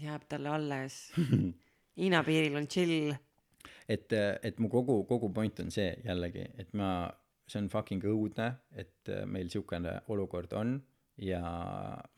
[0.00, 1.12] jääb talle alles.
[2.00, 3.12] Hiina piiril on chill.
[3.90, 4.12] et,
[4.46, 7.08] et mu kogu, kogu point on see jällegi, et ma,
[7.50, 10.78] see on fucking õudne, et meil niisugune olukord on
[11.20, 11.40] ja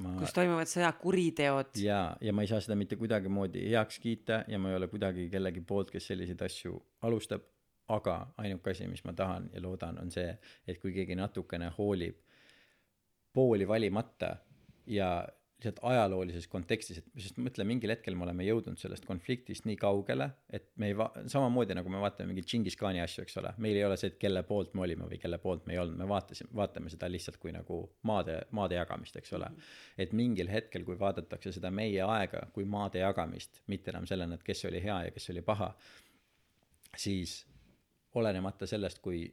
[0.03, 1.75] ma kus toimuvad sõjakuriteod.
[1.83, 5.29] ja, ja ma ei saa seda mitte kuidagimoodi heaks kiita ja ma ei ole kuidagi
[5.33, 6.77] kellegi poolt, kes selliseid asju
[7.09, 7.45] alustab,
[7.93, 10.31] aga ainuke asi, mis ma tahan ja loodan, on see,
[10.67, 12.21] et kui keegi natukene hoolib
[13.33, 14.37] pooli valimata
[14.87, 15.15] ja
[15.63, 20.27] lihtsalt ajaloolises kontekstis, et sest mõtle, mingil hetkel me oleme jõudnud sellest konfliktist nii kaugele,
[20.51, 23.87] et me ei va-, samamoodi nagu me vaatame mingeid Džingis-khaani asju, eks ole, meil ei
[23.87, 26.51] ole see, et kelle poolt me olime või kelle poolt me ei olnud, me vaatasime,
[26.59, 27.79] vaatame seda lihtsalt kui nagu
[28.09, 29.53] maade, maade jagamist, eks ole.
[29.97, 34.47] et mingil hetkel, kui vaadatakse seda meie aega kui maade jagamist, mitte enam sellena, et
[34.47, 35.71] kes oli hea ja kes oli paha,
[36.97, 37.43] siis
[38.19, 39.25] olenemata sellest, kui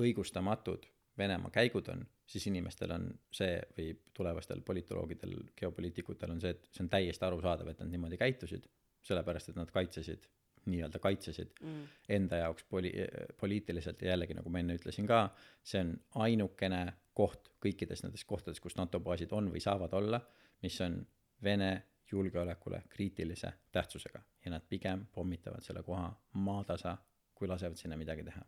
[0.00, 0.86] õigustamatud
[1.18, 6.84] Venemaa käigud on, siis inimestel on see või tulevastel politoloogidel, geopoliitikutel on see, et see
[6.84, 8.66] on täiesti arusaadav, et nad niimoodi käitusid,
[9.04, 10.28] sellepärast et nad kaitsesid,
[10.64, 11.80] nii-öelda kaitsesid mm.
[12.16, 12.94] enda jaoks poli-,
[13.40, 15.26] poliitiliselt ja jällegi, nagu ma enne ütlesin ka,
[15.62, 15.92] see on
[16.24, 20.22] ainukene koht kõikides nendes kohtades, kus NATO baasid on või saavad olla,
[20.64, 21.02] mis on
[21.44, 21.70] Vene
[22.08, 26.96] julgeolekule kriitilise tähtsusega ja nad pigem pommitavad selle koha maatasa,
[27.34, 28.44] kui lasevad sinna midagi teha.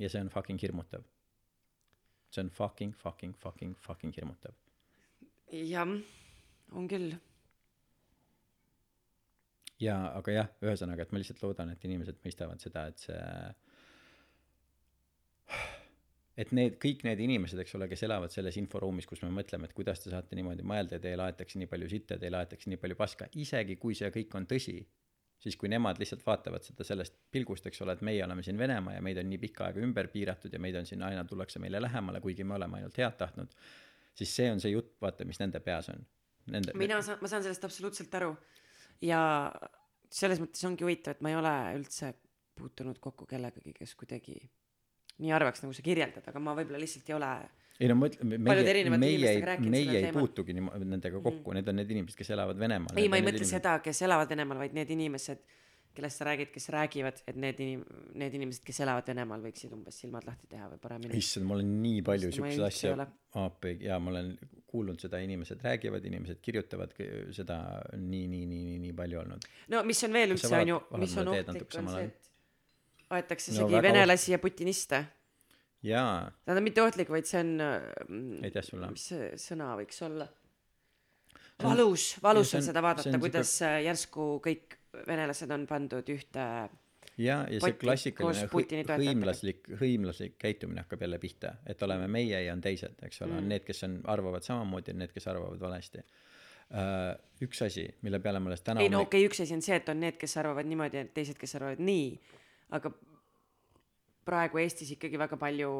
[0.00, 1.04] ja see on fucking hirmutav.
[2.34, 4.56] See on fucking, fucking, fucking, fucking hirmutav.
[5.52, 5.94] jah,
[6.72, 7.14] on küll.
[9.80, 13.22] ja aga jah, ühesõnaga, et ma lihtsalt loodan, et inimesed mõistavad seda, et see
[16.42, 19.76] et need kõik need inimesed, eks ole, kes elavad selles inforuumis, kus me mõtleme, et
[19.76, 22.98] kuidas te saate niimoodi mõelda ja teile aetakse nii palju sitta, teile aetakse nii palju
[22.98, 24.78] paska, isegi kui see kõik on tõsi,
[25.42, 28.96] siis kui nemad lihtsalt vaatavad seda sellest pilgust, eks ole, et meie oleme siin Venemaa
[28.96, 31.82] ja meid on nii pikka aega ümber piiratud ja meid on siin aina tullakse meile
[31.82, 33.54] lähemale, kuigi me oleme ainult head tahtnud,
[34.14, 36.04] siis see on see jutt, vaata, mis nende peas on.
[36.54, 38.34] Nende, mina saan, ma saan sellest absoluutselt aru.
[39.02, 39.20] ja
[40.14, 42.12] selles mõttes ongi huvitav, et ma ei ole üldse
[42.54, 44.36] puutunud kokku kellegagi, kes kuidagi
[45.22, 47.34] nii arvaks, nagu sa kirjeldad, aga ma võib-olla lihtsalt ei ole
[47.82, 51.78] ei no mõtle, Paljude meie, meie ei, meie ei puutugi nendega kokku mm, need on
[51.80, 52.94] need inimesed, kes elavad Venemaal.
[53.00, 55.42] ei, ma ei mõtle seda, kes elavad Venemaal, vaid need inimesed,
[55.94, 57.84] kellest sa räägid, kes räägivad, et need inim-,
[58.18, 61.18] need inimesed, kes elavad Venemaal, võiksid umbes silmad lahti teha või paremini.
[61.18, 62.94] issand, ma olen nii palju ma siukseid asju
[63.88, 64.34] jaa, ma olen
[64.70, 66.94] kuulnud seda, inimesed räägivad, inimesed kirjutavad
[67.34, 67.58] seda
[67.94, 69.50] nii, nii, nii, nii, nii palju olnud.
[69.74, 72.14] no mis on veel üldse, on ju mis on ohtlik, on see, ajal?
[73.18, 75.04] Et aetakse No venelasi ja putiniste.
[75.82, 78.90] jaa, Tähendab, mitte ohtlik, vaid see on mm, aitäh sulle.
[78.90, 80.28] mis see sõna võiks olla?
[81.62, 86.46] valus, valus on on- seda vaadata, on kuidas äh, järsku kõik venelased on pandud ühte
[87.18, 88.48] ja, ja see klassikaline
[88.98, 93.48] hõimlaslik, hõimlaslik käitumine hakkab jälle pihta, et oleme meie ja on teised, eks ole, on
[93.50, 96.04] need, kes on, arvavad samamoodi ja need, kes arvavad valesti.
[97.44, 99.76] üks asi, mille peale ma alles täna ei no okei okay,, üks asi on see,
[99.76, 102.08] et on need, kes arvavad niimoodi ja teised, kes arvavad nii,
[102.74, 102.90] aga
[104.24, 105.70] praegu Eestis ikkagi väga palju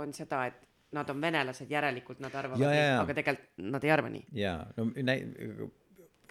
[0.00, 0.60] on seda, et
[0.96, 4.24] nad on venelased, järelikult nad arvavad Ja, nii aga tegelikult nad ei arva nii.
[4.36, 5.70] jaa, no näi-,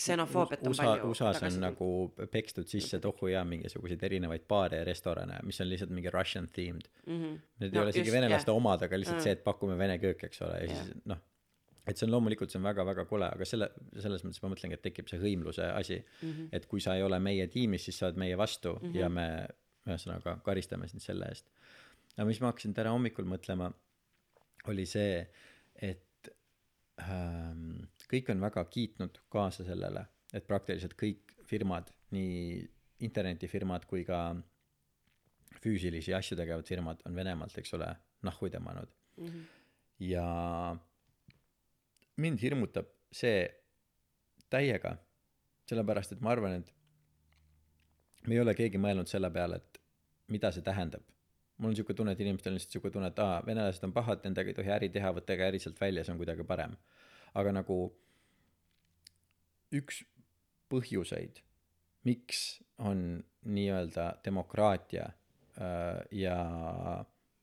[0.02, 1.88] ksenofoobiat on USA, palju USA-s on nagu
[2.34, 6.88] pekstud sisse tohu ja mingisuguseid erinevaid baare ja restorane mis on lihtsalt mingi Russian themed
[7.08, 7.36] Mhm.
[7.60, 8.58] need No ei ole isegi venelaste jah.
[8.58, 9.24] omad aga lihtsalt Mm.
[9.24, 10.86] see et pakume vene kööki eks ole ja Jah.
[10.86, 11.18] siis noh
[11.88, 13.70] et see on loomulikult see on väga-väga kole aga selle
[14.00, 16.48] selles mõttes ma mõtlengi et tekib see hõimluse asi Mhm.
[16.52, 18.96] et kui sa ei ole meie tiimis siis sa oled meie vastu mm -hmm.
[18.96, 19.48] ja me
[19.88, 21.50] ühesõnaga karistame sind selle eest
[22.18, 23.72] aga mis ma hakkasin täna hommikul mõtlema
[24.72, 25.22] oli see
[25.82, 26.30] et
[27.02, 27.82] ähm,
[28.12, 32.62] kõik on väga kiitnud kaasa sellele et praktiliselt kõik firmad nii
[33.08, 34.22] internetifirmad kui ka
[35.62, 37.90] füüsilisi asju tegevad firmad on venemaalt eks ole
[38.28, 39.42] nahhu tõmmanud Mhm.
[40.00, 40.26] ja
[42.18, 43.44] mind hirmutab see
[44.50, 44.96] täiega
[45.70, 46.72] sellepärast et ma arvan et
[48.28, 49.80] me ei ole keegi mõelnud selle peale et
[50.32, 51.04] mida see tähendab.
[51.58, 54.24] Mul on siuke tunne et inimestel on lihtsalt siuke tunne et aa venelased on pahad
[54.26, 56.76] nendega ei tohi äri teha võttage äri sealt välja see on kuidagi parem.
[57.38, 57.78] Aga nagu
[59.78, 60.02] üks
[60.72, 61.42] põhjuseid
[62.08, 66.38] miks on nii-öelda demokraatia äh, ja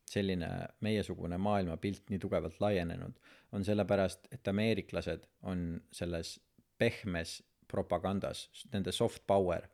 [0.09, 0.49] selline
[0.81, 3.19] meiesugune maailmapilt nii tugevalt laienenud
[3.53, 6.39] on sellepärast et ameeriklased on selles
[6.79, 9.69] pehmes propagandas nende soft power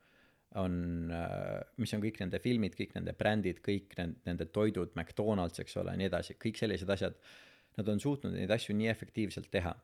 [0.61, 5.81] on äh, mis on kõik nende filmid kõik nende brändid kõik nende, toidud McDonalds eks
[5.83, 7.19] ole nii edasi kõik sellised asjad
[7.79, 9.75] nad on suutnud neid asju nii efektiivselt teha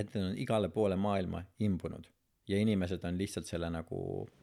[0.00, 2.08] et need on igale poole maailma imbunud.
[2.50, 3.98] Ja inimesed on lihtsalt selle nagu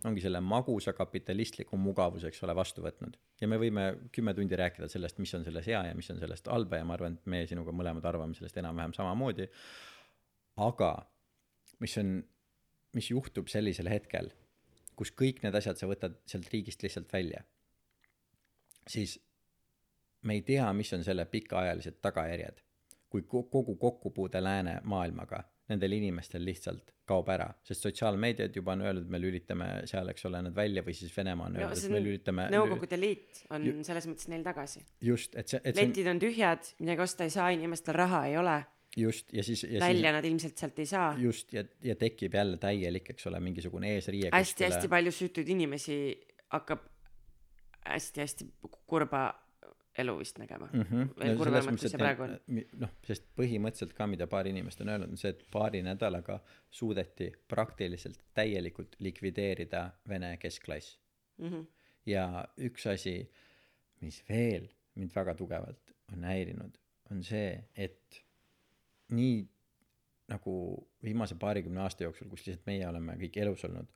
[0.07, 3.17] ongi selle magusa kapitalistliku mugavuse eks ole vastu võtnud.
[3.41, 6.47] Ja me võime kümme tundi rääkida sellest mis on selles hea ja mis on sellest
[6.47, 9.49] halba ja ma arvan et me sinuga mõlemad arvame sellest enam-vähem samamoodi.
[10.63, 10.93] Aga
[11.83, 12.15] mis on
[12.95, 14.31] mis juhtub sellisel hetkel
[14.99, 17.43] kus kõik need asjad sa võtad sealt riigist lihtsalt välja.
[18.89, 19.17] Siis
[20.27, 22.59] me ei tea mis on selle pikaajalised tagajärjed.
[23.09, 29.09] Kui ko- kogu kokkupuude läänemaailmaga nendel inimestel lihtsalt kaob ära sest sotsiaalmeediad juba on öelnud
[29.13, 31.93] me lülitame seal eks ole nad välja või siis Venemaa on no öelnud see et
[31.93, 34.81] me lülitame Nõukogude Liit on Ju- selles mõttes neil tagasi.
[35.01, 38.57] Just et see letid on tühjad midagi osta ei saa inimestel raha ei ole
[38.97, 41.11] just ja siis ja välja nad ilmselt sealt ei saa.
[41.13, 45.99] Siis just ja ja tekib jälle täielik eks ole mingisugune eesriie hästi-hästi palju süütuid inimesi
[46.49, 46.87] hakkab
[47.85, 48.49] hästi-hästi
[48.87, 49.27] kurba
[49.99, 50.69] elu vist nägema.
[50.73, 51.07] Mm -hmm.
[51.19, 52.37] veel kurvemat kui see praegu on.
[52.83, 56.39] noh sest põhimõtteliselt ka mida paar inimest on öelnud on see et paari nädalaga
[56.71, 60.99] suudeti praktiliselt täielikult likvideerida vene keskklass.
[61.37, 61.61] Mhm.
[62.05, 63.31] ja üks asi
[64.01, 66.77] mis veel mind väga tugevalt on häirinud
[67.11, 68.23] on see et
[69.09, 69.35] nii
[70.29, 70.53] nagu
[71.03, 73.89] viimase paarikümne aasta jooksul kus lihtsalt meie oleme kõik elus olnud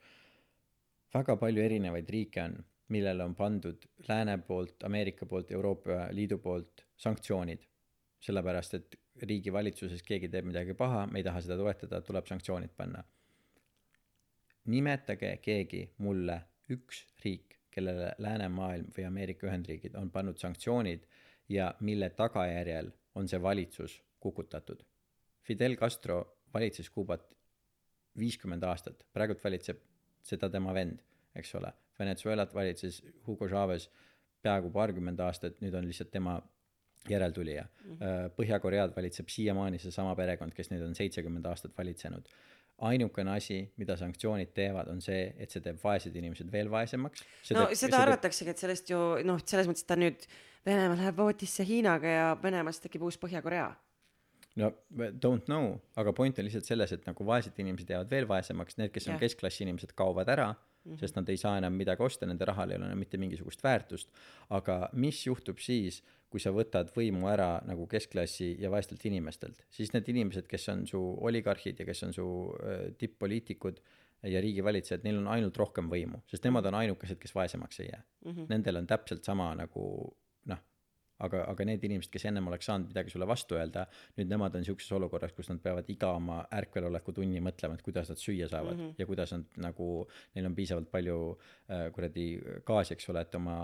[1.14, 2.56] väga palju erinevaid riike on
[2.94, 7.62] millele on pandud lääne poolt ameerika poolt euroopa liidu poolt sanktsioonid.
[8.24, 8.96] sellepärast et
[9.30, 13.04] riigi valitsuses keegi teeb midagi paha me ei taha seda toetada tuleb sanktsioonid panna.
[14.66, 16.42] nimetage keegi mulle
[16.76, 21.06] üks riik kellele läänemaailm või ameerika ühendriigid on pannud sanktsioonid
[21.50, 24.84] ja mille tagajärjel on see valitsus kukutatud
[25.44, 26.20] Fidel Castro
[26.54, 27.26] valitses Kuubat
[28.20, 29.04] viiskümmend aastat.
[29.14, 29.82] Praegult valitseb
[30.24, 31.02] seda tema vend
[31.36, 31.74] eks ole.
[32.00, 33.88] Venezuelat valitses Hugo Chavez
[34.44, 36.40] peaaegu paarkümmend aastat nüüd on lihtsalt tema
[37.10, 37.64] järeltulija.
[37.64, 38.34] Mm -hmm.
[38.38, 42.28] Põhja-Koread valitseb siiamaani seesama perekond kes neid on seitsekümmend aastat valitsenud.
[42.78, 47.24] Ainukene asi mida sanktsioonid teevad on see et see teeb vaesed inimesed veel vaesemaks.
[47.52, 50.28] No teeb, seda arvataksegi et sellest ju noh selles mõttes et ta nüüd
[50.66, 53.76] Venemaa läheb vootisse Hiinaga ja Venemaast tekib uus Põhja-Korea
[54.56, 54.70] no
[55.26, 58.94] don't know aga point on lihtsalt selles et nagu vaesed inimesed jäävad veel vaesemaks need
[58.94, 59.24] kes on Jah.
[59.26, 61.00] keskklassi inimesed kaovad ära mm -hmm.
[61.00, 64.10] sest nad ei saa enam midagi osta nende rahal ei ole enam mitte mingisugust väärtust
[64.50, 69.94] aga mis juhtub siis kui sa võtad võimu ära nagu keskklassi ja vaestelt inimestelt siis
[69.94, 72.28] need inimesed kes on su oligarhid ja kes on su
[72.64, 73.82] äh, tipp-poliitikud
[74.24, 78.04] ja riigivalitsejad neil on ainult rohkem võimu sest nemad on ainukesed kes vaesemaks ei jää
[78.26, 78.46] mm -hmm.
[78.50, 80.18] nendel on täpselt sama nagu
[81.28, 83.86] aga aga need inimesed kes ennem oleks saanud midagi sulle vastu öelda
[84.18, 88.12] nüüd nemad on siukses olukorras kus nad peavad iga oma ärkveloleku tunni mõtlema et kuidas
[88.12, 88.96] nad süüa saavad mm -hmm.
[89.00, 89.90] ja kuidas nad nagu
[90.36, 92.28] neil on piisavalt palju äh, kuradi
[92.66, 93.58] gaasi eks ole et oma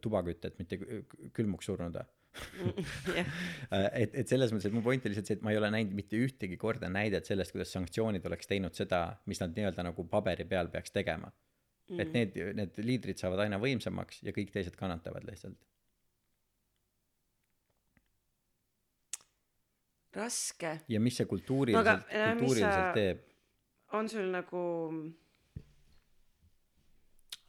[0.00, 2.18] tubakütet mitte kü- külmuks surnuda jah
[3.72, 5.70] Äh, et et selles mõttes et mu point oli lihtsalt see et ma ei ole
[5.72, 9.00] näinud mitte ühtegi korda näidet sellest kuidas sanktsioonid oleks teinud seda
[9.30, 12.00] mis nad nii-öelda nagu paberi peal peaks tegema mm.
[12.04, 15.60] et need need liidrid saavad aina võimsamaks ja kõik teised kannatavad lihtsalt
[20.16, 23.28] raske ja mis see kultuuriliselt äh, kultuuriliselt sa- teeb
[23.98, 24.62] on sul nagu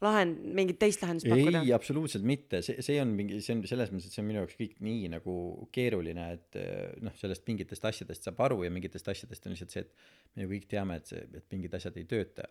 [0.04, 1.72] lahend-, mingit teist lahendust pakkuda ei,?
[1.76, 4.58] absoluutselt mitte, see, see on mingi, see on selles mõttes, et see on minu jaoks
[4.58, 5.36] kõik nii nagu
[5.74, 9.86] keeruline, et eh, noh, sellest mingitest asjadest saab aru ja mingitest asjadest on lihtsalt see,
[9.86, 12.48] et me ju kõik teame, et see, et mingid asjad ei tööta.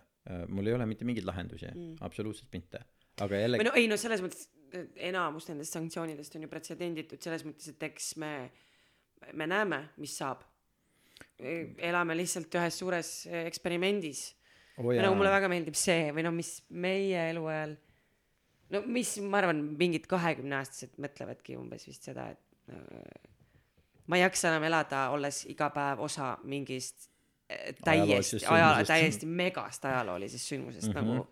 [0.47, 2.83] mul ei ole mitte mingeid lahendusi mm., absoluutselt mitte.
[3.21, 7.43] aga jällegi no ei no selles mõttes, et enamus nendest sanktsioonidest on ju pretsedenditud selles
[7.45, 8.33] mõttes, et eks me,
[9.33, 10.43] me näeme, mis saab.
[11.39, 14.21] elame lihtsalt ühes suures eksperimendis
[14.77, 17.75] oh, nagu mulle väga meeldib see või no mis meie eluajal
[18.73, 23.29] no mis ma arvan mingid kahekümneaastased mõtlevadki umbes vist seda et äh,
[24.07, 27.09] ma ei jaksa enam elada olles iga päev osa mingist
[27.49, 28.93] äh, täiesti Ajaloolisest aja sündmusest.
[28.93, 30.93] täiesti megast ajaloolisest sündmusest mm.
[30.93, 31.07] -hmm.
[31.11, 31.27] nagu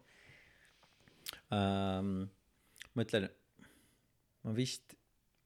[1.56, 2.30] ähm,
[2.94, 3.30] ma ütlen,
[4.44, 4.96] ma vist,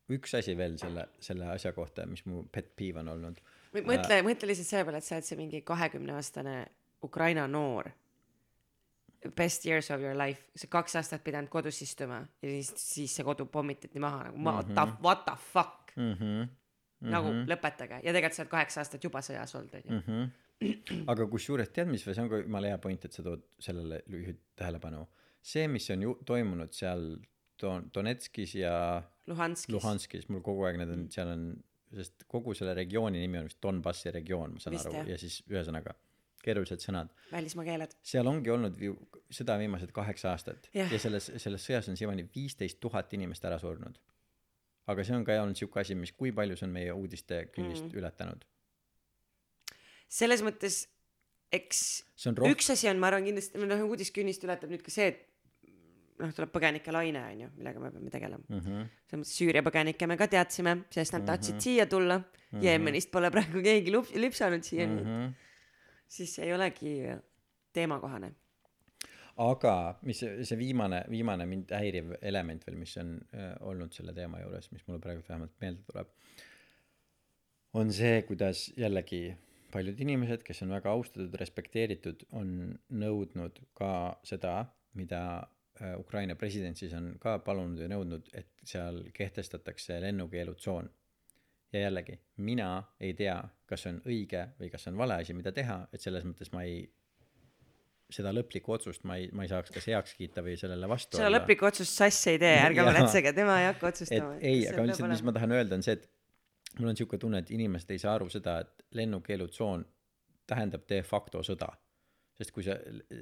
[0.09, 3.39] üks asi veel selle, selle asja kohta, mis mu pet peeve on olnud.
[3.73, 6.57] või mõtle mõtle lihtsalt selle peale et sa oled see mingi kahekümneaastane
[7.03, 7.91] Ukraina noor
[9.35, 13.25] best years of your life sa kaks aastat pidanud kodus istuma ja siis siis see
[13.25, 16.47] kodu pommitati maha nagu what the what the fuck Mm -hmm.
[16.99, 20.01] nagu lõpetage ja tegelikult sa oled kaheksa aastat juba sõjas olnud onju mm.
[20.07, 21.05] -hmm.
[21.11, 24.37] aga kusjuures tead, mis, see on ka jumala hea point, et sa tood sellele juhid
[24.55, 25.07] tähelepanu.
[25.41, 27.17] see, mis on ju toimunud seal
[27.63, 31.45] Don-, Donetskis ja Luhanskis Luhanskis, mul kogu aeg need on, seal on,
[31.95, 35.39] sest kogu selle regiooni nimi on vist Donbassi regioon, ma saan Vist, aru ja siis
[35.51, 35.95] ühesõnaga
[36.45, 37.11] keerulised sõnad.
[37.31, 38.95] välismaa keeled seal ongi olnud ju
[39.33, 40.91] sõda viimased kaheksa aastat Jah.
[40.91, 43.97] ja selles, selles sõjas on siiamaani viisteist tuhat inimest ära surnud.
[44.91, 47.95] aga see on ka olnud siuke asi, mis, kui palju see on meie uudistekünnist mm.
[48.01, 48.45] ületanud.
[50.21, 50.83] selles mõttes
[51.55, 51.79] eks
[52.15, 55.13] see on rohkem, üks asi on, ma arvan kindlasti, noh, uudiskünnist ületab nüüd ka see,
[55.13, 55.25] et
[56.21, 58.43] noh, tuleb põgenike laine onju, millega me peame tegelema.
[58.47, 58.87] mm -hmm.
[59.09, 61.27] selles mõttes Süüria põgenikke me ka teadsime, sest nad Mhm.
[61.27, 62.21] tahtsid siia tulla.
[62.61, 65.27] Jeemenist pole praegu keegi lup-, lüpsanud siiani Mm mm, -hmm.
[65.29, 65.33] -hmm.
[66.07, 67.01] siis ei olegi
[67.73, 68.31] teemakohane.
[69.37, 74.13] aga mis see, see viimane, viimane mind häiriv element veel, mis on äh, olnud selle
[74.13, 76.07] teema juures, mis mulle praegu vähemalt meelde tuleb,
[77.73, 79.35] on see, kuidas jällegi
[79.73, 83.91] paljud inimesed, kes on väga austatud, respekteeritud, on nõudnud ka
[84.23, 85.47] seda, mida
[85.99, 90.89] Ukraina president siis on ka palunud ja nõudnud, et seal kehtestatakse lennukeelutsoon.
[91.73, 93.35] ja jällegi, mina ei tea,
[93.67, 96.53] kas see on õige või kas see on vale asi, mida teha, et selles mõttes
[96.53, 96.85] ma ei
[98.13, 101.31] seda lõplikku otsust ma ei, ma ei saaks kas heaks kiita või sellele vastu seda
[101.33, 104.35] lõplikku otsust Sass ei tee, ärge muretsege, tema ei hakka otsustama.
[104.39, 107.51] ei, aga lihtsalt, mis ma tahan öelda, on see, et mul on siuke tunne, et
[107.55, 109.85] inimesed ei saa aru seda, et lennukeelutsoon
[110.49, 111.71] tähendab de facto sõda.
[112.37, 112.75] Sest kui see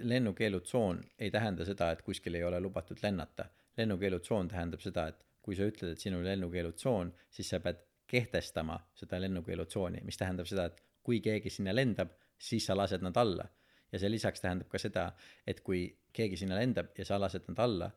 [0.09, 3.45] lennukeelutsoon ei tähenda seda, et kuskil ei ole lubatud lennata.
[3.77, 8.77] lennukeelutsoon tähendab seda, et kui sa ütled, et siin on lennukeelutsoon, siis sa pead kehtestama
[8.95, 13.49] seda lennukeelutsooni, mis tähendab seda, et kui keegi sinna lendab, siis sa lased nad alla.
[13.93, 15.03] ja see lisaks tähendab ka seda,
[15.45, 15.83] et kui
[16.17, 17.91] keegi sinna lendab ja sa lased nad alla,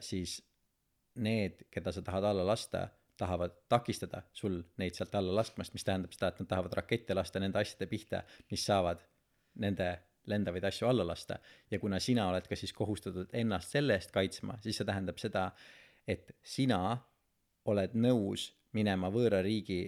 [0.00, 0.38] siis
[1.20, 6.12] need, keda sa tahad alla lasta, tahavad takistada sul neid sealt alla laskmast, mis tähendab
[6.12, 9.04] seda, et nad tahavad rakette lasta nende asjade pihta, mis saavad
[9.60, 9.90] nende
[10.26, 11.38] lendavaid asju alla lasta.
[11.70, 15.50] ja kuna sina oled ka siis kohustatud ennast selle eest kaitsma, siis see tähendab seda,
[16.08, 16.98] et sina
[17.64, 19.80] oled nõus minema võõra riigi,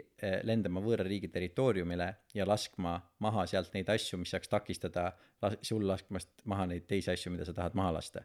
[0.49, 5.13] lendama võõra riigi territooriumile ja laskma maha sealt neid asju, mis saaks takistada
[5.43, 8.25] las- sul laskmast maha neid teisi asju, mida sa tahad maha lasta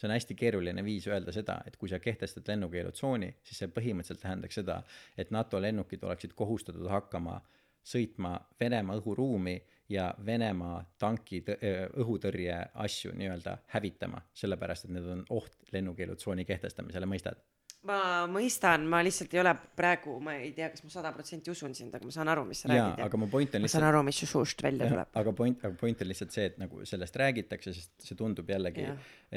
[0.00, 4.22] see on hästi keeruline viis öelda seda, et kui sa kehtestad lennukeelutsooni, siis see põhimõtteliselt
[4.22, 4.78] tähendaks seda,
[5.18, 7.36] et NATO lennukid oleksid kohustatud hakkama
[7.84, 9.58] sõitma Venemaa õhuruumi
[9.90, 11.60] ja Venemaa tanki tõ-
[12.02, 12.56] õhutõrje
[12.86, 17.40] asju nii-öelda hävitama, sellepärast et need on oht lennukeelutsooni kehtestamisele, mõistad?
[17.88, 21.72] ma mõistan, ma lihtsalt ei ole praegu, ma ei tea, kas ma sada protsenti usun
[21.76, 23.70] sind, aga ma saan aru, mis sa jaa, räägid ja aga mu point on ma
[23.72, 25.12] saan lihtsalt aru, mis su suust välja jah, tuleb.
[25.22, 28.84] aga point, aga point on lihtsalt see, et nagu sellest räägitakse, sest see tundub jällegi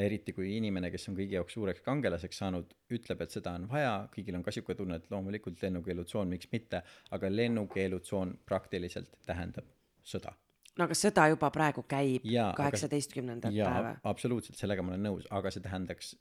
[0.07, 3.95] eriti kui inimene, kes on kõigi jaoks suureks kangelaseks saanud, ütleb, et seda on vaja,
[4.11, 6.83] kõigil on ka siuke tunne, et loomulikult lennukeelutsoon, miks mitte,
[7.15, 9.71] aga lennukeelutsoon praktiliselt tähendab
[10.03, 10.35] sõda.
[10.77, 12.25] No aga sõda juba praegu käib
[12.57, 16.13] kaheksateistkümnendat päeva., absoluutselt, sellega ma olen nõus, aga see tähendaks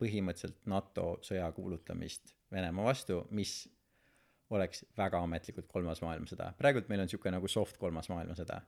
[0.00, 3.68] põhimõtteliselt NATO sõja kuulutamist Venemaa vastu, mis
[4.50, 6.52] oleks väga ametlikult kolmas maailmasõda.
[6.58, 8.60] praegult meil on siuke nagu soft kolmas maailmasõda.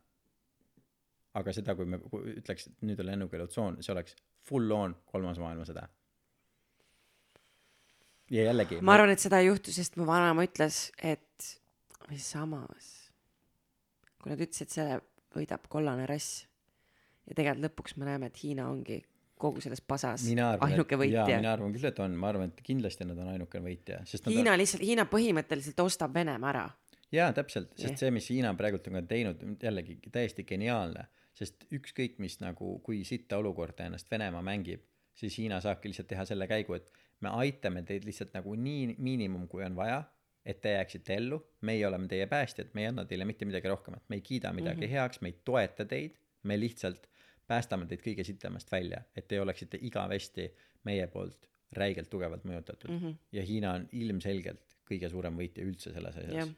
[1.35, 5.39] aga seda, kui me kui ütleks, et nüüd on lennukeelutsoon, see oleks full on kolmas
[5.43, 5.89] maailmasõda.
[8.31, 8.81] ja jällegi.
[8.81, 11.49] ma arvan, et seda ei juhtu, sest mu vanaema ütles, et
[12.07, 12.93] või samas,
[14.23, 15.01] kui nad ütlesid, selle
[15.37, 16.43] võidab kollane rass
[17.29, 19.01] ja tegelikult lõpuks me näeme, et Hiina ongi
[19.43, 21.25] kogu selles pasas arvan, ainuke võitja.
[21.27, 24.55] mina arvan küll, et on, ma arvan, et kindlasti nad on ainukene võitja, sest Hiina
[24.59, 26.65] lihtsalt, Hiina põhimõtteliselt ostab Venemaa ära.
[27.15, 32.19] jaa, täpselt, sest see, mis Hiina praegult on ka teinud, jällegi täiesti geniaalne, sest ükskõik
[32.23, 34.85] mis nagu, kui sitta olukorda ennast Venemaa mängib,
[35.19, 36.91] siis Hiina saabki lihtsalt teha selle käigu et
[37.23, 40.03] me aitame teid lihtsalt nagu nii miinimum kui on vaja
[40.47, 41.39] et te jääksite ellu.
[41.61, 44.03] Meie oleme teie päästjad me ei anna teile mitte midagi rohkemat.
[44.09, 44.91] Me ei kiida midagi mm -hmm.
[44.91, 46.19] heaks me ei toeta teid.
[46.43, 47.07] Me lihtsalt
[47.47, 50.51] päästame teid kõige sitemast välja et te oleksite igavesti
[50.85, 52.91] meie poolt räigelt tugevalt mõjutatud.
[52.91, 53.17] Mm -hmm.
[53.33, 56.53] ja Hiina on ilmselgelt kõige suurem võitja üldse selles asjas.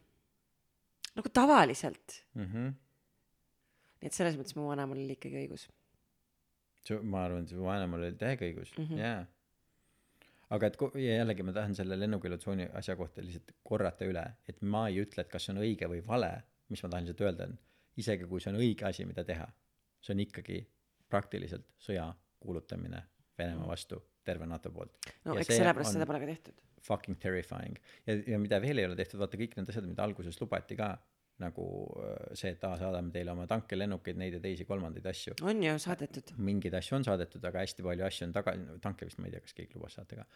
[1.15, 2.25] Nagu tavaliselt.
[2.35, 2.73] Mm -hmm.
[4.01, 5.69] nii et selles mõttes mu vanemal oli ikkagi õigus.
[7.03, 8.79] Ma arvan et su vanemal oli täiega õigus.
[8.79, 8.99] Mm -hmm.
[8.99, 9.27] jaa
[10.55, 14.87] aga et ja jällegi ma tahan selle lennukeelutsooni asja kohta lihtsalt korrata üle et ma
[14.91, 16.31] ei ütle et kas see on õige või vale
[16.73, 17.59] mis ma tahan lihtsalt öelda on
[18.03, 19.49] isegi kui see on õige asi mida teha
[20.05, 20.61] see on ikkagi
[21.11, 22.09] praktiliselt sõja
[22.41, 23.03] kuulutamine
[23.39, 25.09] Venemaa vastu terve NATO poolt.
[25.27, 26.61] No Ja eks sellepärast seda pole ka tehtud.
[26.85, 27.79] fucking terrifying.
[28.07, 30.93] Ja ja mida veel ei ole tehtud vaata kõik need asjad mida alguses lubati ka
[31.43, 31.65] nagu
[31.99, 35.63] äh, see et aa saadame teile oma tanke lennukeid neid ja teisi kolmandaid asju on
[35.67, 38.55] ju saadetud mingeid asju on saadetud, aga hästi palju asju on taga,
[38.85, 40.29] tanke vist ma ei tea, kas keegi lubas saata ka.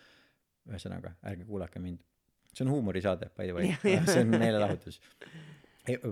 [0.69, 2.03] ühesõnaga, ärge kuulake mind.
[2.53, 3.71] see on huumorisaade, by the way
[4.13, 5.01] see on meelelahutus.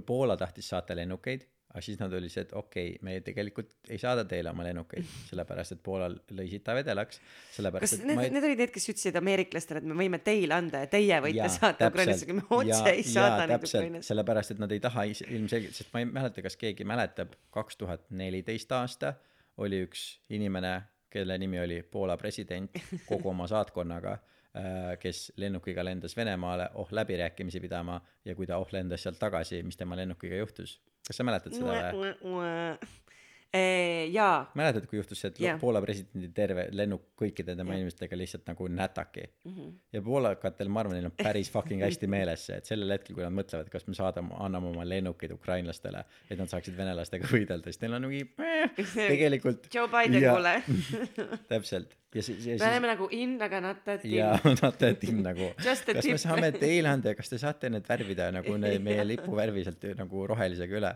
[0.06, 3.98] Poola tahtis saata lennukeid, aga siis nad olid see, et okei okay,, me tegelikult ei
[4.00, 8.34] saada teile oma lennukeid, sellepärast et Poolal lõi sita vedelaks, kas sellepärast et need, ei
[8.34, 11.52] need olid need kes ütlesid ameeriklastele et me võime teile anda ja teie võite Jaa,
[11.58, 11.90] saata.
[11.92, 14.10] Ukrainasse aga me otse ei saada neid Ukrainasse.
[14.12, 18.06] Sellepärast et nad ei taha ilmselgelt sest ma ei mäleta kas keegi mäletab kaks tuhat
[18.10, 19.16] neliteist aasta
[19.62, 20.78] oli üks inimene
[21.10, 22.72] kelle nimi oli Poola president
[23.08, 28.68] kogu oma saatkonnaga äh, kes lennukiga lendas Venemaale oh läbirääkimisi pidama ja kui ta oh
[28.72, 32.12] lendas sealt tagasi mis tema lennukiga juhtus kas sa mäletad seda või
[32.46, 32.88] Eh,
[34.12, 34.50] jaa.
[34.58, 35.58] Mäletad kui juhtus see et Jah.
[35.60, 37.82] Poola presidendi terve lennuk kõikide tema Jah.
[37.82, 39.26] inimestega lihtsalt nagu nätaki?
[39.48, 39.72] Mhm.
[39.92, 43.24] ja poolakatel ma arvan neil on päris fucking hästi meeles see et sellel hetkel kui
[43.26, 47.82] nad mõtlevad kas me saadame anname oma lennukeid ukrainlastele et nad saaksid venelastega võidelda siis
[47.84, 48.74] neil on mingi eh,
[49.12, 50.56] tegelikult Joe Biden kuule.
[51.50, 51.94] Täpselt.
[52.14, 54.14] Ja siis ja me siis oleme nagu in aga not that in.
[54.16, 55.50] Ja nad teevad nagu.
[55.66, 56.22] Just a kas me tip.
[56.22, 60.26] saame teile anda ja kas te saate need värvida nagu ne, meie lipuvärvi sealt nagu
[60.32, 60.92] rohelisega üle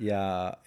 [0.00, 0.20] ja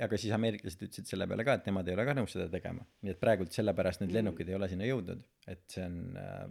[0.05, 2.85] aga siis ameeriklased ütlesid selle peale ka et nemad ei ole ka nõus seda tegema.
[3.01, 6.45] Nii et praegult sellepärast need lennukid ei ole sinna jõudnud et see on äh,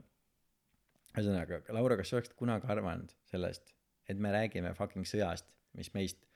[1.14, 3.70] ühesõnaga Laura kas sa oleksid kunagi arvanud sellest
[4.10, 5.46] et me räägime fucking sõjast
[5.78, 6.26] mis meist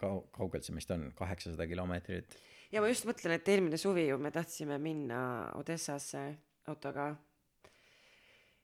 [0.00, 2.38] kau- kaugelt see meist on kaheksasada kilomeetrit?
[2.72, 5.20] Ja ma just mõtlen et eelmine suvi ju me tahtsime minna
[5.60, 6.24] Odessasse
[6.72, 7.10] autoga.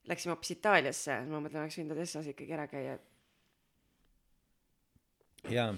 [0.08, 2.96] Läksime hoopis Itaaliasse ma mõtlen oleks võinud Odessas ikkagi ära käia.
[5.52, 5.74] Jaa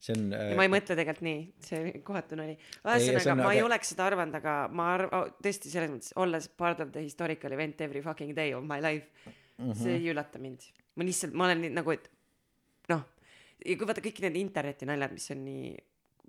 [0.00, 3.52] see on äh, ma ei mõtle tegelikult nii see kohatu nali Ei, see ühesõnaga ma
[3.54, 7.00] ei aga- oleks seda arvanud aga ma arv- tõesti selles mõttes olles part of the
[7.06, 9.08] historical event every fucking day of my life
[9.58, 9.72] Mhm.
[9.72, 10.60] see ei üllata mind
[10.96, 12.10] ma lihtsalt ma olen nii nagu et
[12.92, 13.02] noh
[13.64, 15.70] ja kui vaata kõik need interneti naljad mis on nii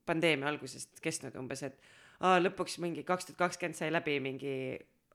[0.08, 1.76] pandeemia algusest kestnud umbes et
[2.24, 4.54] aa lõpuks mingi kaks tuhat kakskümmend sai läbi mingi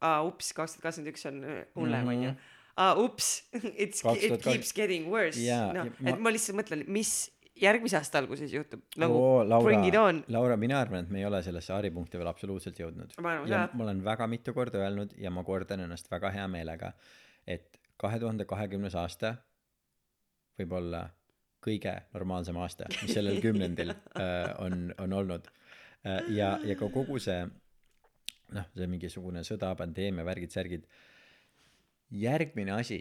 [0.05, 1.41] aa ups kaks tuhat kakskümmend üks on
[1.81, 2.39] hullem onju Mhm.
[2.85, 3.31] aa ups
[3.85, 7.31] it's it 2020 keeps getting worse Jaa, noh et ma lihtsalt mõtlen mis
[7.61, 11.20] järgmise aasta alguses juhtub nagu Oo, Laura, bring it on Laura, mina arvan, et me
[11.20, 13.16] ei ole sellesse haripunkti veel absoluutselt jõudnud.
[13.20, 13.79] Ma arvan ja ka.
[13.79, 16.93] ma olen väga mitu korda öelnud ja ma kordan ennast väga hea meelega,
[17.47, 19.37] et kahe tuhande kahekümnes aasta
[20.59, 21.07] võib olla
[21.62, 25.49] kõige normaalsem aasta, mis sellel kümnendil äh, on, on olnud
[26.07, 27.45] äh, ja, ja ka kogu see
[28.53, 30.87] noh, see mingisugune sõda, pandeemia, värgid, särgid.
[32.12, 33.01] järgmine asi,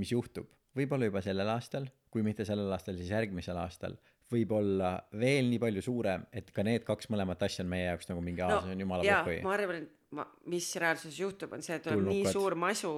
[0.00, 3.98] mis juhtub, võib-olla juba sellel aastal, kui mitte sellel aastal, siis järgmisel aastal,
[4.32, 8.08] võib olla veel nii palju suurem, et ka need kaks mõlemat asja on meie jaoks
[8.10, 9.42] nagu mingi aa, see on jumala jaa pohhui.
[9.44, 12.32] ma arvan et ma mis reaalsuses juhtub on see et tuleb nii Tulnukad.
[12.38, 12.94] suur masu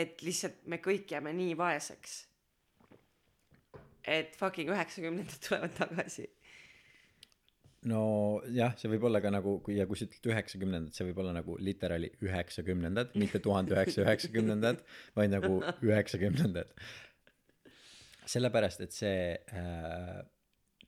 [0.00, 2.18] et lihtsalt me kõik jääme nii vaeseks
[4.18, 6.28] et fucking üheksakümnendad tulevad tagasi
[7.88, 11.32] nojah, see võib olla ka nagu, kui ja kui sa ütled üheksakümnendad, see võib olla
[11.38, 14.82] nagu literaali üheksakümnendad, mitte tuhande üheksasaja üheksakümnendad,
[15.16, 16.74] vaid nagu üheksakümnendad.
[18.26, 20.20] Sellepärast, et see äh,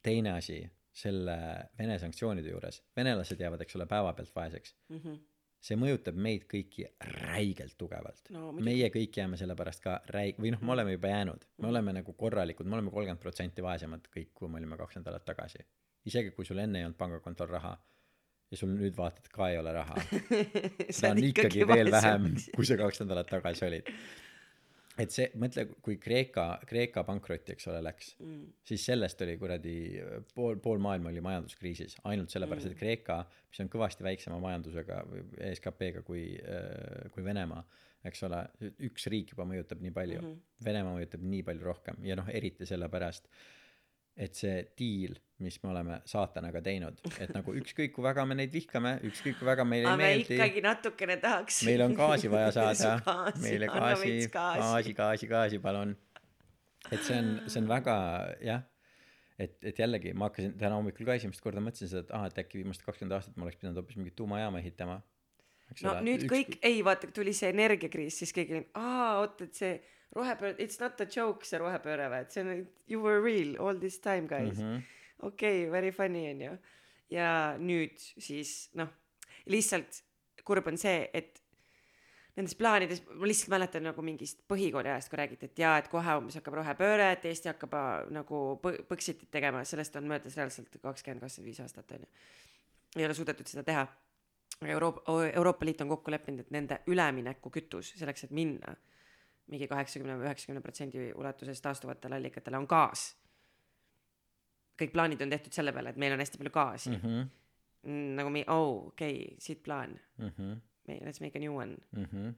[0.03, 1.37] teine asi selle
[1.79, 4.75] Vene sanktsioonide juures, venelased jäävad, eks ole, päevapealt vaeseks.
[4.89, 4.99] Mm.
[4.99, 5.21] -hmm.
[5.63, 6.89] see mõjutab meid kõiki
[7.23, 8.33] räigelt tugevalt.
[8.35, 11.45] No meie kõik jääme selle pärast ka räig- või noh me oleme juba jäänud.
[11.63, 15.25] Me oleme nagu korralikud me oleme kolmkümmend protsenti vaesemad kõik kui me olime kaks nädalat
[15.25, 15.63] tagasi.
[16.05, 17.77] Isegi kui sul enne ei olnud pangakontol raha
[18.51, 19.95] ja sul nüüd vaatad ka ei ole raha.
[20.91, 23.95] Seda on ikkagi veel vähem kui sa kaks nädalat tagasi olid
[25.01, 28.43] et see mõtle kui Kreeka Kreeka pankrotti eks ole läks mm.
[28.69, 29.77] siis sellest oli kuradi
[30.35, 35.25] pool pool maailma oli majanduskriisis ainult sellepärast et Kreeka mis on kõvasti väiksema majandusega või
[35.55, 37.65] SKP-ga kui äh, kui Venemaa
[38.09, 38.43] eks ole
[38.89, 40.65] üks riik juba mõjutab nii palju mm -hmm.
[40.67, 43.29] Venemaa mõjutab nii palju rohkem ja noh eriti sellepärast
[44.17, 48.53] et see diil mis me oleme saatanaga teinud et nagu ükskõik kui väga me neid
[48.55, 52.51] vihkame ükskõik kui väga meile ei me meeldi ikkagi natukene tahaks meil on gaasi vaja
[52.59, 52.99] saada.
[53.07, 54.35] gaasi, meile gaasi gaasi.
[54.35, 55.97] gaasi gaasi gaasi palun.
[56.91, 57.97] Et see on see on väga
[58.43, 58.63] jah.
[59.39, 62.41] Et et jällegi ma hakkasin täna hommikul ka esimest korda mõtlesin seda et aa et
[62.43, 65.01] äkki viimased kakskümmend aastat ma oleks pidanud hoopis mingit tuumajaama ehitama.
[65.81, 66.03] No ole.
[66.05, 69.73] nüüd Üks- kõik ei vaata tuli see energiakriis siis keegi aa oot et see
[70.17, 73.79] rohepööre it's not a joke see rohepööre või et see on you were real all
[73.81, 74.65] this time guys mm.
[74.65, 74.83] -hmm.
[75.29, 76.57] okei okay, very funny onju
[77.11, 77.29] ja
[77.59, 78.89] nüüd siis noh
[79.47, 80.03] lihtsalt
[80.45, 81.43] kurb on see et
[82.37, 86.15] nendes plaanides ma lihtsalt mäletan nagu mingist põhikooli ajast kui räägiti et jaa et kohe
[86.21, 90.71] umbes hakkab rohepööre et Eesti hakkab aa, nagu põ- Põxitit tegema sellest on möödas reaalselt
[90.83, 92.09] kakskümmend kakskümmend viis aastat onju
[92.97, 93.85] ei ole suudetud seda teha
[94.63, 95.03] Euroopa
[95.35, 98.77] Euroopa Liit on kokku leppinud et nende üleminekukütus selleks et minna
[99.53, 103.11] mingi kaheksakümne või üheksakümne protsendi ulatuses taastuvatele allikatele on gaas.
[104.83, 106.91] kõik plaanid on tehtud selle peale et meil on hästi palju gaasi.
[106.91, 107.27] Mm.
[107.85, 109.99] Mhm, nagu mi- oh okei okay, siit plaan.
[110.19, 110.57] Mhm,
[111.05, 111.77] let's make a new one.
[111.93, 112.33] Mhm.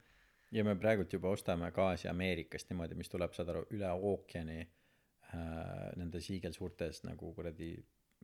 [0.53, 5.89] ja me praegult juba ostame gaasi Ameerikast niimoodi mis tuleb saad aru üle ookeani äh,
[5.97, 7.73] nendes hiigelsuurtes nagu kuradi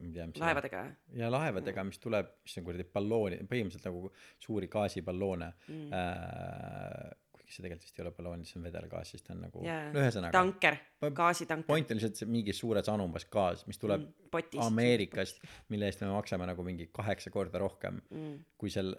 [0.00, 0.82] ma ei tea mis laevadega.
[1.18, 5.90] ja laevadega mis tuleb mis on kuradi ballooni põhimõtteliselt nagu suuri gaasiballoone mm.
[5.92, 7.10] äh,
[7.50, 10.00] kuigi see tegelikult vist ei ole balloon see on vedelgaas siis ta on nagu no
[10.04, 10.76] ühesõnaga tanker
[11.18, 15.40] gaasitanker point on lihtsalt see mingi suures anumas gaas mis tuleb Mm, Ameerikast
[15.74, 18.94] mille eest me maksame nagu mingi kaheksa korda rohkem mm, kui sel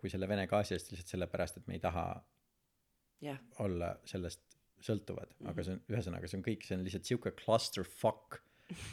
[0.00, 2.04] kui selle Vene gaasi eest lihtsalt sellepärast et me ei taha
[3.26, 3.40] jah.
[3.58, 4.42] olla sellest
[4.86, 5.26] sõltuvad.
[5.26, 5.42] Mm, -hmm.
[5.42, 5.50] Mhm.
[5.50, 8.38] aga see on ühesõnaga see on kõik see on lihtsalt siuke clusterfuck.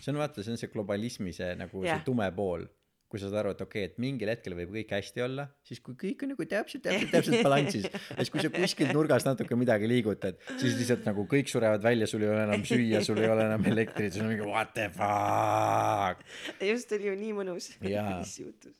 [0.01, 1.99] See on vaata see on see globalismi see nagu yeah.
[1.99, 2.65] See tume pool
[3.13, 5.81] kui sa saad aru et okei okay, et mingil hetkel võib kõik hästi olla siis
[5.85, 7.85] kui kõik on nagu täpselt täpselt täpselt balansis.
[7.85, 12.07] Ja siis kui sa kuskilt nurgast natuke midagi liigutad siis lihtsalt nagu kõik surevad välja
[12.09, 14.87] sul ei ole enam süüa sul ei ole enam elektrit sul on mingi what the
[14.95, 16.23] fuck?
[16.57, 18.73] Just oli ju nii mõnus mis juhtus.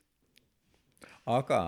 [1.29, 1.59] Aga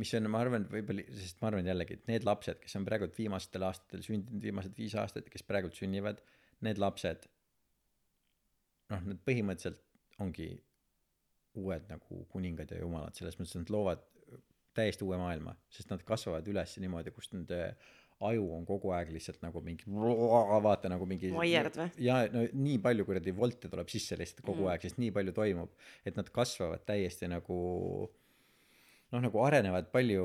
[0.00, 3.12] mis on ma arvan võib-olla sest ma arvan jällegi et need lapsed kes on praegult
[3.18, 6.24] viimastel aastatel sündinud viimased viis aastat kes praegult sünnivad
[6.64, 7.28] need lapsed
[8.94, 9.84] noh need põhimõtteliselt
[10.24, 10.48] ongi
[11.58, 14.04] uued nagu kuningad ja jumalad selles mõttes et nad loovad
[14.78, 17.62] täiesti uue maailma sest nad kasvavad üles niimoodi kus nende
[18.28, 19.86] aju on kogu aeg lihtsalt nagu mingi
[20.64, 21.90] vaata nagu mingi Waired või?
[22.02, 24.70] ja no nii palju kuradi volte tuleb sisse lihtsalt kogu Mm.
[24.72, 25.74] aeg sest nii palju toimub
[26.06, 27.58] et nad kasvavad täiesti nagu
[29.12, 30.24] noh nagu arenevad palju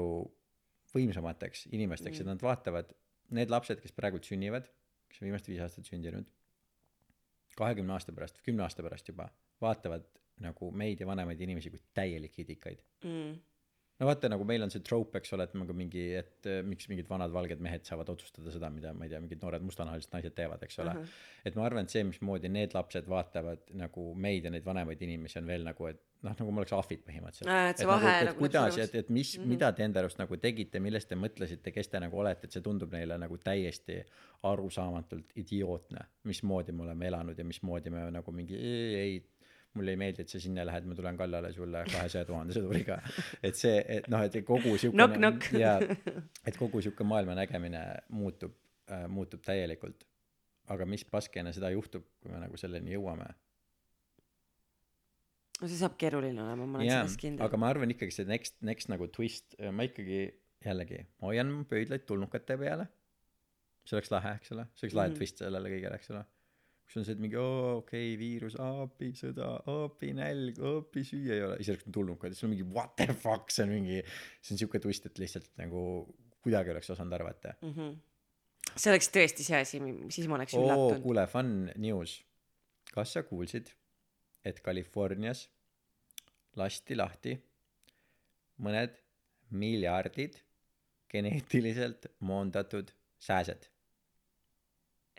[0.93, 2.25] võimsamateks inimesteks mm.
[2.25, 2.93] Ja nad vaatavad
[3.33, 4.67] need lapsed kes praegult sünnivad
[5.09, 6.25] kes on viimased viis aastat sündinud
[7.57, 9.29] kahekümne aasta pärast kümne aasta pärast juba
[9.61, 10.05] vaatavad
[10.41, 13.33] nagu meid ja vanemaid inimesi kui täielikke idikaid mm.
[13.99, 16.89] no vaata nagu meil on see trope eks ole et nagu mingi et äh, miks
[16.91, 20.35] mingid vanad valged mehed saavad otsustada seda mida ma ei tea mingid noored mustanahalised naised
[20.37, 21.19] teevad eks ole Ahah.
[21.45, 25.39] et ma arvan et see mismoodi need lapsed vaatavad nagu meid ja neid vanemaid inimesi
[25.43, 28.13] on veel nagu et noh nagu me oleks ahvid põhimõtteliselt Aa, et see nagu, vahe
[28.15, 29.53] et nagu kuidas et et mis mm -hmm.
[29.53, 32.63] mida te enda arust nagu tegite millest te mõtlesite kes te nagu olete et see
[32.63, 33.99] tundub neile nagu täiesti
[34.49, 39.13] arusaamatult idiootne mismoodi me oleme elanud ja mismoodi me nagu mingi ei, ei
[39.73, 42.99] mulle ei meeldi et sa sinna lähed ma tulen kallale sulle kahesaja tuhande sõduriga
[43.43, 45.31] et see et noh et kogu siukene
[45.65, 48.53] jaa et kogu siuke maailma nägemine muutub
[48.91, 50.03] äh, muutub täielikult.
[50.73, 53.25] Aga mis paskene seda juhtub kui me nagu selleni jõuame?
[55.61, 57.45] No see saab keeruline olema ma olen jaa selles kindel.
[57.45, 60.21] aga ma arvan ikkagi see next next nagu twist ma ikkagi
[60.63, 62.87] jällegi hoian pöidlaid tulnukate peale.
[63.87, 64.65] See oleks lahe eks ole.
[64.77, 65.17] See oleks lahe Mhm.
[65.19, 66.23] twist sellele kõigele eks ole
[66.85, 71.37] kus on see et mingi oo okei okay, viirus appi sõda appi nälg appi süüa
[71.37, 71.59] ei ole.
[71.61, 74.81] Siis oleks tulnukad siis on mingi what the fuck see on mingi see on siuke
[74.83, 75.83] twist et lihtsalt nagu
[76.43, 77.95] kuidagi oleks osanud arvata mm -hmm.
[78.75, 81.01] see oleks tõesti see asi siis ma oleks oo üllatunud.
[81.07, 82.21] kuule fun news.
[82.93, 83.71] Kas sa kuulsid
[84.45, 85.47] et Californias
[86.55, 87.37] lasti lahti
[88.61, 88.99] mõned
[89.49, 90.37] miljardid
[91.09, 93.72] geneetiliselt moondatud sääsed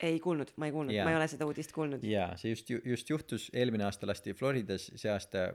[0.03, 0.97] ei kuulnud ma ei kuulnud.
[1.07, 2.05] Ma ei ole seda uudist kuulnud.
[2.07, 3.51] Jaa see just just juhtus.
[3.55, 5.51] Eelmine aasta lasti Floridas see aasta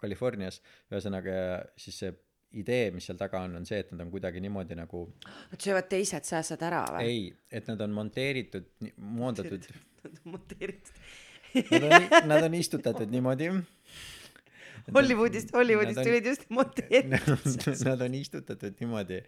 [0.00, 0.60] Californias.
[0.92, 1.36] Ühesõnaga
[1.80, 2.12] siis see
[2.60, 5.86] idee mis seal taga on on see et nad on kuidagi niimoodi nagu nad söövad
[5.92, 7.06] teised sääsed ära või?
[7.06, 8.66] Ei et nad on monteeritud
[8.96, 9.70] moondatud
[10.00, 10.94] Nad on monteeritud.
[11.70, 13.50] Nad on nad on istutatud niimoodi
[14.94, 19.20] Hollywoodist Hollywoodist tulid just monteeritud Nad on istutatud niimoodi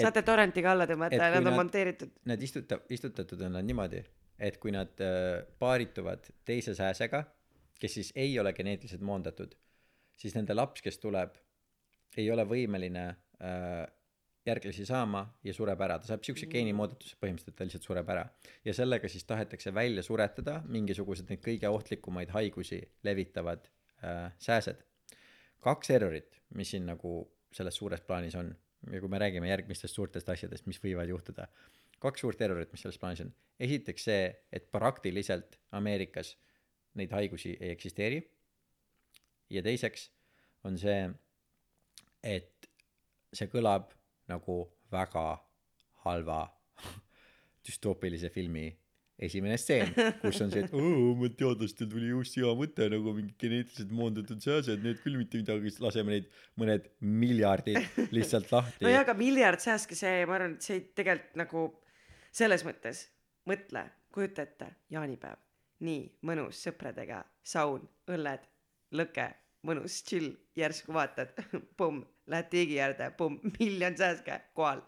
[0.00, 4.02] saate torrentiga alla tõmmata nad on nad- monteeritud nad istuta- istutatud on nad niimoodi
[4.38, 7.24] et kui nad äh, paarituvad teise sääsega
[7.80, 9.54] kes siis ei ole geneetiliselt moondatud
[10.18, 11.36] siis nende laps kes tuleb
[12.16, 13.84] ei ole võimeline äh,
[14.46, 18.24] järglasi saama ja sureb ära, ta saab siukse geenimoodatuse põhimõtteliselt, ta lihtsalt sureb ära.
[18.64, 23.64] ja sellega siis tahetakse välja suretada mingisugused neid kõige ohtlikumaid haigusi levitavad
[24.04, 24.84] äh, sääsed.
[25.64, 27.16] Kaks errorit, mis siin nagu
[27.54, 28.50] selles suures plaanis on
[28.92, 31.46] ja kui me räägime järgmistest suurtest asjadest, mis võivad juhtuda,
[32.02, 33.32] kaks suurt errorit, mis selles plaanis on.
[33.60, 36.34] esiteks see, et praktiliselt Ameerikas
[37.00, 38.20] neid haigusi ei eksisteeri.
[39.50, 40.10] ja teiseks
[40.64, 41.10] on see,
[42.22, 42.68] et
[43.32, 43.92] see kõlab
[44.28, 44.58] nagu
[44.92, 45.26] väga
[46.04, 46.40] halva
[47.66, 48.68] düstoopilise filmi
[49.22, 49.92] esimene stseen,
[50.22, 54.42] kus on see, et oo, ma teadlastel tuli uus hea mõte nagu mingi geneetiliselt moondatud
[54.42, 56.26] sääsed, need küll mitte midagi, siis laseme neid
[56.60, 57.78] mõned miljardid
[58.16, 61.64] lihtsalt lahti no jaa, aga miljard sääske, see, ma arvan, et see tegelikult nagu
[62.34, 63.06] selles mõttes,
[63.50, 65.38] mõtle, kujuta ette, jaanipäev,
[65.86, 68.50] nii mõnus sõpradega, saun, õlled,
[68.98, 69.30] lõke,
[69.64, 71.38] mõnus chill, järsku vaatad,
[71.78, 74.82] pumm, lähed tiigi äärde, pumm, miljon sääske kohal.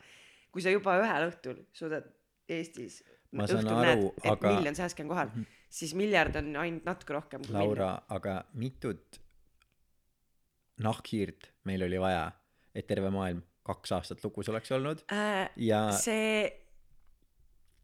[0.51, 2.07] kui sa juba ühel õhtul suudad
[2.48, 5.31] Eestis Ma saan õhtul aru, näed, et aga- miljon sääske on kohal,
[5.69, 9.20] siis miljard on ainult natuke rohkem kui Laura, aga mitut
[10.85, 12.28] nahkhiirt meil oli vaja,
[12.77, 15.48] et terve maailm kaks aastat lukus oleks olnud äh,.
[15.57, 16.44] ja see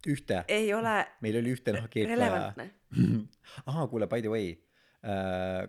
[0.09, 0.95] ühte, ei ole
[1.25, 2.53] meil oli ühte nahkhiirt vaja.
[3.67, 4.53] aa, kuule, by the way,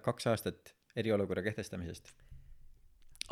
[0.05, 2.13] kaks aastat eriolukorra kehtestamisest.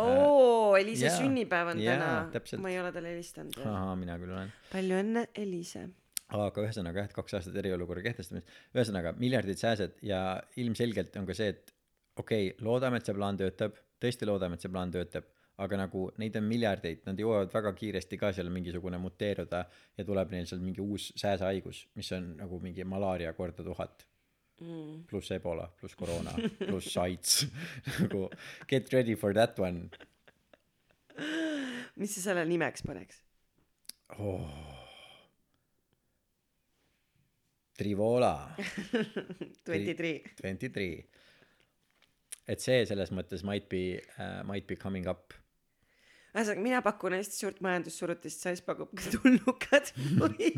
[0.02, 1.98] oo, Eliise jaa, sünnipäev on jaa,
[2.32, 4.54] täna ma ei ole talle helistanud ahah, mina küll olen.
[4.72, 5.90] palju õnne, Eliise.
[6.32, 10.22] Aga ühesõnaga jah, et kaks aastat eriolukorra kehtestamist, ühesõnaga miljardid sääsed ja
[10.62, 11.74] ilmselgelt on ka see, et
[12.20, 15.28] okei okay,, loodame, et see plaan töötab, tõesti loodame, et see plaan töötab,
[15.62, 19.66] aga nagu neid on miljardeid, nad jõuavad väga kiiresti ka seal mingisugune muteeruda
[19.98, 24.08] ja tuleb neil seal mingi uus sääsehaigus, mis on nagu mingi malaaria korda tuhat
[24.62, 25.08] Mm.
[25.10, 27.48] pluss ebola, pluss koroona, pluss AIDS
[28.04, 28.28] nagu
[28.70, 29.90] get ready for that one
[31.98, 33.24] mis sa selle nimeks paneks?
[34.20, 34.81] oh..
[37.78, 38.34] Trivola
[39.66, 40.18] Twenty three.
[40.42, 41.06] twenty three.
[42.52, 45.34] et see selles mõttes might be uh,, might be coming up.
[46.36, 49.90] ühesõnaga, mina pakun hästi suurt majandussurutist, Sais pakub ka tulnukad
[50.22, 50.52] või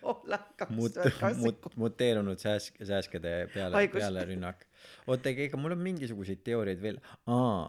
[0.00, 1.76] Poola kaks tuhat, kakskümmend.
[1.80, 4.64] muteerunud sääsk- sääskede peale peale rünnak
[5.06, 6.98] oota aga ega mul on mingisuguseid teooriaid veel
[7.28, 7.68] aa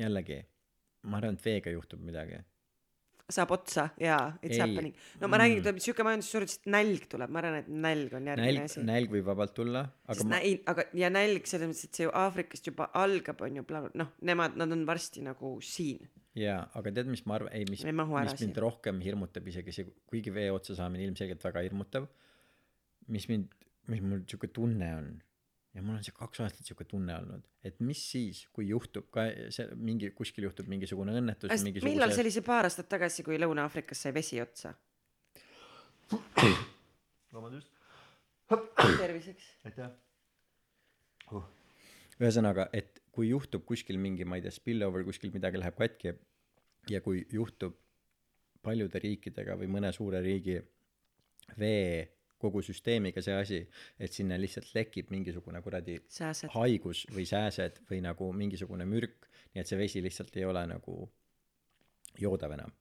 [0.00, 0.42] jällegi
[1.08, 2.40] ma arvan et veega juhtub midagi
[3.28, 4.60] saab otsa jaa, it's Ei.
[4.62, 4.94] happening.
[5.20, 5.64] no ma räägin, Mm.
[5.66, 8.84] tuleb siuke majandussurutis, et nälg tuleb, ma arvan, et nälg on järgmine nälg asi.
[8.88, 12.06] nälg võib vabalt tulla aga sest ma näi-, aga ja nälg selles mõttes, et see
[12.06, 13.64] ju Aafrikast juba algab, on ju,
[14.00, 16.08] noh, nemad, nad on varsti nagu siin.
[16.38, 20.32] jaa aga tead mis ma arvan ei mis mis mind rohkem hirmutab isegi see kuigi
[20.32, 22.08] vee otsa saamine ilmselgelt väga hirmutav
[23.08, 23.48] mis mind
[23.88, 25.08] mis mul siuke tunne on
[25.78, 29.28] ja mul on see kaks aastat siuke tunne olnud et mis siis kui juhtub ka
[29.54, 33.38] see mingi kuskil juhtub mingisugune õnnetus millal see mingisuguse oli see paar aastat tagasi, kui
[33.38, 34.74] Lõuna-Aafrikas sai vesi otsa?
[37.32, 37.70] vabandust
[38.98, 39.50] terviseks.
[39.68, 39.90] aitäh
[41.36, 41.44] uh.
[42.18, 46.14] ühesõnaga et kui juhtub kuskil mingi ma ei tea spillover kuskil midagi läheb katki
[46.90, 47.76] ja kui juhtub
[48.64, 50.58] paljude riikidega või mõne suure riigi
[51.58, 52.08] vee
[52.38, 53.60] kogu süsteemiga see asi
[53.98, 56.50] et sinna lihtsalt lekib mingisugune kuradi sääsed.
[56.54, 61.00] haigus või sääsed või nagu mingisugune mürk nii et see vesi lihtsalt ei ole nagu
[62.18, 62.74] joodav enam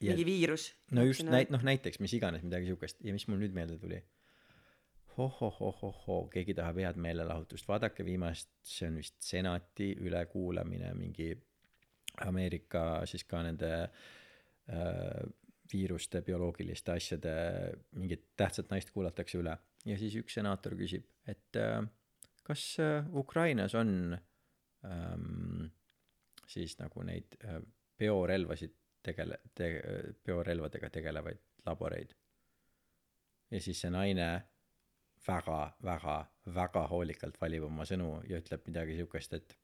[0.00, 0.70] mingi viirus.
[0.90, 4.02] no just näit- noh näiteks mis iganes midagi siukest ja mis mul nüüd meelde tuli
[5.18, 11.32] hohohohohoo keegi tahab head meelelahutust vaadake viimast see on vist senati ülekuulamine mingi
[12.26, 15.26] Ameerika siis ka nende äh,
[15.72, 17.34] viiruste bioloogiliste asjade
[17.96, 19.56] mingit tähtsat naist kuulatakse üle.
[19.86, 21.82] Ja siis üks senaator küsib et äh,
[22.46, 24.18] kas äh, Ukrainas on
[24.84, 25.68] ähm,
[26.48, 27.60] siis nagu neid äh,
[27.98, 28.74] biorelvasid
[29.04, 32.14] tegele- te- biorelvadega tegelevaid laboreid?
[33.50, 34.28] Ja siis see naine
[35.26, 36.18] väga väga
[36.54, 39.56] väga hoolikalt valib oma sõnu ja ütleb midagi siukest et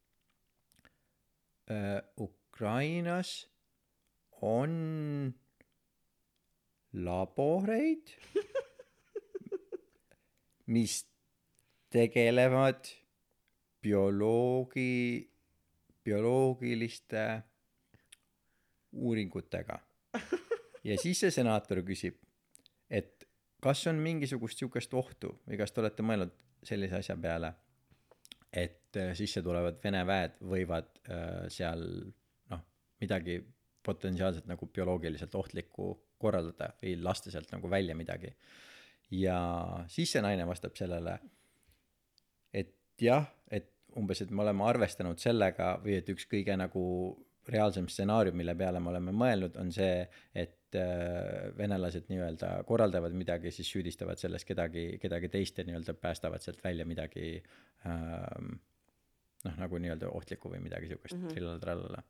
[1.72, 3.36] äh, Ukrainas
[4.44, 5.32] on
[6.94, 8.14] laboreid
[10.74, 11.00] mis
[11.90, 12.88] tegelevad
[13.82, 15.30] bioloogi
[16.04, 17.42] bioloogiliste
[18.92, 19.78] uuringutega.
[20.84, 22.18] Ja siis see senaator küsib
[22.92, 23.24] et
[23.64, 26.34] kas on mingisugust sihukest ohtu või kas te olete mõelnud
[26.64, 27.54] sellise asja peale
[28.54, 31.82] et äh, sisse tulevad vene väed võivad äh, seal
[32.52, 32.62] noh
[33.02, 33.40] midagi
[33.84, 35.88] potentsiaalselt nagu bioloogiliselt ohtlikku
[36.18, 38.32] korraldada või lasta sealt nagu välja midagi
[39.10, 39.38] ja
[39.88, 41.18] siis see naine vastab sellele
[42.52, 46.84] et jah et umbes et me oleme arvestanud sellega või et üks kõige nagu
[47.48, 50.04] reaalsem stsenaarium, mille peale me oleme mõelnud, on see,
[50.34, 56.44] et äh, venelased nii-öelda korraldavad midagi, siis süüdistavad selles kedagi, kedagi teist ja nii-öelda päästavad
[56.44, 57.36] sealt välja midagi
[57.86, 58.54] ähm,
[59.44, 61.34] noh, nagu nii-öelda ohtlikku või midagi siukest mm -hmm.
[61.34, 62.02] trillala-trallala.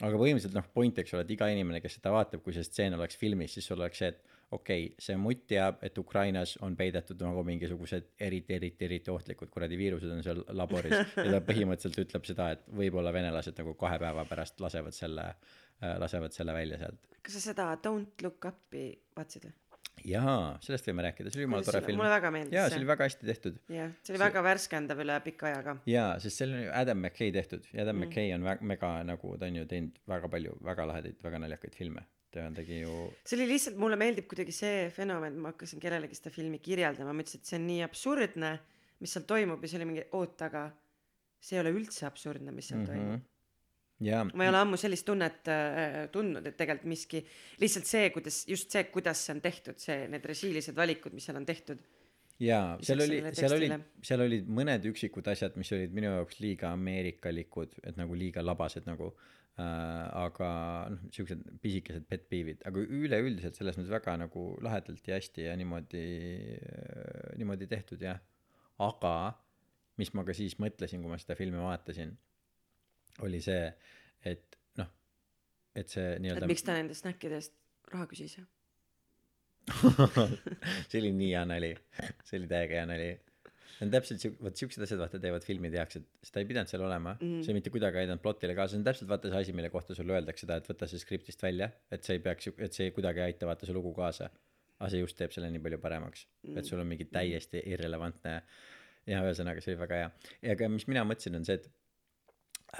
[0.00, 2.96] Aga põhimõtteliselt noh, point, eks ole, et iga inimene, kes seda vaatab, kui see stseen
[2.96, 6.76] oleks filmis, siis sul oleks see, et okei okay,, see mutt teab, et Ukrainas on
[6.76, 12.02] peidetud nagu mingisugused eriti, eriti, eriti ohtlikud kuradi viirused on seal laboris ja ta põhimõtteliselt
[12.06, 15.26] ütleb seda, et võib-olla venelased nagu kahe päeva pärast lasevad selle,
[16.04, 17.10] lasevad selle välja sealt.
[17.22, 18.86] kas sa seda Don't look up'i
[19.16, 19.56] vaatasid või?
[20.08, 22.12] jaa, sellest võime rääkida, see oli jumala tore film mulle.
[22.12, 23.58] väga meeldis jaa, see oli väga hästi tehtud.
[23.72, 25.76] jah, see oli väga värskendav üle pika aja ka.
[25.90, 28.08] jaa, sest seal on ju Adam McKay tehtud ja Adam mm.
[28.08, 31.78] McKay on väga, mega nagu ta on ju teinud väga palju väga lahedaid, väga naljakaid
[31.78, 32.04] filme.
[32.32, 32.92] ta tegi ju,
[33.28, 37.24] see oli lihtsalt, mulle meeldib kuidagi see fenomen, ma hakkasin kellelegi seda filmi kirjeldama, ma
[37.24, 38.52] ütlesin, et see on nii absurdne,
[39.04, 40.70] mis seal toimub ja siis oli mingi, oota, aga
[41.42, 43.04] see ei ole üldse absurdne, mis seal mm -hmm.
[43.04, 43.28] toimub.
[44.06, 47.22] jaa, ma ei ole ammu sellist tunnet äh, tundnud, et tegelikult miski,
[47.62, 51.40] lihtsalt see, kuidas, just see, kuidas see on tehtud, see, need režiilised valikud, mis seal
[51.40, 51.82] on tehtud.
[52.42, 56.72] jaa, seal oli seal olid seal olid mõned üksikud asjad, mis olid minu jaoks liiga
[56.76, 60.08] ameerikalikud, et nagu liiga labased nagu äh,.
[60.22, 60.48] aga
[60.94, 65.56] noh, siuksed pisikesed pet peeve'id, aga üleüldiselt selles mõttes väga nagu lahedalt ja hästi ja
[65.60, 66.04] niimoodi,
[67.38, 68.20] niimoodi tehtud jah.
[68.82, 69.14] aga
[70.00, 72.14] mis ma ka siis mõtlesin, kui ma seda filmi vaatasin,
[73.26, 73.66] oli see,
[74.28, 74.88] et noh,
[75.76, 77.56] et see et nii-öelda miks ta nende snäkkide eest
[77.92, 78.38] raha küsis.
[80.90, 81.74] see oli nii hea nali,
[82.26, 83.10] see oli täiega hea nali.
[83.76, 86.70] see on täpselt siuk-, vot siuksed asjad vaata teevad filmid heaks, et seda ei pidanud
[86.70, 89.44] seal olema mm., see mitte kuidagi ei aidanud plotile kaasa, see on täpselt vaata see
[89.44, 92.50] asi, mille kohta sulle öeldakse seda, et võta see skriptist välja, et see ei peaks,
[92.56, 94.30] et see kuidagi ei aita vaata su lugu kaasa.
[94.82, 98.40] aga see just teeb selle nii palju paremaks mm., et sul on mingi täiesti irrelevantne
[99.06, 100.10] ja ühesõnaga see oli väga hea.
[100.48, 101.70] ja ka mis mina mõtlesin, on see, et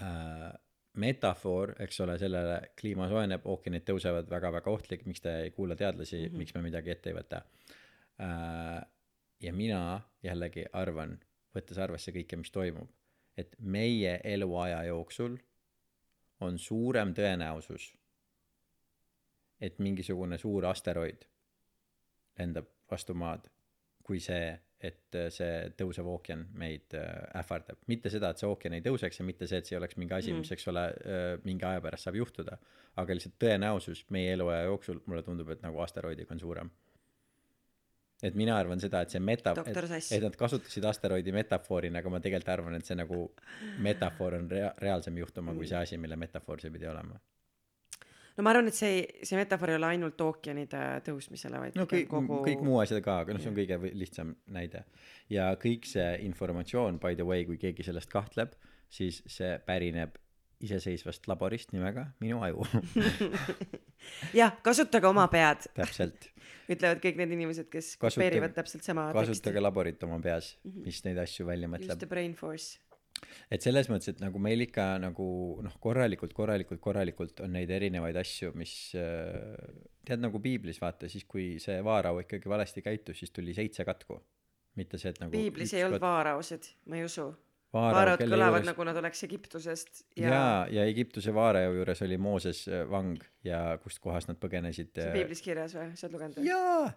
[0.01, 0.53] äh,
[0.93, 6.19] metafoor, eks ole, sellele kliima soojeneb, ookeanid tõusevad väga-väga ohtlik, miks te ei kuula teadlasi
[6.19, 6.43] mm, -hmm.
[6.43, 7.43] miks me midagi ette ei võta
[8.21, 8.83] äh,.
[9.41, 11.19] ja mina jällegi arvan,
[11.55, 12.91] võttes arvesse kõike, mis toimub,
[13.37, 15.39] et meie eluaja jooksul
[16.41, 17.93] on suurem tõenäosus,
[19.61, 21.25] et mingisugune suur asteroid
[22.39, 23.47] lendab vastu maad,
[24.03, 27.81] kui see, et äh, see tõusev ookean meid äh, ähvardab.
[27.91, 30.35] mitte seda, et see ookean ei tõuseks ja mitte see, et see oleks mingi asi,
[30.37, 30.87] mis, eks ole,
[31.45, 32.59] mingi aja pärast saab juhtuda,
[33.03, 36.73] aga lihtsalt tõenäosus meie eluaja jooksul, mulle tundub, et nagu asteroidiga on suurem.
[38.23, 39.79] et mina arvan seda, et see meta, et,
[40.15, 43.25] et nad kasutasid asteroidi metafoorina, aga ma tegelikult arvan, et see nagu
[43.83, 47.19] metafoor on rea-, reaalsem juhtuma kui see asi, mille metafoor see pidi olema.
[48.37, 52.09] No ma arvan, et see, see metafoor ei ole ainult ookeanide tõusmisele, vaid no kõik
[52.11, 54.85] pigem, kõik muu asjad ka, aga noh, see on kõige lihtsam näide.
[55.33, 58.57] ja kõik see informatsioon, by the way, kui keegi sellest kahtleb,
[58.93, 60.19] siis see pärineb
[60.63, 62.63] iseseisvast laborist nimega Minu aju.
[64.41, 66.29] jah, kasutage oma pead, täpselt,
[66.71, 70.55] ütlevad kõik need inimesed, kes Kasutage- kopeerivad täpselt sama kasutage laborit oma peas,
[70.85, 72.11] mis neid asju välja Use mõtleb the.
[72.11, 72.79] brain force.
[73.53, 75.27] Et selles mõttes, et nagu meil ikka nagu
[75.65, 79.55] noh, korralikult, korralikult, korralikult on neid erinevaid asju, mis äh,
[80.07, 84.21] tead nagu piiblis vaata, siis kui see vaarau ikkagi valesti käitus, siis tuli seitse katku.
[84.77, 87.27] mitte see, et nagu piiblis ei olnud vaaraosid, ma ei usu.
[87.75, 90.45] vaarau, vaaraod kelle kõlavad juures nagu nad oleks Egiptusest ja, ja,
[90.79, 94.95] ja Egiptuse vaarau juures oli Mooses äh, vang ja kust kohast nad põgenesid.
[94.97, 96.49] see on piiblis kirjas või, sa oled lugenud või?
[96.49, 96.91] jaa,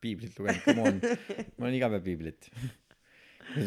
[0.00, 1.00] piiblit lugenud, come on,
[1.58, 2.50] ma olen iga päev piiblit.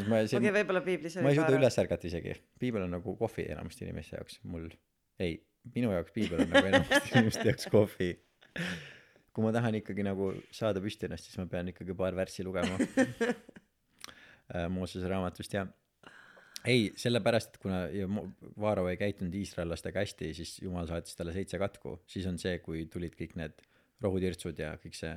[0.09, 3.47] ma okei, siin, võib-olla piiblis ma ei suuda üles ärgata isegi, piibel on nagu kohvi
[3.53, 4.69] enamasti inimeste jaoks, mul,
[5.21, 5.39] ei,
[5.75, 8.11] minu jaoks piibel on nagu enamasti inimeste jaoks kohvi.
[9.31, 12.75] kui ma tahan ikkagi nagu saada püsti ennast, siis ma pean ikkagi paar värssi lugema.
[14.75, 15.63] Moosese raamatust ja
[16.67, 17.77] ei, sellepärast, et kuna
[18.59, 22.83] Vaaro ei käitunud iisraellastega hästi, siis jumal saatis talle seitse katku, siis on see, kui
[22.91, 23.63] tulid kõik need
[24.03, 25.15] rohutirtsud ja kõik see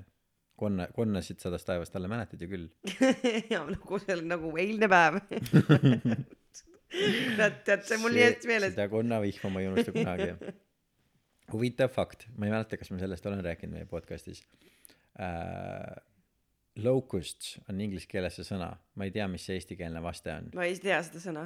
[0.61, 2.69] konna, konnasid sadas taevast alla, mäletad ju küll.
[3.53, 5.21] ja nagu see on nagu eilne päev.
[7.39, 8.77] tead, tead, see mul nii hästi meeles.
[8.77, 10.31] seda konnavihma ma ei unusta kunagi.
[11.53, 14.45] huvitav fakt, ma ei mäleta, kas ma sellest olen rääkinud meie podcast'is
[15.21, 15.95] äh,.
[16.83, 20.49] Locusts on inglise keeles see sõna, ma ei tea, mis see eestikeelne vaste on.
[20.59, 21.45] ma ei tea seda sõna.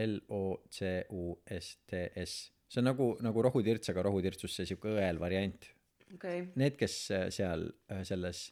[0.00, 4.70] L O C U S T S, see on nagu, nagu rohutirts, aga rohutirtsust see
[4.70, 5.68] siuke õel variant.
[6.16, 8.48] okay., Need, kes äh, seal äh, selles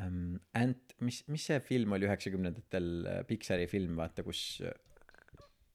[0.00, 2.90] ähm, Ant, mis, mis see film oli üheksakümnendatel,
[3.28, 4.74] Pixari film, vaata, kus äh,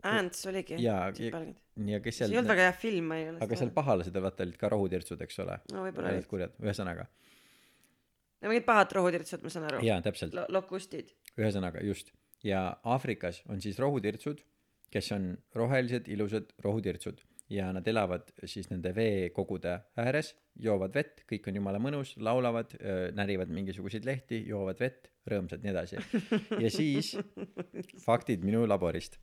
[0.10, 0.78] Ants oligi.
[0.80, 3.74] Jaa, see ja- kes ei seal olnud väga hea film, ma ei ole aga seal
[3.76, 5.58] pahalased vaata olid ka rohutirtsud, eks ole.
[5.74, 7.10] no võib-olla olid kurjad, ühesõnaga,
[8.40, 9.84] no mingid pahad rohutirtsud, ma saan aru.
[9.88, 11.12] jaa, täpselt, lokustid.
[11.40, 12.14] ühesõnaga just.
[12.44, 14.44] ja Aafrikas on siis rohutirtsud
[14.94, 21.48] kes on rohelised ilusad rohutirtsud ja nad elavad siis nende veekogude ääres joovad vett kõik
[21.50, 22.76] on jumala mõnus laulavad
[23.18, 25.98] närivad mingisuguseid lehti joovad vett rõõmsad nii edasi.
[26.62, 27.16] Ja siis
[28.06, 29.18] faktid minu laborist.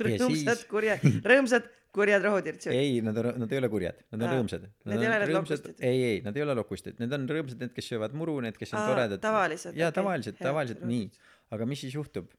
[0.00, 0.30] Rõõmsad
[0.60, 1.66] siis- kurjad rõõmsad
[1.96, 4.64] kurjad rohutirtsud ei nad on nad ei ole kurjad nad on Aa, rõõmsad.
[4.84, 5.78] need ei ole need lokustid?
[5.80, 8.74] ei ei nad ei ole lokustid need on rõõmsad need kes söövad muru need kes
[8.74, 9.22] on Aa, toredad.
[9.24, 9.96] tavalised, jaa okei.
[10.02, 10.92] tavalised Hea, tavaliselt rõõmsad.
[10.92, 11.32] nii.
[11.56, 12.32] Aga mis siis juhtub?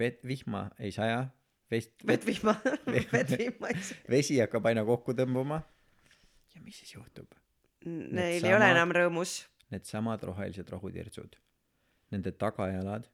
[0.00, 1.26] Vett vihma ei saja
[1.72, 2.54] vest vett vihma
[3.14, 5.62] vett vihma ei saa vesi hakkab aina kokku tõmbuma.
[6.54, 7.32] Ja mis siis juhtub?
[7.88, 9.38] Neil ei samad- ole enam rõõmus.
[9.72, 11.34] Needsamad rohelised rohutirtsud.
[12.12, 13.06] Nende tagajalad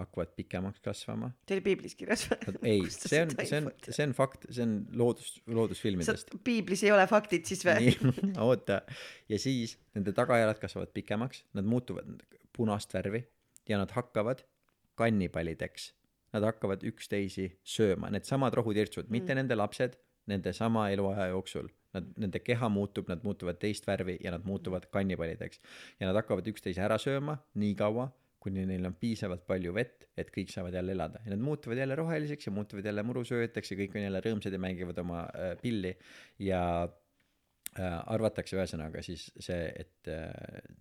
[0.00, 1.28] hakkavad pikemaks kasvama.
[1.44, 4.72] See oli piiblis kirjas Nad- ei see on see on see on fakt see on
[4.96, 6.32] loodus loodusfilmidest.
[6.46, 7.92] Piiblis ei ole faktid siis või?
[8.46, 8.80] Oota.
[9.28, 12.22] Ja siis nende tagajalad kasvavad pikemaks nad muutuvad
[12.56, 13.20] punast värvi
[13.68, 14.40] ja nad hakkavad
[15.00, 15.90] kannipalideks
[16.34, 18.10] nad hakkavad üksteisi sööma.
[18.14, 19.12] Needsamad rohutirtsud mm.
[19.16, 19.98] mitte nende lapsed
[20.30, 21.70] nende sama eluaja jooksul.
[21.96, 25.62] Nad nende keha muutub nad muutuvad teist värvi ja nad muutuvad kannipalideks
[25.98, 30.30] ja nad hakkavad üksteise ära sööma nii kaua kuni neil on piisavalt palju vett et
[30.32, 31.20] kõik saavad jälle elada.
[31.24, 34.60] Ja nad muutuvad jälle roheliseks ja muutuvad jälle murusööjateks ja kõik on jälle rõõmsad ja
[34.62, 35.92] mängivad oma äh, pilli.
[36.44, 40.30] Ja äh, arvatakse ühesõnaga siis see, et äh,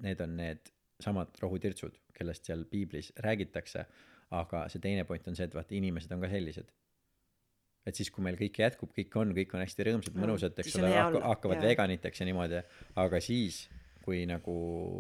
[0.06, 3.86] need on need samad rohutirtsud, kellest seal piiblis räägitakse,
[4.32, 6.72] aga see teine point on see, et vaata, inimesed on ka sellised.
[7.90, 10.76] et siis, kui meil kõik jätkub, kõik on, kõik on hästi rõõmsad, No, mõnusad, eks
[10.78, 11.70] ole, hakkavad jaa.
[11.72, 12.60] veganiteks ja niimoodi,
[13.02, 13.64] aga siis,
[14.06, 14.58] kui nagu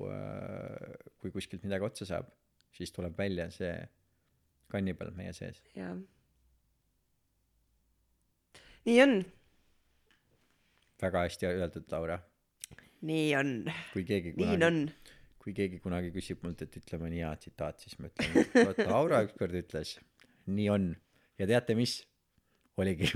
[0.09, 2.31] äh, kui kuskilt midagi otsa saab,
[2.73, 3.75] siis tuleb välja see
[4.71, 5.61] kannibal meie sees.
[5.75, 5.97] jah
[8.87, 9.13] nii on
[11.01, 12.19] väga hästi öeldud, Laura.
[13.01, 13.51] nii on
[13.93, 14.79] kui keegi nii kunagi on
[15.39, 19.21] kui keegi kunagi küsib mult, et ütle mõni hea tsitaat, siis ma ütlen, vot Laura
[19.27, 19.95] ükskord ütles,
[20.49, 20.91] nii on.
[21.39, 22.01] ja teate mis?
[22.79, 23.09] oligi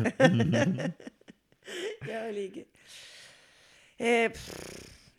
[2.11, 2.65] ja oligi
[3.99, 4.29] e,.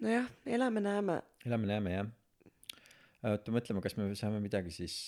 [0.05, 2.11] nojah, elame-näeme elame-näeme jah.
[3.31, 4.99] oota, mõtleme, kas me saame midagi siis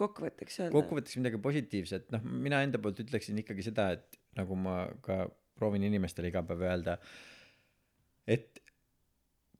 [0.00, 0.74] kokkuvõtteks öelda.
[0.78, 5.24] kokkuvõtteks midagi positiivset, noh, mina enda poolt ütleksin ikkagi seda, et nagu ma ka
[5.58, 6.96] proovin inimestele iga päev öelda,
[8.30, 8.59] et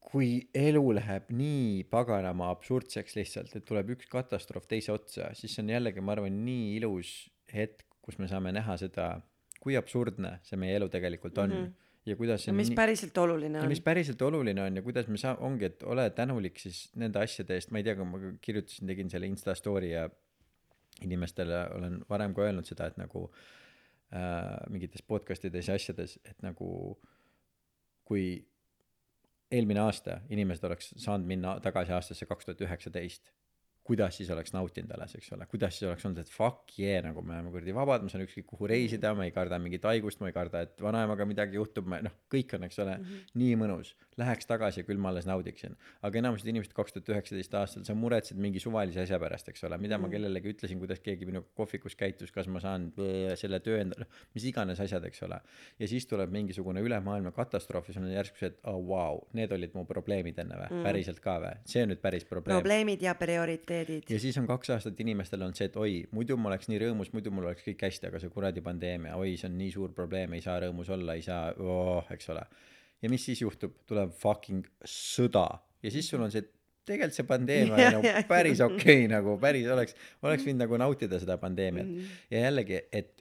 [0.00, 5.70] kui elu läheb nii paganama absurdseks lihtsalt, et tuleb üks katastroof teise otsa, siis on
[5.70, 7.12] jällegi, ma arvan, nii ilus
[7.52, 9.12] hetk, kus me saame näha seda,
[9.60, 11.64] kui absurdne see meie elu tegelikult on mm.
[11.64, 11.90] -hmm.
[12.08, 13.82] ja kuidas see on mis nii päriselt oluline ja on mis.
[13.84, 17.70] päriselt oluline on ja kuidas me saa-, ongi, et ole tänulik siis nende asjade eest,
[17.70, 20.08] ma ei tea, kui ma kirjutasin, tegin selle Insta story ja
[21.04, 23.26] inimestele olen varem ka öelnud seda, et nagu
[24.16, 26.98] äh, mingites podcast ides ja asjades, et nagu
[28.04, 28.24] kui
[29.50, 33.32] eelmine aasta inimesed oleks saanud minna tagasi aastasse kaks tuhat üheksateist,
[33.90, 37.24] kuidas siis oleks nautinud alles, eks ole, kuidas siis oleks olnud, et fuck yeah, nagu
[37.26, 40.30] me oleme kuradi vabad, ma saan ükskõik kuhu reisida, ma ei karda mingit haigust, ma
[40.30, 43.32] ei karda, et vanaemaga midagi juhtub, ma noh, kõik on, eks ole mm, -hmm.
[43.42, 43.96] nii mõnus.
[44.20, 45.74] Läheks tagasi ja küll ma alles naudiksin.
[46.06, 49.78] aga enamused inimesed kaks tuhat üheksateist aastal, sa muretsed mingi suvalise asja pärast, eks ole,
[49.78, 50.06] mida mm -hmm.
[50.06, 54.06] ma kellelegi ütlesin, kuidas keegi minuga kohvikus käitus, kas ma saan blõ, selle töö endale,
[54.34, 55.40] mis iganes asjad, eks ole.
[55.78, 59.52] ja siis tuleb mingisugune ülemaailmne katastroof ja sul on järsku see, et oh, vau, need
[59.52, 63.02] olid mu probleemid enne või mm., päriselt ka või, see on nüüd päris probleem probleemid
[63.02, 63.14] ja
[63.84, 64.14] prioriteedid.
[64.14, 67.12] ja siis on kaks aastat inimestel on see, et oi, muidu ma oleks nii rõõmus,
[67.16, 70.34] muidu mul oleks kõik hästi, aga see kuradi pandeemia, oi, see on nii suur probleem,
[70.36, 72.46] ei saa rõõmus olla, ei saa oh,, eks ole.
[73.02, 75.46] ja mis siis juhtub, tuleb fucking sõda
[75.82, 76.44] ja siis sul on see,
[76.88, 81.20] tegelikult see pandeemia on nagu päris okei okay, nagu päris oleks, oleks võinud nagu nautida
[81.22, 82.12] seda pandeemiat Mhm.
[82.30, 83.19] ja jällegi, et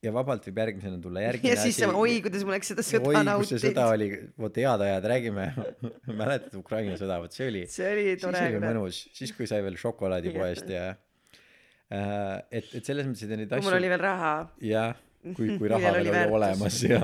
[0.00, 3.10] ja vabalt võib järgmisena tulla järgmine ja siis sa, oi, kuidas mul läks seda sõda
[3.10, 4.08] oi, kus see sõda oli,
[4.40, 5.46] vot head ajad, räägime
[6.22, 8.62] mäletad Ukraina sõda, vot see oli see oli siis tore oli.
[8.64, 13.66] mõnus, siis kui sai veel šokolaadipoest ja äh, et, et selles mõttes, et neid kui
[13.68, 14.32] mul oli asju veel raha.
[14.70, 15.04] jah,
[15.34, 16.36] kui, kui raha oli veel oli väärtus.
[16.40, 17.00] olemas ja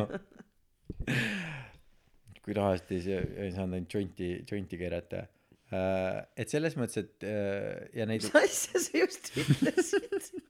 [2.47, 5.27] kui rahast ei, ei saanud ainult džonti, džonti keerata
[5.68, 6.23] äh,.
[6.32, 10.47] et selles mõttes, et äh, ja neid mis asja sa just ütlesid?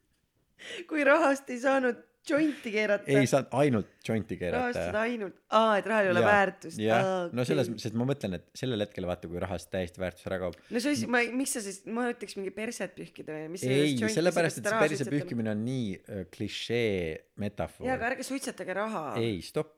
[0.87, 3.07] kui rahast ei saanud džonti keerata.
[3.13, 6.81] ei saanud ainult rahast keerata saada ainult, aa, et rahal ei ole Jaa, väärtust.
[6.83, 10.27] jah, no selles mõttes, et ma mõtlen, et sellel hetkel vaata, kui rahast täiesti väärtus
[10.31, 10.59] ära kaob.
[10.75, 13.95] no see asi, ma, miks sa siis, ma ütleks mingi perset pühkida või mis ei
[14.19, 19.05] sellepärast, et see perse pühkimine on nii äh, klišee metafoor jaa, aga ärge suitsetage raha.
[19.23, 19.75] ei, stopp.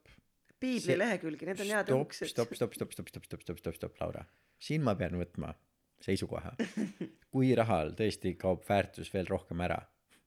[0.58, 2.32] piibli see- lehekülgi, need on head õuksed.
[2.32, 4.24] stopp, stopp, stopp, stopp, stopp, stopp, stopp, stopp, stopp, Laura.
[4.58, 5.52] siin ma pean võtma
[6.02, 6.52] seisukoha.
[7.32, 9.78] kui rahal tõesti kaob väärtus veel rohkem ära,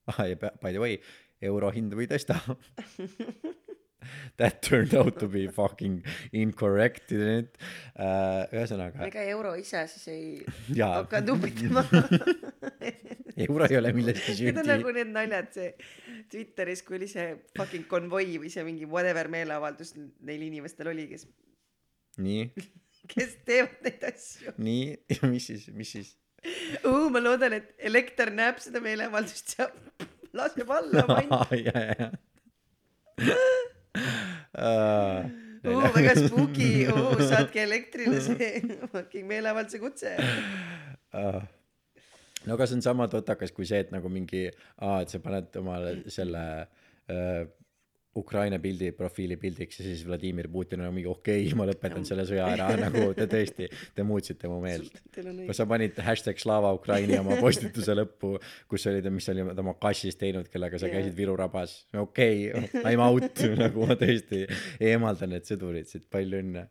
[0.30, 0.98] ja pe- by the way,
[1.42, 2.40] euro hinda või tõsta.
[4.38, 6.04] That turned out to be fucking
[6.34, 7.58] incorrect, didn't it
[7.96, 8.48] uh,?
[8.50, 10.24] ühesõnaga, ega euro ise siis ei
[10.80, 11.84] jaa, hakanud upitama.
[13.46, 15.70] euro ei ole milleski Need on süüdi nagu need naljad see
[16.32, 17.28] Twitteris, kui oli see
[17.58, 21.28] fucking konvoi või see mingi whatever meeleavaldus neil inimestel oli, kes,
[22.26, 22.48] nii
[23.14, 24.56] kes teevad neid asju.
[24.58, 26.16] nii ja mis siis mis siis
[27.14, 29.70] ma loodan, et elekter näeb seda meeleavaldust ja
[30.38, 31.06] laseb alla,
[31.68, 32.12] ja
[35.68, 40.16] oo, väga spooky, oo, saatke elektrile see fucking meeleavalduse kutse.
[41.14, 41.42] uh,
[42.46, 45.98] no aga see on sama totakas kui see, et nagu mingi, et sa paned omale
[46.14, 47.44] selle uh,
[48.18, 52.50] Ukraina pildi profiilipildiks ja siis Vladimir Putin on mingi okei okay,, ma lõpetan selle sõja
[52.52, 54.98] ära, nagu te tõesti, te muutsite mu meelt.
[55.16, 58.34] Kas sa panid hashtag Slava Ukraini oma postituse lõppu,
[58.72, 60.98] kus oli ta, mis sa olid oma kassis teinud, kellega sa Jaa.
[60.98, 64.44] käisid Viru rabas, okei okay,, I m out, nagu ma tõesti
[64.92, 66.66] eemaldan need sõdurid siit, palju õnne.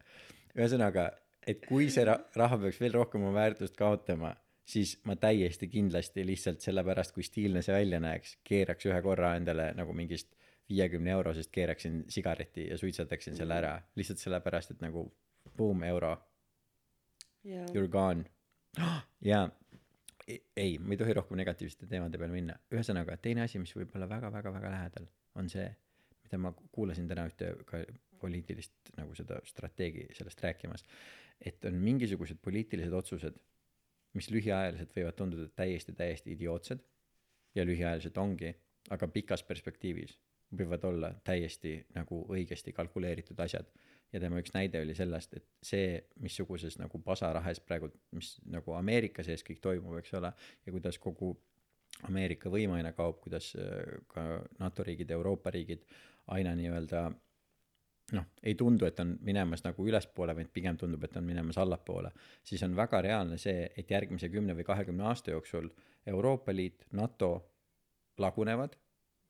[0.58, 1.06] ühesõnaga,
[1.48, 4.34] et kui see ra- raha peaks veel rohkem oma väärtust kaotama,
[4.68, 9.70] siis ma täiesti kindlasti lihtsalt sellepärast, kui stiilne see välja näeks, keeraks ühe korra endale
[9.78, 10.28] nagu mingist
[10.70, 15.04] viiekümne eurosest keeraksin sigareti ja suitsetaksin selle ära, lihtsalt sellepärast, et nagu
[15.56, 16.14] boom, euro
[17.44, 18.24] jaa, You are gone.
[19.24, 19.50] jaa,
[20.56, 22.58] ei, me ei tohi rohkem negatiivsete teemade peale minna.
[22.74, 25.08] ühesõnaga, teine asi, mis võib olla väga-väga-väga lähedal,
[25.40, 25.66] on see,
[26.24, 27.82] mida ma kuulasin täna ühte ka
[28.20, 30.84] poliitilist nagu seda strateegi sellest rääkimas,
[31.40, 33.38] et on mingisugused poliitilised otsused,
[34.14, 36.82] mis lühiajaliselt võivad tunduda täiesti, täiesti idiootsed
[37.54, 38.52] ja lühiajaliselt ongi,
[38.90, 40.18] aga pikas perspektiivis
[40.56, 43.70] võivad olla täiesti nagu õigesti kalkuleeritud asjad.
[44.12, 49.22] Ja tema üks näide oli sellest, et see, missuguses nagu pasarahes praegu, mis nagu Ameerika
[49.22, 50.32] sees kõik toimub, eks ole,
[50.66, 51.36] ja kuidas kogu
[52.08, 54.24] Ameerika võim aina kaob, kuidas äh, ka
[54.58, 55.84] NATO riigid, Euroopa riigid
[56.34, 57.04] aina nii-öelda
[58.16, 62.10] noh, ei tundu, et on minemas nagu ülespoole, vaid pigem tundub, et on minemas allapoole,
[62.46, 65.70] siis on väga reaalne see, et järgmise kümne või kahekümne aasta jooksul
[66.10, 67.32] Euroopa Liit, NATO
[68.18, 68.74] lagunevad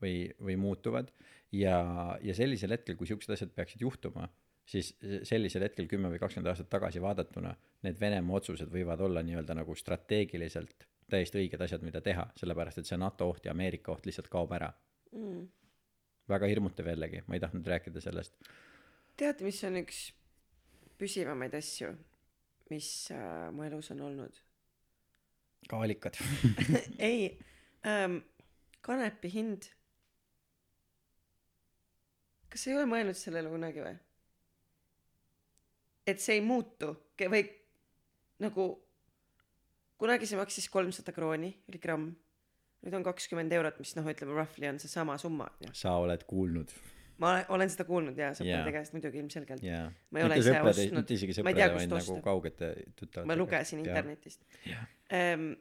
[0.02, 1.10] või, või muutuvad
[1.52, 1.80] ja,
[2.22, 4.28] ja sellisel hetkel, kui siuksed asjad peaksid juhtuma,
[4.68, 4.92] siis
[5.26, 7.54] sellisel hetkel kümme või kakskümmend aastat tagasi vaadatuna
[7.86, 12.88] need Venemaa otsused võivad olla nii-öelda nagu strateegiliselt täiesti õiged asjad, mida teha, sellepärast et
[12.88, 14.70] see NATO oht ja Ameerika oht lihtsalt kaob ära.
[15.10, 15.48] Mm.
[16.30, 18.36] väga hirmutav jällegi, ma ei tahtnud rääkida sellest.
[19.18, 20.04] tead, mis on üks
[21.00, 21.90] püsivamaid asju,
[22.70, 24.38] mis äh, mu elus on olnud?
[25.70, 26.16] kaalikad.
[27.10, 27.38] ei
[27.86, 28.22] ähm,,
[28.80, 29.70] kanepi hind.
[32.50, 33.96] Kas sa ei ole mõelnud sellele kunagi või?
[36.10, 37.44] et see ei muutu või
[38.42, 38.70] nagu
[40.00, 42.10] kunagi see maksis kolmsada krooni, oli gramm.
[42.80, 46.72] nüüd on kakskümmend eurot, mis noh, ütleme roughly on seesama summa sa oled kuulnud
[47.20, 48.76] ma olen- olen seda kuulnud ja sõprade Jaa.
[48.78, 49.62] käest muidugi ilmselgelt.
[49.62, 49.90] jaa.
[50.10, 51.10] Ma ei ole ise ostnud.
[51.44, 52.70] Ma ei tea, kust nagu osta.
[52.96, 53.26] tuttavate.
[53.26, 53.82] ma lugesin.
[53.84, 54.86] internetist Jah.
[55.12, 55.52] ähm,.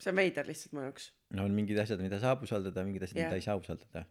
[0.00, 1.10] See on veider lihtsalt mu jaoks.
[1.36, 3.28] no on mingid asjad, mida saab usaldada, mingid asjad, Jah.
[3.30, 4.06] mida ei saa usaldada.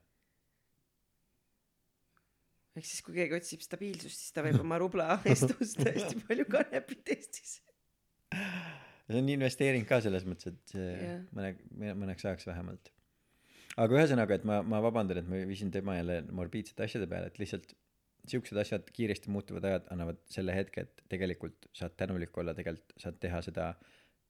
[2.80, 6.48] ehk siis, kui keegi otsib stabiilsust, siis ta võib oma rubla eest osta hästi palju
[6.52, 7.58] kanepit Eestis.
[9.10, 11.20] see on investeering ka selles mõttes, et see Jah.
[11.36, 11.54] mõne,
[12.06, 12.94] mõneks ajaks vähemalt.
[13.76, 17.42] aga ühesõnaga, et ma, ma vabandan, et ma viisin tema jälle morbiidsete asjade peale, et
[17.42, 17.76] lihtsalt
[18.30, 23.18] siuksed asjad, kiiresti muutuvad ajad annavad selle hetke, et tegelikult saad tänulik olla, tegelikult saad
[23.22, 23.72] teha seda,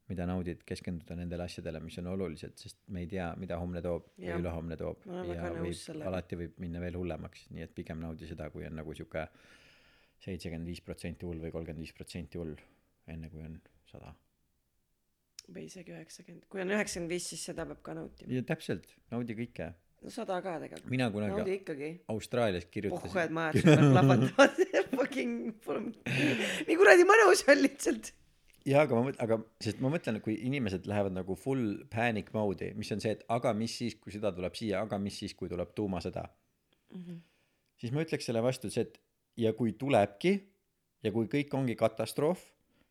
[0.09, 4.07] mida naudid, keskenduda nendele asjadele, mis on olulised, sest me ei tea, mida homne toob
[4.17, 4.41] ja Jah.
[4.41, 8.65] ülehomne toob ja võib alati võib minna veel hullemaks, nii et pigem naudi seda, kui
[8.65, 9.27] on nagu sihuke
[10.23, 12.55] seitsekümmend viis protsenti hull või kolmkümmend viis protsenti hull,
[13.13, 13.59] enne kui on
[13.91, 14.15] sada.
[15.49, 18.33] või isegi üheksakümmend, kui on üheksakümmend viis, siis seda peab ka nautima.
[18.33, 19.71] ja täpselt, naudi kõike.
[20.01, 20.89] no sada ka tegelikult.
[20.89, 21.93] mina kunagi.
[22.09, 23.61] Austraalias pohhu, kirjutasin et majad
[23.93, 24.63] plahvatavad.
[24.99, 25.53] Fucking,
[26.67, 28.15] nii kuradi mõnus on lihtsalt.
[28.67, 32.73] jaa, aga ma mõtlen, aga sest ma mõtlen, kui inimesed lähevad nagu full panic mode'i,
[32.77, 35.51] mis on see, et aga mis siis, kui sõda tuleb siia, aga mis siis, kui
[35.51, 37.03] tuleb tuumasõda mm.
[37.03, 37.21] -hmm.
[37.81, 38.99] siis ma ütleks selle vastu see, et
[39.39, 40.35] ja kui tulebki
[41.03, 42.41] ja kui kõik ongi katastroof,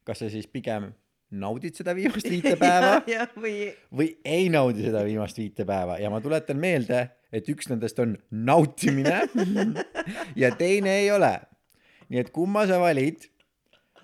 [0.04, 0.92] kas sa siis pigem
[1.30, 6.10] naudid seda viimast viite päeva jah, või või ei naudi seda viimast viite päeva ja
[6.12, 9.20] ma tuletan meelde, et üks nendest on nautimine
[10.42, 11.34] ja teine ei ole.
[12.08, 13.28] nii et kumma sa valid,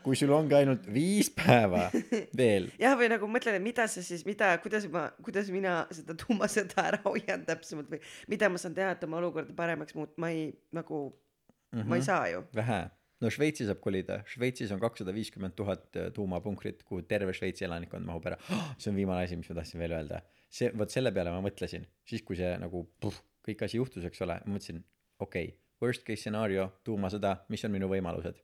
[0.04, 1.86] kui sul ongi ainult viis päeva
[2.40, 6.16] veel jah, või nagu mõtlen, et mida sa siis, mida, kuidas ma, kuidas mina seda
[6.20, 8.02] tuumasõda ära hoian täpsemalt või
[8.32, 11.88] mida ma saan teha, et oma olukorda paremaks muuta, ma ei nagu mm, -hmm.
[11.90, 12.44] ma ei saa ju.
[12.54, 12.80] vähe.
[13.24, 18.26] no Šveitsi saab kolida, Šveitsis on kakssada viiskümmend tuhat tuumapunkrit, kuhu terve Šveitsi elanikkond mahub
[18.26, 18.72] ära oh,.
[18.78, 20.22] see on viimane asi, mis ma tahtsin veel öelda.
[20.48, 24.22] see, vot selle peale ma mõtlesin, siis kui see nagu puh, kõik asi juhtus, eks
[24.22, 24.84] ole, ma mõtlesin,
[25.18, 28.38] okei okay,, worst case scenario, tuumasõda, mis on minu võimalused?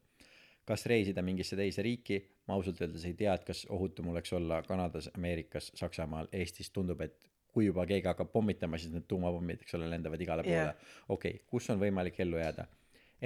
[0.69, 4.63] Kas reisida mingisse teise riiki, ma ausalt öeldes ei tea, et kas ohutum oleks olla
[4.67, 9.75] Kanadas, Ameerikas, Saksamaal, Eestis, tundub, et kui juba keegi hakkab pommitama, siis need tuumapommid, eks
[9.79, 10.93] ole, lendavad igale poole yeah..
[11.09, 12.67] okei okay,, kus on võimalik ellu jääda?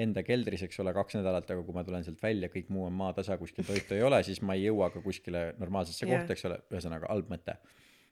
[0.04, 2.96] Enda keldris, eks ole, kaks nädalat, aga kui ma tulen sealt välja, kõik muu on
[2.98, 6.16] maatasa, kuskil toitu ei ole, siis ma ei jõua ka kuskile normaalsesse Jah.
[6.16, 7.54] kohta, eks ole, ühesõnaga halb mõte.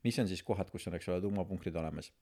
[0.04, 2.12] mis on siis kohad, kus on, eks ole, tuumapunktid olemas?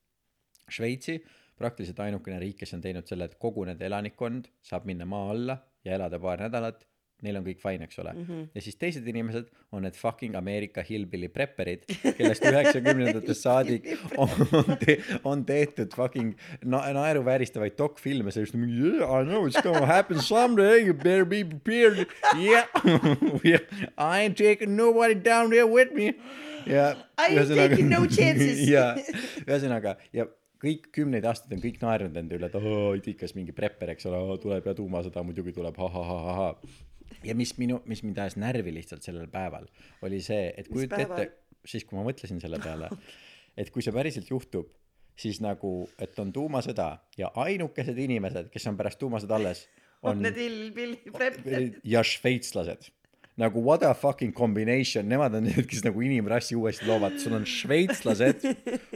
[0.71, 1.19] Šveitsi
[1.61, 5.59] praktiliselt ainukene riik, kes on teinud selle, et kogu nende elanikkond saab minna maa alla
[5.85, 6.87] ja elada paar nädalat,
[7.27, 8.25] neil on kõik fine, eks ole mm.
[8.27, 8.49] -hmm.
[8.55, 11.85] ja siis teised inimesed on need fucking Ameerika hillbilly prepperid,
[12.19, 13.87] kellest üheksakümnendatest saadik
[14.17, 16.35] on, on, te, on tehtud fucking
[16.65, 21.45] na naeruvääristavaid dokfilme, sellest mingi yeah, I know it's gonna happen someday, you better be
[21.45, 22.07] prepared,
[23.45, 23.61] yeah
[23.99, 26.15] I ain't taking nobody down there with me.
[26.67, 28.69] ja taking no chances.
[28.75, 28.93] ja
[29.47, 30.27] ühesõnaga ja
[30.61, 34.21] kõik kümneid aastaid on kõik naernud nende üle, et oo, itikas mingi prepper, eks ole,
[34.43, 36.89] tuleb ja tuumasõda muidugi tuleb ha,, ha-ha-ha-ha-ha.
[37.25, 39.67] Ja mis minu, mis mind ajas närvi lihtsalt sellel päeval,
[40.07, 41.27] oli see, et kujuta ette,
[41.69, 42.91] siis kui ma mõtlesin selle peale,
[43.61, 44.71] et kui see päriselt juhtub,
[45.21, 49.67] siis nagu, et on tuumasõda ja ainukesed inimesed, kes on pärast tuumasõda alles,
[50.07, 50.39] on need
[51.13, 51.77] prepperid.
[51.85, 52.89] ja šveitslased
[53.41, 57.47] nagu what a fucking combination, nemad on need, kes nagu inimrassi uuesti loovad, sul on
[57.49, 58.45] šveitslased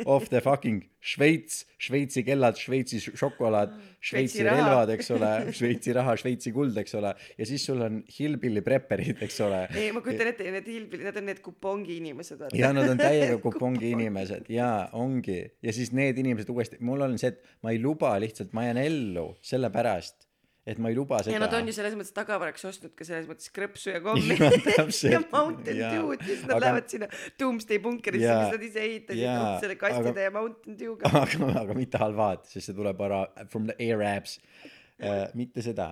[0.05, 6.53] of the fucking Šveits, Šveitsi kellad, Šveitsi šokolaad, Šveitsi relvad, eks ole, Šveitsi raha, Šveitsi
[6.55, 9.67] kuld, eks ole, ja siis sul on hillbilly prepperid, eks ole.
[9.77, 12.47] ei, ma kujutan ette, need hillbilly, need on need kupongi inimesed.
[12.57, 14.49] ja nad on täiega kupongi inimesed.
[14.55, 15.43] Ja ongi.
[15.65, 18.81] Ja siis need inimesed uuesti, mul on see, et ma ei luba lihtsalt, ma jään
[18.87, 20.24] ellu sellepärast,
[20.67, 21.35] et ma ei luba seda.
[21.35, 25.13] ja nad on ju selles mõttes tagavaraks ostnud ka selles mõttes krõpsu ja kommi täpselt.
[25.13, 25.81] ja Mountain.
[25.83, 27.09] Dew'd ja siis nad Aga- lähevad sinna
[27.41, 28.39] Doomsday punkerisse, Jaa.
[28.47, 31.13] mis nad ise ehitasid Jaa, koos selle kastide aga- ja Mountain Dew'ga.
[31.23, 33.21] aga, aga mitte halvad, sest see tuleb ära
[33.53, 35.91] from the Arabs uh,, mitte seda.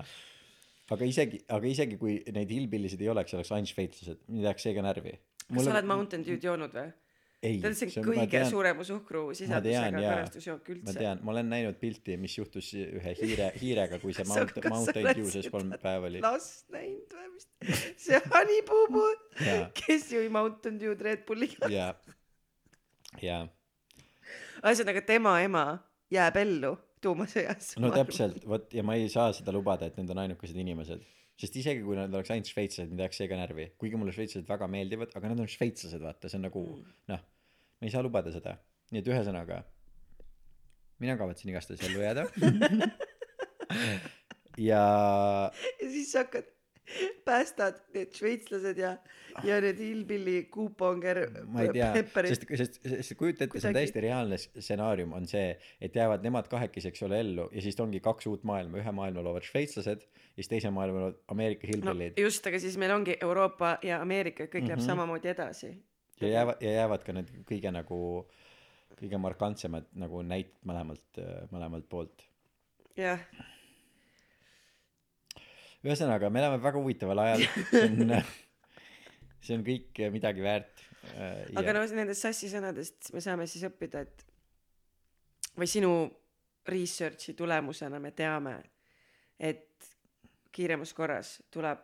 [0.93, 4.75] aga isegi, aga isegi kui neid hillbillisid ei oleks, oleks ainult šveitslased, mind ajaks see
[4.77, 5.15] ka närvi.
[5.53, 6.89] kas sa oled Mountain Dew'd joonud või?
[7.43, 10.95] ei, see on kõige suurema suhkrusisaldusega karastusjook ma üldse.
[10.99, 15.19] tean, ma olen näinud pilti, mis juhtus ühe hiire, hiirega, kui see Mount, Mountain oled
[15.19, 16.23] Dew see seda kolm päeva oli.
[16.23, 17.49] last näinud või mis?
[18.07, 18.21] see
[19.43, 21.71] Jaa., kes jõi Mountain Dew'd Red Bulliga.
[21.73, 21.91] ja,
[23.23, 23.43] ja
[24.63, 25.65] ühesõnaga tema ema
[26.13, 27.75] jääb ellu tuumasõjas.
[27.83, 31.03] no täpselt, vot ja ma ei saa seda lubada, et need on ainukesed inimesed.
[31.43, 34.47] sest isegi kui nad oleks ainult šveitslased, mind ajaks see ka närvi, kuigi mulle šveitslased
[34.47, 36.93] väga meeldivad, aga nad on šveitslased, vaata, see on nagu Mm.
[37.11, 37.25] noh,
[37.83, 38.55] ma ei saa lubada seda.
[38.95, 39.57] nii et ühesõnaga,
[41.03, 42.29] mina kavatsen igastahes ellu jääda.
[44.71, 44.83] ja
[45.83, 46.47] ja siis sa hakkad,
[47.27, 48.93] päästad need šveitslased ja,
[49.49, 51.25] ja need hillbilly kuuponger.
[51.51, 51.91] ma ei tea,
[52.29, 55.53] sest, sest, sest kujuta ette, see on täiesti reaalne stsenaarium on see,
[55.83, 59.27] et jäävad nemad kahekesi, eks ole, ellu ja siis ongi kaks uut maailma, ühe maailma
[59.27, 63.19] loovad šveitslased ja siis teise maailma loovad Ameerika no hillbillid just, aga siis meil ongi
[63.19, 64.69] Euroopa ja Ameerika, kõik mm -hmm.
[64.77, 64.91] läheb Mhm.
[64.93, 65.73] samamoodi edasi.
[66.23, 67.99] Ja jäävad ja jäävad ka need kõige nagu
[68.99, 71.21] kõige markantsemad nagu näited mõlemalt
[71.51, 72.27] mõlemalt poolt.
[72.97, 73.21] Jah,
[75.83, 77.47] ühesõnaga me elame väga huvitaval ajal.
[77.73, 78.17] See on
[79.43, 80.83] see on kõik midagi väärt
[81.17, 84.27] äh, aga ja- no nendest sassi sõnadest me saame siis õppida, et
[85.59, 85.93] või sinu
[86.69, 88.55] research'i tulemusena me teame,
[89.39, 89.67] et
[90.55, 91.83] kiiremas korras tuleb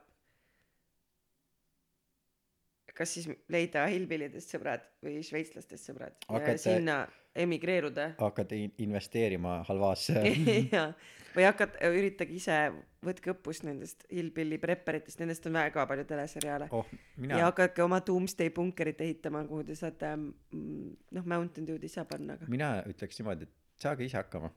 [2.99, 6.99] kas siis leida hillbillidest sõbrad või šveitslastest sõbrad ja Hakata- sinna
[7.39, 8.11] emigreeruda.
[8.19, 10.19] hakata in- investeerima halvaasse
[10.75, 10.89] ja
[11.37, 12.57] või hakata, üritage ise,
[13.05, 16.69] võtke õppust nendest hillbilly prepperitest, nendest on väga palju teleseriaale.
[16.75, 21.85] Oh ja mina hakake oma Doomsday punkerit ehitama, kuhu te saate mm, noh, Mountain Dew'd
[21.87, 23.55] ise panna, aga mina ütleks niimoodi et
[23.85, 24.51] saage ise hakkama.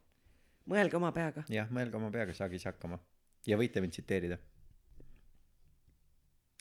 [0.71, 1.45] Mõelge oma peaga.
[1.51, 2.97] jah mõelge oma peaga saage ise hakkama.
[3.45, 4.37] Ja võite mind tsiteerida.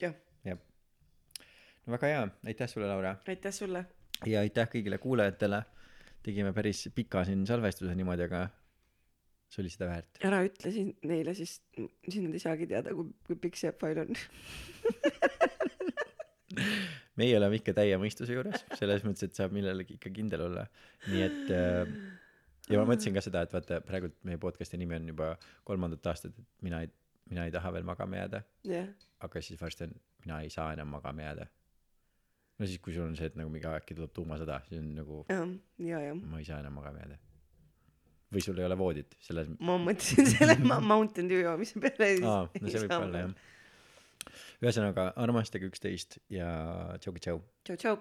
[0.01, 0.61] Jah, jah
[1.95, 2.23] väga hea.
[2.47, 3.17] Aitäh sulle Laura.
[3.29, 3.85] Aitäh sulle.
[4.27, 5.63] ja aitäh kõigile kuulajatele.
[6.23, 8.45] Tegime päris pika siin salvestuse niimoodi aga
[9.51, 10.21] see oli seda väärt.
[10.27, 14.05] Ära ütle siin neile, siis siis nad ei saagi teada, kui, kui pikk see fail
[14.05, 14.13] on.
[17.21, 18.65] meie oleme ikka täie mõistuse juures.
[18.79, 20.67] Selles mõttes et saab millelegi ikka kindel olla.
[21.09, 21.95] Nii et äh,
[22.71, 25.33] ja ma mõtlesin ka seda et vaata praegult meie podcast'i nimi on juba
[25.69, 26.93] kolmandat aastat et mina ei
[27.31, 28.43] mina ei taha veel magama jääda.
[28.67, 28.89] Jah,
[29.23, 29.93] aga siis varsti on
[30.25, 31.47] mina ei saa enam magama jääda
[32.61, 35.25] no siis kui sul on see et nagu mingi äkki tuleb tuumasõda siis on nagu
[35.31, 37.19] ja, ja, ma ei saa enam magama jääda
[38.31, 42.13] või sul ei ole voodit selles ma mõtlesin selle Mountain Dew joomise peale.
[42.23, 43.39] aa no see võib olla jah
[44.61, 46.49] ühesõnaga armastage üksteist ja
[47.01, 48.01] tšau-tšau tšau, tšau.